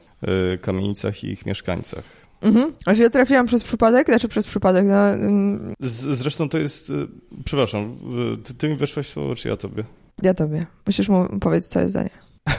y, 0.55 0.59
kamienicach 0.59 1.25
i 1.25 1.27
ich 1.31 1.47
mieszkańcach. 1.47 2.05
Mhm. 2.41 2.73
Znaczy 2.83 3.03
ja 3.03 3.11
trafiłam 3.11 3.47
przez 3.47 3.63
przypadek, 3.65 4.07
znaczy 4.07 4.29
przez 4.29 4.47
przypadek, 4.47 4.85
no, 4.87 5.09
mm, 5.11 5.75
Z, 5.81 6.19
zresztą 6.19 6.49
to 6.49 6.59
jest. 6.59 6.91
y, 6.91 7.09
Przepraszam, 7.45 7.93
ty, 8.45 8.55
ty 8.55 8.69
mi 8.69 8.77
weszłaś 8.77 9.07
słowo, 9.09 9.35
czy 9.35 9.49
ja 9.49 9.57
tobie? 9.57 9.85
ja 10.23 10.35
tobie. 10.35 10.67
Musisz 10.87 11.09
mu 11.09 11.39
powiedzieć 11.41 11.69
całe 11.71 11.89
zdanie. 11.89 12.11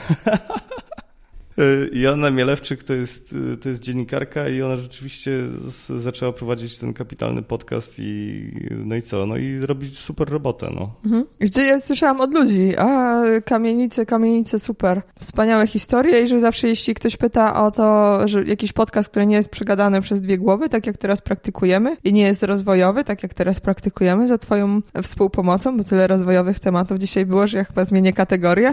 Y, 1.58 1.90
Joanna 1.92 2.30
Mielewczyk 2.30 2.84
to 2.84 2.94
jest, 2.94 3.32
y, 3.32 3.56
to 3.56 3.68
jest 3.68 3.82
dziennikarka 3.82 4.48
i 4.48 4.62
ona 4.62 4.76
rzeczywiście 4.76 5.30
z, 5.46 5.86
zaczęła 5.86 6.32
prowadzić 6.32 6.78
ten 6.78 6.92
kapitalny 6.92 7.42
podcast 7.42 7.94
i 7.98 8.42
no 8.84 8.96
i 8.96 9.02
co? 9.02 9.26
No 9.26 9.36
i 9.36 9.58
robi 9.58 9.86
super 9.86 10.30
robotę, 10.30 10.70
no. 10.74 10.94
Mhm. 11.04 11.24
Gdzie 11.40 11.66
ja 11.66 11.80
słyszałam 11.80 12.20
od 12.20 12.34
ludzi, 12.34 12.76
a 12.76 13.22
kamienice, 13.44 14.06
kamienice, 14.06 14.58
super. 14.58 15.02
Wspaniałe 15.20 15.66
historie 15.66 16.22
i 16.22 16.28
że 16.28 16.40
zawsze 16.40 16.68
jeśli 16.68 16.94
ktoś 16.94 17.16
pyta 17.16 17.64
o 17.64 17.70
to, 17.70 18.20
że 18.28 18.44
jakiś 18.44 18.72
podcast, 18.72 19.08
który 19.08 19.26
nie 19.26 19.36
jest 19.36 19.48
przegadany 19.48 20.00
przez 20.00 20.20
dwie 20.20 20.38
głowy, 20.38 20.68
tak 20.68 20.86
jak 20.86 20.98
teraz 20.98 21.20
praktykujemy 21.20 21.96
i 22.04 22.12
nie 22.12 22.22
jest 22.22 22.42
rozwojowy, 22.42 23.04
tak 23.04 23.22
jak 23.22 23.34
teraz 23.34 23.60
praktykujemy 23.60 24.28
za 24.28 24.38
twoją 24.38 24.80
współpomocą, 25.02 25.76
bo 25.76 25.84
tyle 25.84 26.06
rozwojowych 26.06 26.60
tematów 26.60 26.98
dzisiaj 26.98 27.26
było, 27.26 27.46
że 27.46 27.58
ja 27.58 27.64
chyba 27.64 27.84
zmienię 27.84 28.12
kategorię. 28.12 28.70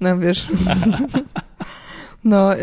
No 0.00 0.18
wiesz... 0.18 0.46
No, 2.26 2.54
y, 2.54 2.58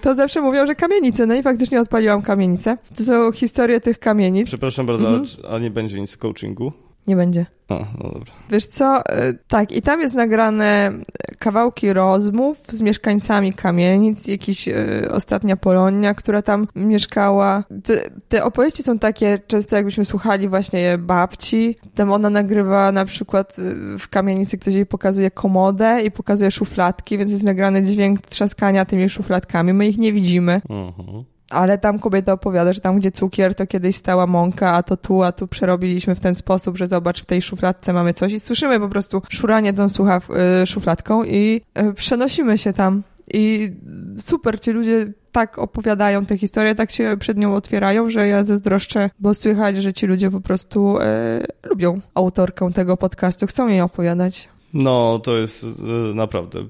to 0.00 0.14
zawsze 0.14 0.40
mówią, 0.40 0.66
że 0.66 0.74
kamienice. 0.74 1.26
No 1.26 1.34
i 1.34 1.42
faktycznie 1.42 1.80
odpaliłam 1.80 2.22
kamienicę. 2.22 2.76
To 2.96 3.02
są 3.02 3.32
historie 3.32 3.80
tych 3.80 3.98
kamienic. 3.98 4.46
Przepraszam 4.46 4.86
bardzo, 4.86 5.08
Mhm. 5.08 5.26
a 5.54 5.58
nie 5.58 5.70
będzie 5.70 6.00
nic 6.00 6.16
coachingu? 6.16 6.72
Nie 7.08 7.16
będzie. 7.16 7.46
A, 7.68 7.74
no 7.74 8.10
dobra. 8.12 8.32
Wiesz 8.50 8.66
co, 8.66 9.06
e, 9.06 9.32
tak, 9.48 9.72
i 9.72 9.82
tam 9.82 10.00
jest 10.00 10.14
nagrane 10.14 10.92
kawałki 11.38 11.92
rozmów 11.92 12.58
z 12.68 12.82
mieszkańcami 12.82 13.52
kamienic, 13.52 14.26
jakiś 14.26 14.68
e, 14.68 14.74
ostatnia 15.12 15.56
Polonia, 15.56 16.14
która 16.14 16.42
tam 16.42 16.66
mieszkała. 16.74 17.64
Te, 17.84 17.94
te 18.28 18.44
opowieści 18.44 18.82
są 18.82 18.98
takie, 18.98 19.38
często 19.46 19.76
jakbyśmy 19.76 20.04
słuchali 20.04 20.48
właśnie 20.48 20.80
je 20.80 20.98
babci. 20.98 21.76
Tam 21.94 22.12
ona 22.12 22.30
nagrywa 22.30 22.92
na 22.92 23.04
przykład 23.04 23.56
e, 23.58 23.98
w 23.98 24.08
kamienicy, 24.08 24.58
ktoś 24.58 24.74
jej 24.74 24.86
pokazuje 24.86 25.30
komodę 25.30 26.02
i 26.04 26.10
pokazuje 26.10 26.50
szufladki, 26.50 27.18
więc 27.18 27.30
jest 27.30 27.42
nagrany 27.42 27.82
dźwięk 27.82 28.20
trzaskania 28.20 28.84
tymi 28.84 29.08
szufladkami. 29.08 29.72
My 29.72 29.86
ich 29.86 29.98
nie 29.98 30.12
widzimy. 30.12 30.60
Mhm. 30.68 31.24
Ale 31.50 31.78
tam 31.78 31.98
kobieta 31.98 32.32
opowiada, 32.32 32.72
że 32.72 32.80
tam, 32.80 32.98
gdzie 32.98 33.10
cukier, 33.10 33.54
to 33.54 33.66
kiedyś 33.66 33.96
stała 33.96 34.26
mąka, 34.26 34.72
a 34.72 34.82
to 34.82 34.96
tu, 34.96 35.22
a 35.22 35.32
tu 35.32 35.46
przerobiliśmy 35.46 36.14
w 36.14 36.20
ten 36.20 36.34
sposób, 36.34 36.76
że 36.76 36.86
zobacz, 36.86 37.22
w 37.22 37.26
tej 37.26 37.42
szufladce 37.42 37.92
mamy 37.92 38.14
coś 38.14 38.32
i 38.32 38.40
słyszymy 38.40 38.80
po 38.80 38.88
prostu 38.88 39.22
szuranie 39.28 39.72
tą 39.72 39.88
słuchaw, 39.88 40.28
y, 40.62 40.66
szufladką 40.66 41.24
i 41.24 41.60
y, 41.78 41.94
przenosimy 41.94 42.58
się 42.58 42.72
tam. 42.72 43.02
I 43.32 43.70
super, 44.18 44.60
ci 44.60 44.70
ludzie 44.70 45.06
tak 45.32 45.58
opowiadają 45.58 46.26
tę 46.26 46.38
historię, 46.38 46.74
tak 46.74 46.90
się 46.90 47.16
przed 47.20 47.38
nią 47.38 47.54
otwierają, 47.54 48.10
że 48.10 48.28
ja 48.28 48.44
zazdroszczę, 48.44 49.10
bo 49.18 49.34
słychać, 49.34 49.76
że 49.76 49.92
ci 49.92 50.06
ludzie 50.06 50.30
po 50.30 50.40
prostu 50.40 50.98
e, 51.00 51.46
lubią 51.62 52.00
autorkę 52.14 52.72
tego 52.72 52.96
podcastu, 52.96 53.46
chcą 53.46 53.68
jej 53.68 53.80
opowiadać. 53.80 54.48
No, 54.74 55.18
to 55.18 55.36
jest 55.36 55.64
e, 55.64 56.14
naprawdę 56.14 56.60
e, 56.60 56.64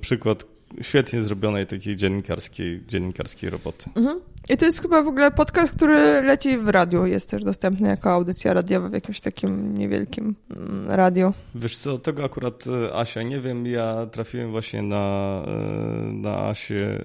przykład 0.00 0.51
świetnie 0.80 1.22
zrobionej 1.22 1.66
takiej 1.66 1.96
dziennikarskiej, 1.96 2.82
dziennikarskiej 2.86 3.50
roboty. 3.50 3.90
Mhm. 3.94 4.20
I 4.48 4.56
to 4.56 4.66
jest 4.66 4.82
chyba 4.82 5.02
w 5.02 5.08
ogóle 5.08 5.30
podcast, 5.30 5.76
który 5.76 6.22
leci 6.22 6.58
w 6.58 6.68
radiu. 6.68 7.06
Jest 7.06 7.30
też 7.30 7.44
dostępny 7.44 7.88
jako 7.88 8.10
audycja 8.10 8.54
radiowa 8.54 8.88
w 8.88 8.92
jakimś 8.92 9.20
takim 9.20 9.78
niewielkim 9.78 10.34
mm, 10.56 10.90
radiu. 10.90 11.32
Wiesz 11.54 11.76
co, 11.76 11.98
tego 11.98 12.24
akurat 12.24 12.64
e, 12.66 12.94
Asia 12.94 13.22
nie 13.22 13.40
wiem. 13.40 13.66
Ja 13.66 14.06
trafiłem 14.06 14.50
właśnie 14.50 14.82
na, 14.82 15.44
e, 15.46 16.12
na 16.12 16.38
Asię 16.38 16.86
e, 16.86 17.04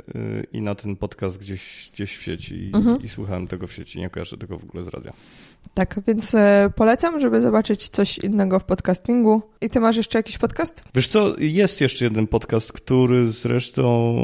i 0.53 0.61
na 0.61 0.75
ten 0.75 0.95
podcast 0.95 1.37
gdzieś, 1.37 1.89
gdzieś 1.93 2.17
w 2.17 2.21
sieci 2.21 2.71
mhm. 2.73 3.01
i 3.01 3.09
słuchałem 3.09 3.47
tego 3.47 3.67
w 3.67 3.73
sieci. 3.73 3.99
Nie 3.99 4.09
kojarzę 4.09 4.37
tego 4.37 4.57
w 4.57 4.63
ogóle 4.63 4.83
z 4.83 4.87
radia. 4.87 5.13
Tak, 5.73 5.99
więc 6.07 6.35
polecam, 6.75 7.19
żeby 7.19 7.41
zobaczyć 7.41 7.89
coś 7.89 8.17
innego 8.17 8.59
w 8.59 8.63
podcastingu. 8.63 9.41
I 9.61 9.69
ty 9.69 9.79
masz 9.79 9.97
jeszcze 9.97 10.19
jakiś 10.19 10.37
podcast? 10.37 10.83
Wiesz 10.95 11.07
co, 11.07 11.33
jest 11.39 11.81
jeszcze 11.81 12.05
jeden 12.05 12.27
podcast, 12.27 12.73
który 12.73 13.27
zresztą 13.27 14.15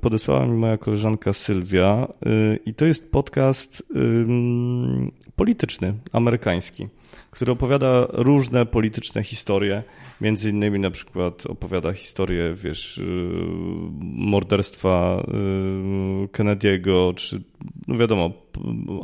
podesłała 0.00 0.46
mi 0.46 0.52
moja 0.52 0.78
koleżanka 0.78 1.32
Sylwia 1.32 2.08
i 2.66 2.74
to 2.74 2.84
jest 2.84 3.10
podcast 3.10 3.82
polityczny, 5.36 5.94
amerykański, 6.12 6.88
który 7.32 7.52
opowiada 7.52 8.06
różne 8.10 8.66
polityczne 8.66 9.24
historie. 9.24 9.82
Między 10.20 10.50
innymi 10.50 10.78
na 10.78 10.90
przykład 10.90 11.46
opowiada 11.46 11.92
historię, 11.92 12.54
wiesz, 12.54 12.98
y, 12.98 13.04
morderstwa 14.02 15.22
y, 16.24 16.28
Kennedy'ego, 16.28 17.14
czy 17.14 17.42
no 17.88 17.98
wiadomo, 17.98 18.30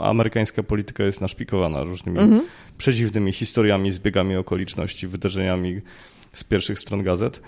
amerykańska 0.01 0.63
polityka 0.63 1.05
jest 1.05 1.21
naszpikowana 1.21 1.83
różnymi 1.83 2.19
mhm. 2.19 2.43
przedziwnymi 2.79 3.33
historiami, 3.33 3.91
zbiegami 3.91 4.37
okoliczności, 4.37 5.07
wydarzeniami 5.07 5.81
z 6.33 6.45
pierwszych 6.45 6.79
stron 6.79 7.03
gazet. 7.03 7.43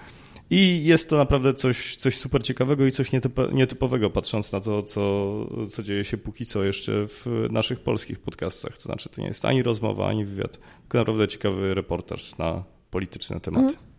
I 0.50 0.84
jest 0.84 1.08
to 1.08 1.16
naprawdę 1.16 1.54
coś, 1.54 1.96
coś 1.96 2.18
super 2.18 2.42
ciekawego 2.42 2.86
i 2.86 2.92
coś 2.92 3.10
nietypowego, 3.52 4.10
patrząc 4.10 4.52
na 4.52 4.60
to, 4.60 4.82
co, 4.82 5.30
co 5.70 5.82
dzieje 5.82 6.04
się 6.04 6.16
póki 6.16 6.46
co 6.46 6.64
jeszcze 6.64 7.06
w 7.08 7.26
naszych 7.50 7.80
polskich 7.80 8.18
podcastach. 8.18 8.76
To 8.76 8.82
znaczy, 8.82 9.08
to 9.08 9.20
nie 9.20 9.26
jest 9.26 9.44
ani 9.44 9.62
rozmowa, 9.62 10.08
ani 10.08 10.24
wywiad, 10.24 10.58
tylko 10.80 10.98
naprawdę 10.98 11.28
ciekawy 11.28 11.74
reportaż 11.74 12.38
na 12.38 12.64
polityczne 12.90 13.40
tematy. 13.40 13.66
Mm. 13.66 13.90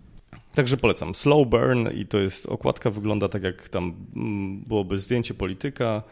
Także 0.54 0.78
polecam. 0.78 1.16
Slow 1.16 1.48
Burn 1.48 1.88
i 1.96 2.06
to 2.06 2.18
jest 2.18 2.46
okładka, 2.46 2.90
wygląda 2.90 3.30
tak 3.30 3.44
jak 3.44 3.70
tam 3.70 3.94
mm, 4.16 4.62
byłoby 4.68 4.98
zdjęcie 4.98 5.34
polityka, 5.34 6.04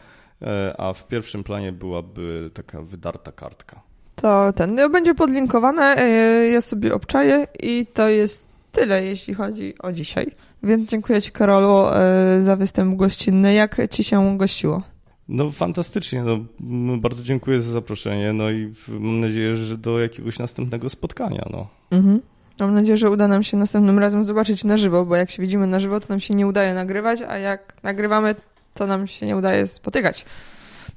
e, 0.42 0.74
a 0.78 0.92
w 0.92 1.08
pierwszym 1.08 1.44
planie 1.44 1.72
byłaby 1.72 2.50
taka 2.54 2.82
wydarta 2.82 3.32
kartka. 3.32 3.80
To 4.16 4.52
ten 4.52 4.74
no, 4.74 4.88
będzie 4.88 5.14
podlinkowane, 5.14 5.96
e, 5.96 6.08
ja 6.48 6.60
sobie 6.60 6.94
obczaję 6.94 7.46
i 7.62 7.86
to 7.94 8.08
jest 8.08 8.49
tyle, 8.72 9.04
jeśli 9.04 9.34
chodzi 9.34 9.74
o 9.78 9.92
dzisiaj. 9.92 10.30
Więc 10.62 10.90
dziękuję 10.90 11.22
Ci, 11.22 11.32
Karolu, 11.32 11.86
e, 11.88 12.42
za 12.42 12.56
występ 12.56 12.96
gościnny. 12.96 13.54
Jak 13.54 13.76
Ci 13.90 14.04
się 14.04 14.38
gościło? 14.38 14.82
No 15.28 15.50
fantastycznie, 15.50 16.24
no, 16.60 16.96
bardzo 16.96 17.22
dziękuję 17.22 17.60
za 17.60 17.72
zaproszenie, 17.72 18.32
no 18.32 18.50
i 18.50 18.72
mam 18.88 19.20
nadzieję, 19.20 19.56
że 19.56 19.78
do 19.78 20.00
jakiegoś 20.00 20.38
następnego 20.38 20.88
spotkania. 20.88 21.48
No. 21.50 21.68
Mhm. 21.90 22.20
Mam 22.60 22.74
nadzieję, 22.74 22.96
że 22.96 23.10
uda 23.10 23.28
nam 23.28 23.42
się 23.42 23.56
następnym 23.56 23.98
razem 23.98 24.24
zobaczyć 24.24 24.64
na 24.64 24.76
żywo, 24.76 25.04
bo 25.04 25.16
jak 25.16 25.30
się 25.30 25.42
widzimy 25.42 25.66
na 25.66 25.80
żywo, 25.80 26.00
to 26.00 26.06
nam 26.08 26.20
się 26.20 26.34
nie 26.34 26.46
udaje 26.46 26.74
nagrywać, 26.74 27.22
a 27.22 27.38
jak 27.38 27.74
nagrywamy, 27.82 28.34
to 28.74 28.86
nam 28.86 29.06
się 29.06 29.26
nie 29.26 29.36
udaje 29.36 29.66
spotykać. 29.66 30.24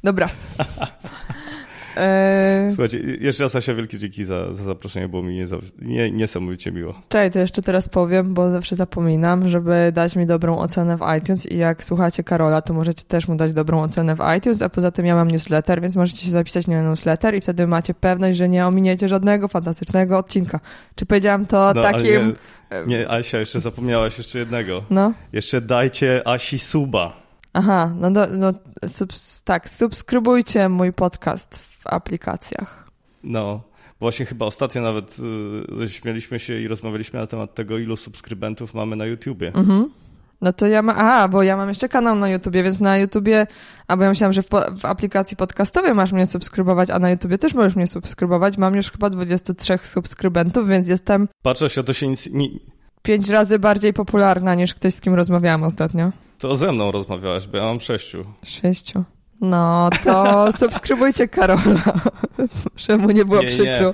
Dobra. 0.04 0.30
E... 1.98 2.68
Słuchajcie, 2.70 3.00
jeszcze 3.00 3.44
raz 3.44 3.56
Asia, 3.56 3.74
wielkie 3.74 3.98
dzięki 3.98 4.26
za, 4.26 4.54
za 4.54 4.64
zaproszenie, 4.64 5.10
było 5.10 5.24
mi 5.24 5.44
nie, 5.82 6.12
niesamowicie 6.12 6.72
miło. 6.72 6.94
Czekaj, 7.10 7.32
to 7.32 7.40
jeszcze 7.40 7.62
teraz 7.62 7.90
powiem, 7.90 8.34
bo 8.34 8.52
zawsze 8.52 8.76
zapominam, 8.76 9.48
żeby 9.48 9.92
dać 9.94 10.16
mi 10.16 10.26
dobrą 10.26 10.58
ocenę 10.58 10.98
w 10.98 11.02
iTunes 11.18 11.46
i 11.46 11.58
jak 11.58 11.84
słuchacie 11.84 12.24
Karola, 12.24 12.62
to 12.62 12.74
możecie 12.74 13.04
też 13.04 13.28
mu 13.28 13.36
dać 13.36 13.54
dobrą 13.54 13.82
ocenę 13.82 14.16
w 14.16 14.20
iTunes, 14.38 14.62
a 14.62 14.70
poza 14.70 14.92
tym 14.92 15.06
ja 15.06 15.16
mam 15.16 15.32
newsletter, 15.32 15.82
więc 15.82 15.96
możecie 15.96 16.26
się 16.26 16.32
zapisać 16.32 16.68
na 16.68 16.84
newsletter 16.84 17.36
i 17.36 17.42
wtedy 17.42 17.68
macie 17.68 17.94
pewność, 17.94 18.38
że 18.38 18.50
nie 18.50 18.68
ominiecie 18.68 19.08
żadnego 19.08 19.48
fantastycznego 19.48 20.18
odcinka. 20.18 20.60
Czy 20.96 21.06
powiedziałam 21.06 21.46
to 21.46 21.72
no, 21.76 21.82
takim... 21.82 22.36
Nie, 22.72 22.98
nie, 22.98 23.10
Asia, 23.10 23.40
jeszcze 23.40 23.60
zapomniałaś 23.60 24.18
jeszcze 24.18 24.40
jednego. 24.40 24.84
No. 24.90 25.14
Jeszcze 25.34 25.62
dajcie 25.62 26.28
Asi 26.28 26.60
suba. 26.60 27.14
Aha, 27.54 27.94
no, 28.00 28.12
do, 28.12 28.28
no 28.38 28.54
tak, 29.44 29.70
subskrybujcie 29.70 30.70
mój 30.70 30.94
podcast 30.94 31.73
w 31.84 31.88
aplikacjach. 31.94 32.90
No, 33.24 33.62
właśnie 34.00 34.26
chyba 34.26 34.46
ostatnio 34.46 34.82
nawet 34.82 35.18
y, 35.84 35.90
śmieliśmy 35.90 36.40
się 36.40 36.60
i 36.60 36.68
rozmawialiśmy 36.68 37.20
na 37.20 37.28
temat 37.28 37.56
tego, 37.56 37.78
ilu 37.78 37.98
subskrybentów 37.98 38.74
mamy 38.74 38.96
na 38.96 39.06
YouTubie. 39.06 39.48
Mhm. 39.56 39.90
No 40.42 40.54
to 40.54 40.68
ja 40.68 40.82
mam, 40.82 41.00
a, 41.00 41.28
bo 41.28 41.44
ja 41.44 41.58
mam 41.58 41.70
jeszcze 41.70 41.90
kanał 41.90 42.16
na 42.16 42.30
YouTubie, 42.30 42.64
więc 42.64 42.80
na 42.80 42.98
YouTubie, 42.98 43.48
a 43.88 43.98
bo 43.98 44.04
ja 44.04 44.10
myślałam, 44.10 44.34
że 44.34 44.42
w, 44.42 44.50
w, 44.80 44.86
aplikacji 44.86 45.38
podcastowej 45.38 45.94
masz 45.94 46.12
mnie 46.12 46.26
subskrybować, 46.26 46.90
a 46.90 47.00
na 47.00 47.12
YouTubie 47.12 47.38
też 47.38 47.54
możesz 47.54 47.76
mnie 47.76 47.88
subskrybować. 47.88 48.58
Mam 48.58 48.76
już 48.76 48.92
chyba 48.92 49.10
23 49.10 49.80
subskrybentów, 49.84 50.68
więc 50.68 50.88
jestem... 50.88 51.28
Patrzę 51.42 51.70
się, 51.70 51.84
to 51.84 51.94
się 51.94 52.08
nic... 52.08 52.30
Nie... 52.30 52.48
Pięć 53.02 53.30
razy 53.30 53.60
bardziej 53.60 53.94
popularna 53.94 54.56
niż 54.56 54.74
ktoś, 54.74 54.94
z 54.94 55.02
kim 55.02 55.14
rozmawiałam 55.14 55.64
ostatnio. 55.64 56.12
To 56.40 56.56
ze 56.56 56.72
mną 56.72 56.92
rozmawiałaś, 56.92 57.48
bo 57.48 57.58
ja 57.58 57.64
mam 57.64 57.80
sześciu. 57.80 58.26
Sześciu. 58.44 59.04
No, 59.44 59.90
to 60.04 60.48
subskrybujcie 60.60 61.28
Karola. 61.28 61.84
Czemu 62.76 63.12
nie 63.12 63.26
było 63.26 63.42
nie, 63.42 63.48
przykro. 63.48 63.88
Nie. 63.88 63.94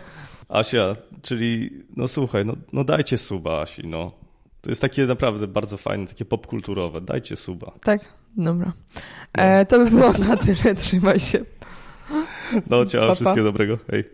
Asia, 0.50 0.94
czyli 1.22 1.70
no 1.96 2.08
słuchaj, 2.08 2.46
no, 2.46 2.54
no 2.74 2.84
dajcie 2.84 3.18
suba 3.18 3.62
Asi, 3.62 3.88
no. 3.88 4.12
To 4.62 4.70
jest 4.70 4.82
takie 4.82 5.06
naprawdę 5.06 5.48
bardzo 5.48 5.78
fajne, 5.78 6.08
takie 6.08 6.26
popkulturowe. 6.26 7.02
Dajcie 7.02 7.36
suba. 7.36 7.72
Tak, 7.82 8.02
dobra. 8.38 8.74
No. 9.38 9.44
E, 9.44 9.66
to 9.66 9.80
by 9.80 9.86
było 9.92 10.12
na 10.12 10.38
tyle. 10.38 10.76
Trzymaj 10.76 11.20
się. 11.20 11.46
No, 12.70 12.86
ciao, 12.86 13.16
wszystkiego 13.16 13.44
dobrego. 13.44 13.78
Hej. 13.92 14.10